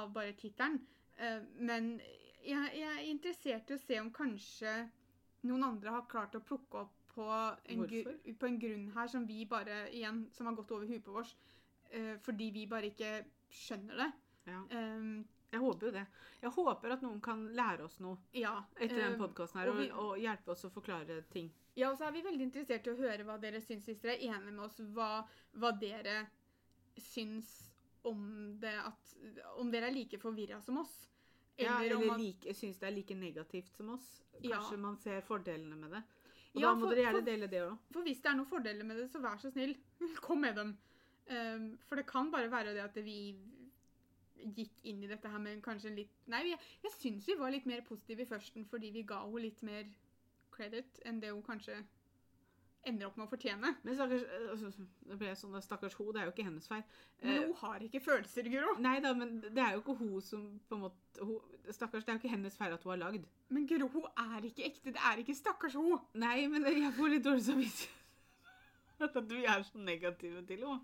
av 0.00 0.12
bare 0.14 0.32
tittelen. 0.38 0.78
Eh, 1.20 1.42
men 1.60 1.90
jeg, 2.40 2.70
jeg 2.72 2.88
er 2.88 3.10
interessert 3.10 3.68
i 3.68 3.76
å 3.76 3.82
se 3.82 3.98
om 4.00 4.08
kanskje 4.16 4.72
noen 5.44 5.66
andre 5.66 5.92
har 5.92 6.06
klart 6.08 6.38
å 6.38 6.40
plukke 6.40 6.86
opp 6.86 6.94
på 7.12 7.26
en, 7.28 7.84
gru, 7.90 8.00
på 8.40 8.48
en 8.48 8.56
grunn 8.62 8.88
her 8.94 9.12
som 9.12 9.26
vi 9.28 9.42
bare 9.50 9.90
igjen, 9.92 10.22
som 10.32 10.48
har 10.48 10.56
gått 10.56 10.72
over 10.72 10.88
huet 10.88 11.04
på 11.04 11.18
oss, 11.20 11.34
fordi 12.24 12.48
vi 12.54 12.64
bare 12.70 12.88
ikke 12.92 13.12
skjønner 13.52 14.00
det. 14.00 14.08
Ja. 14.48 14.62
Um, 14.72 15.26
Jeg 15.50 15.60
håper 15.60 15.86
jo 15.88 15.92
det. 15.94 16.04
Jeg 16.42 16.50
håper 16.52 16.92
at 16.92 17.02
noen 17.02 17.20
kan 17.24 17.46
lære 17.56 17.86
oss 17.86 17.96
noe 18.04 18.18
ja. 18.36 18.52
etter 18.76 18.98
den 19.00 19.14
eh, 19.14 19.20
podkasten 19.20 19.62
og 19.70 19.78
og, 19.80 19.94
og 20.02 20.18
hjelpe 20.20 20.52
oss 20.52 20.66
å 20.68 20.70
forklare 20.72 21.22
ting. 21.32 21.48
Ja, 21.78 21.92
og 21.92 21.98
så 21.98 22.08
er 22.08 22.12
vi 22.16 22.24
veldig 22.26 22.44
interessert 22.48 22.86
i 22.86 22.92
å 22.92 22.98
høre 22.98 23.24
hva 23.24 23.38
dere 23.40 23.62
syns, 23.64 23.86
hvis 23.88 24.02
dere 24.02 24.18
er 24.18 24.26
enige 24.34 24.52
med 24.52 24.64
oss, 24.66 24.76
hva, 24.92 25.22
hva 25.56 25.72
dere 25.80 26.26
syns 26.98 27.48
om 28.08 28.20
det 28.60 28.74
at 28.80 29.14
Om 29.58 29.70
dere 29.72 29.88
er 29.88 29.94
like 29.94 30.18
forvirra 30.22 30.60
som 30.62 30.78
oss. 30.82 31.08
Ja, 31.58 31.80
eller 31.82 32.12
at- 32.12 32.20
like, 32.20 32.54
syns 32.54 32.78
det 32.78 32.86
er 32.86 32.94
like 32.94 33.14
negativt 33.18 33.74
som 33.74 33.90
oss. 33.96 34.22
Ja. 34.40 34.58
Kanskje 34.58 34.78
man 34.78 34.96
ser 34.96 35.24
fordelene 35.26 35.76
med 35.76 35.90
det. 35.96 36.02
Og 36.54 36.60
Ja, 36.60 36.68
da 36.68 36.74
må 36.74 36.86
for- 36.86 36.94
dere 36.94 37.04
gjerne 37.06 37.18
for- 37.18 37.30
dele 37.30 37.48
det 37.48 37.62
òg. 37.62 37.78
For 37.92 38.02
hvis 38.02 38.22
det 38.22 38.30
er 38.30 38.36
noen 38.36 38.46
fordeler 38.52 38.84
med 38.84 38.96
det, 38.96 39.08
så 39.10 39.20
vær 39.20 39.38
så 39.40 39.50
snill, 39.50 39.74
kom 40.26 40.40
med 40.40 40.54
dem. 40.54 40.76
Um, 41.28 41.78
for 41.88 41.96
det 41.96 42.06
kan 42.06 42.30
bare 42.30 42.50
være 42.50 42.72
det 42.74 42.84
at 42.84 42.94
vi 43.04 43.36
gikk 44.56 44.82
inn 44.90 45.02
i 45.02 45.10
dette 45.10 45.30
her 45.30 45.42
med 45.42 45.62
kanskje 45.64 45.94
litt 45.94 46.26
Nei, 46.30 46.44
jeg, 46.50 46.58
jeg 46.84 46.94
syns 46.96 47.28
vi 47.28 47.38
var 47.38 47.52
litt 47.54 47.68
mer 47.68 47.84
positive 47.86 48.24
i 48.24 48.30
førsten 48.30 48.66
fordi 48.70 48.92
vi 48.94 49.06
ga 49.08 49.22
henne 49.24 49.44
litt 49.46 49.62
mer 49.66 49.88
credit 50.54 51.00
enn 51.06 51.20
det 51.22 51.32
hun 51.34 51.44
kanskje 51.46 51.78
ender 52.86 53.08
opp 53.08 53.18
med 53.18 53.26
å 53.26 53.30
fortjene. 53.30 53.72
Men 53.84 53.96
stakkars 53.98 54.24
altså, 54.52 54.86
Det 55.10 55.18
ble 55.20 55.34
sånn, 55.36 55.56
stakkars 55.64 55.96
ho, 55.98 56.06
det 56.14 56.22
er 56.22 56.28
jo 56.28 56.34
ikke 56.34 56.46
hennes 56.46 56.68
feil. 56.70 56.84
Men 57.20 57.34
Eh, 57.34 57.44
hun 57.48 57.54
har 57.62 57.84
ikke 57.84 58.00
følelser, 58.00 58.48
Guro. 58.52 58.76
Nei 58.82 58.94
da, 59.04 59.12
men 59.18 59.40
det 59.42 59.62
er 59.62 59.74
jo 59.74 59.82
ikke 59.82 59.96
hun 59.98 60.22
som 60.24 60.44
på 60.68 60.78
en 60.78 60.84
måte 60.86 61.26
hun, 61.26 61.40
Stakkars, 61.68 62.06
det 62.06 62.14
er 62.14 62.16
jo 62.16 62.22
ikke 62.22 62.32
hennes 62.32 62.56
feil 62.56 62.72
at 62.72 62.84
hun 62.86 62.94
har 62.94 63.00
lagd. 63.02 63.26
Men 63.52 63.66
Guro, 63.68 63.90
hun 63.92 64.06
er 64.22 64.46
ikke 64.48 64.64
ekte. 64.70 64.94
Det 64.94 65.02
er 65.10 65.20
ikke 65.20 65.36
stakkars 65.36 65.76
hun. 65.76 65.98
Nei, 66.14 66.46
men 66.48 66.64
jeg 66.70 66.94
får 66.96 67.12
litt 67.12 67.26
dårlig 67.26 67.44
samvittighet. 67.50 67.94
At 69.04 69.18
vi 69.30 69.44
er 69.44 69.62
så 69.62 69.78
negative 69.78 70.40
til 70.46 70.64
henne. 70.64 70.80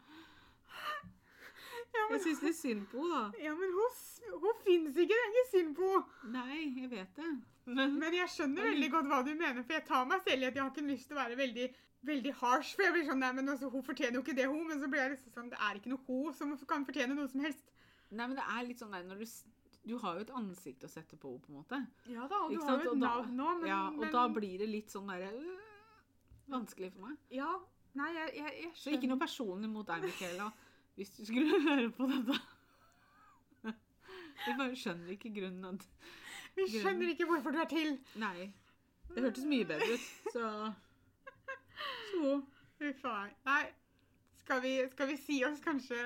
Ja, 1.95 2.05
men, 2.11 2.18
Jeg 2.18 2.22
syns 2.26 2.42
litt 2.42 2.59
synd 2.59 2.86
på 2.90 3.01
henne, 3.05 3.22
da. 3.32 3.42
ja, 3.45 3.55
men 3.59 3.74
hun, 3.78 3.99
hun 4.42 4.61
fins 4.66 4.97
ikke. 4.99 5.14
Det 5.14 5.22
er 5.22 5.32
ikke 5.32 5.49
synd 5.53 5.74
på 5.78 5.90
henne. 5.95 6.32
Nei, 6.34 6.61
jeg 6.82 6.90
vet 6.90 7.18
det. 7.20 7.32
Men 7.64 7.99
Men 7.99 8.12
jeg 8.18 8.28
skjønner 8.34 8.68
veldig 8.70 8.90
godt 8.92 9.09
hva 9.09 9.22
du 9.24 9.32
mener, 9.34 9.62
for 9.62 9.72
jeg 9.78 9.86
tar 9.88 10.05
meg 10.11 10.22
selv 10.26 10.42
i 10.42 10.49
at 10.51 10.59
jeg 10.59 10.62
har 10.64 10.72
ikke 10.74 10.88
lyst 10.90 11.09
til 11.09 11.16
å 11.16 11.22
være 11.22 11.38
veldig 11.40 11.68
veldig 12.05 12.34
harsh. 12.40 12.74
For 12.76 12.84
jeg 12.84 12.92
blir 12.97 13.07
sånn, 13.09 13.22
nei, 13.24 13.32
men 13.32 13.49
altså, 13.49 13.70
Hun 13.72 13.84
fortjener 13.86 14.18
jo 14.18 14.24
ikke 14.24 14.36
det, 14.36 14.47
hun. 14.51 14.66
Men 14.68 14.80
så 14.82 14.90
blir 14.92 15.01
jeg 15.05 15.14
liksom 15.16 15.36
sånn, 15.38 15.51
det 15.55 15.61
er 15.61 15.80
ikke 15.80 15.92
noe 15.95 16.05
hun 16.09 16.34
som 16.36 16.55
kan 16.68 16.86
fortjene 16.88 17.16
noe 17.16 17.30
som 17.32 17.45
helst. 17.45 17.70
Nei, 18.11 18.26
men 18.28 18.36
det 18.38 18.45
er 18.45 18.66
litt 18.68 18.82
sånn 18.82 18.95
der 18.95 19.07
når 19.09 19.24
du 19.24 19.28
Du 19.84 19.99
har 20.01 20.16
jo 20.16 20.24
et 20.24 20.30
ansikt 20.32 20.84
å 20.84 20.88
sette 20.88 21.16
på 21.20 21.28
henne, 21.28 21.40
på 21.45 21.51
en 21.53 21.57
måte. 21.59 21.78
Ja 22.09 22.24
da, 22.28 22.38
og 22.45 22.53
du 22.55 22.61
har 22.64 22.80
jo 22.80 22.92
et 22.95 23.01
navn 23.03 23.34
nå, 23.36 23.49
men, 23.61 23.68
Ja, 23.68 23.80
og 23.90 23.99
men 24.01 24.12
da 24.14 24.22
blir 24.32 24.59
det 24.62 24.68
litt 24.70 24.88
sånn 24.92 25.11
derre 25.12 25.28
øh, 25.36 25.59
Vanskelig 26.49 26.88
for 26.95 27.09
meg. 27.09 27.18
Ja, 27.32 27.51
nei, 27.92 28.09
jeg, 28.14 28.30
jeg, 28.38 28.55
jeg 28.62 28.70
Så 28.80 28.95
ikke 28.97 29.11
noe 29.11 29.20
personlig 29.20 29.68
mot 29.68 29.86
deg, 29.88 30.07
Michaela, 30.09 30.49
hvis 30.95 31.11
du 31.16 31.24
skulle 31.26 31.61
høre 31.68 31.90
på 31.95 32.09
dette. 32.11 32.40
Vi 34.45 34.57
bare 34.59 34.76
skjønner 34.76 35.14
ikke 35.14 35.32
grunnen 35.34 35.64
at 35.74 35.86
Vi 36.57 36.66
skjønner 36.70 37.14
ikke 37.14 37.26
hvorfor 37.28 37.55
du 37.55 37.61
er 37.62 37.70
til. 37.70 37.97
Nei. 38.20 38.51
Det 39.14 39.22
hørtes 39.22 39.47
mye 39.49 39.66
bedre 39.68 39.95
ut, 39.95 40.11
så 40.32 40.51
Så 42.11 42.34
Uff 42.84 43.05
a 43.07 43.14
meg. 43.47 43.72
Skal 44.45 44.61
vi, 44.62 44.72
skal 44.92 45.09
vi 45.09 45.16
si 45.16 45.38
oss 45.47 45.62
kanskje 45.64 45.97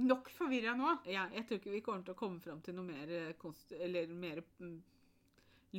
nok 0.00 0.28
forvirra 0.34 0.74
nå? 0.76 0.90
Ja, 1.08 1.26
jeg 1.34 1.46
tror 1.46 1.60
ikke 1.60 1.72
vi 1.72 1.82
kommer 1.84 2.04
til 2.04 2.14
å 2.14 2.18
komme 2.18 2.40
fram 2.42 2.60
til 2.64 2.76
noe 2.76 2.86
mer, 2.86 3.10
eh, 3.10 3.32
konst 3.40 3.72
eller 3.72 4.10
mer 4.12 4.42
mm, 4.58 4.76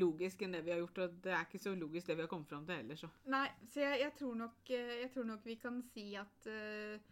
logisk 0.02 0.42
enn 0.42 0.56
det 0.56 0.64
vi 0.66 0.74
har 0.74 0.82
gjort. 0.82 1.04
Og 1.06 1.20
det 1.26 1.36
er 1.36 1.46
ikke 1.46 1.62
så 1.62 1.76
logisk 1.78 2.10
det 2.10 2.18
vi 2.18 2.26
har 2.26 2.32
kommet 2.32 2.50
fram 2.50 2.66
til 2.66 2.80
heller, 2.80 3.00
så. 3.00 3.12
Nei, 3.34 3.46
så 3.74 3.84
jeg, 3.84 4.00
jeg, 4.06 4.14
tror, 4.20 4.36
nok, 4.42 4.62
eh, 4.70 4.94
jeg 5.04 5.12
tror 5.14 5.28
nok 5.30 5.46
vi 5.46 5.58
kan 5.62 5.82
si 5.92 6.08
at 6.20 6.50
eh, 6.50 7.12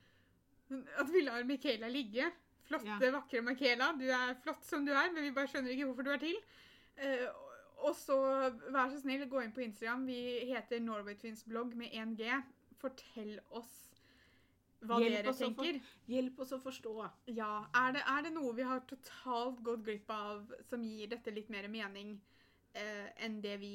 At 0.71 1.09
vi 1.13 1.21
lar 1.25 1.43
Michaela 1.49 1.87
ligge. 1.89 2.31
Flotte, 2.69 2.85
Ja. 2.85 3.11
vakre 3.11 3.41
Michaela. 3.41 3.91
Du 3.97 4.05
er 4.09 4.35
flott 4.43 4.63
som 4.63 4.85
du 4.85 4.91
er, 4.93 5.11
men 5.11 5.23
vi 5.23 5.31
bare 5.33 5.47
skjønner 5.49 5.71
ikke 5.73 5.85
hvorfor 5.89 6.03
du 6.05 6.11
er 6.13 6.21
til. 6.21 6.35
Uh, 6.99 7.27
og 7.87 7.95
så 7.95 8.17
vær 8.69 8.89
så 8.91 8.99
snill, 9.01 9.23
gå 9.31 9.41
inn 9.41 9.53
på 9.55 9.63
Instagram. 9.63 10.05
Vi 10.05 10.19
heter 10.51 10.79
Norway 10.83 11.15
Twins 11.15 11.43
blogg 11.47 11.73
med 11.79 11.89
1G. 11.95 12.43
Fortell 12.81 13.39
oss 13.51 13.71
hva 14.85 14.99
Hjelp 15.01 15.15
dere 15.15 15.31
å 15.31 15.33
for- 15.33 15.45
tenker. 15.63 15.79
Hjelp 16.07 16.39
oss 16.39 16.51
å 16.55 16.59
forstå. 16.63 16.93
Ja, 17.35 17.65
er 17.75 17.91
det, 17.97 18.03
er 18.07 18.21
det 18.27 18.33
noe 18.35 18.53
vi 18.55 18.63
har 18.63 18.79
totalt 18.87 19.63
gått 19.63 19.83
glipp 19.83 20.09
av 20.09 20.53
som 20.69 20.83
gir 20.83 21.07
dette 21.11 21.33
litt 21.35 21.49
mer 21.49 21.67
mening 21.67 22.13
eh, 22.75 23.09
enn 23.25 23.41
det 23.41 23.57
vi 23.59 23.73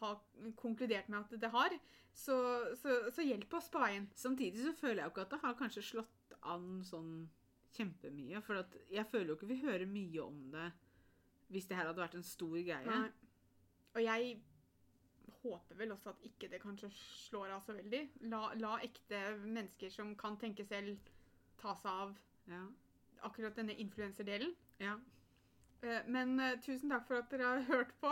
har 0.00 0.20
konkludert 0.56 1.08
med 1.08 1.20
at 1.20 1.40
det 1.40 1.50
har, 1.50 1.70
så, 2.14 2.36
så, 2.80 3.10
så 3.12 3.24
hjelp 3.24 3.52
oss 3.54 3.68
på 3.72 3.80
veien. 3.80 4.08
Samtidig 4.14 4.64
så 4.64 4.72
føler 4.76 5.02
jeg 5.02 5.04
jo 5.08 5.12
ikke 5.14 5.26
at 5.26 5.30
det 5.36 5.40
har 5.44 5.54
kanskje 5.60 5.82
slått 5.84 6.17
an 6.42 6.82
sånn 6.84 7.28
kjempemye. 7.76 8.40
For 8.42 8.60
at 8.62 8.76
jeg 8.90 9.06
føler 9.10 9.32
jo 9.32 9.36
ikke 9.38 9.50
vi 9.52 9.60
hører 9.62 9.86
mye 9.86 10.22
om 10.24 10.38
det 10.52 10.68
hvis 11.48 11.66
det 11.68 11.76
her 11.78 11.86
hadde 11.88 12.02
vært 12.02 12.14
en 12.18 12.26
stor 12.26 12.56
greie. 12.60 12.84
Nei. 12.84 13.10
Og 13.96 14.02
jeg 14.04 14.34
håper 15.42 15.78
vel 15.78 15.92
også 15.94 16.10
at 16.12 16.24
ikke 16.28 16.48
det 16.52 16.60
kanskje 16.60 16.90
slår 16.92 17.54
av 17.54 17.62
så 17.64 17.72
veldig. 17.76 18.02
La, 18.28 18.42
la 18.60 18.74
ekte 18.84 19.20
mennesker 19.44 19.90
som 19.94 20.12
kan 20.18 20.36
tenke 20.40 20.64
selv, 20.68 20.98
ta 21.60 21.74
seg 21.74 21.90
av 21.92 22.18
Ja. 22.48 22.66
akkurat 23.22 23.56
denne 23.56 23.74
influenserdelen. 23.76 24.54
ja. 24.80 24.98
Eh, 25.82 26.02
Men 26.06 26.40
uh, 26.40 26.56
tusen 26.60 26.90
takk 26.90 27.06
for 27.06 27.16
at 27.20 27.30
dere 27.30 27.42
har 27.44 27.60
hørt 27.68 27.92
på. 28.00 28.10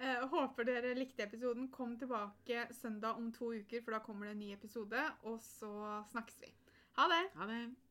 Uh, 0.00 0.26
håper 0.32 0.64
dere 0.64 0.94
likte 0.96 1.22
episoden. 1.26 1.68
Kom 1.70 1.98
tilbake 1.98 2.66
søndag 2.72 3.16
om 3.16 3.30
to 3.32 3.52
uker, 3.52 3.82
for 3.82 3.92
da 3.92 3.98
kommer 4.00 4.26
det 4.26 4.32
en 4.32 4.38
ny 4.38 4.52
episode. 4.52 5.02
Og 5.22 5.38
så 5.40 6.02
snakkes 6.10 6.40
vi. 6.40 6.52
Ha 6.96 7.08
det! 7.08 7.30
Ha 7.34 7.46
det. 7.46 7.74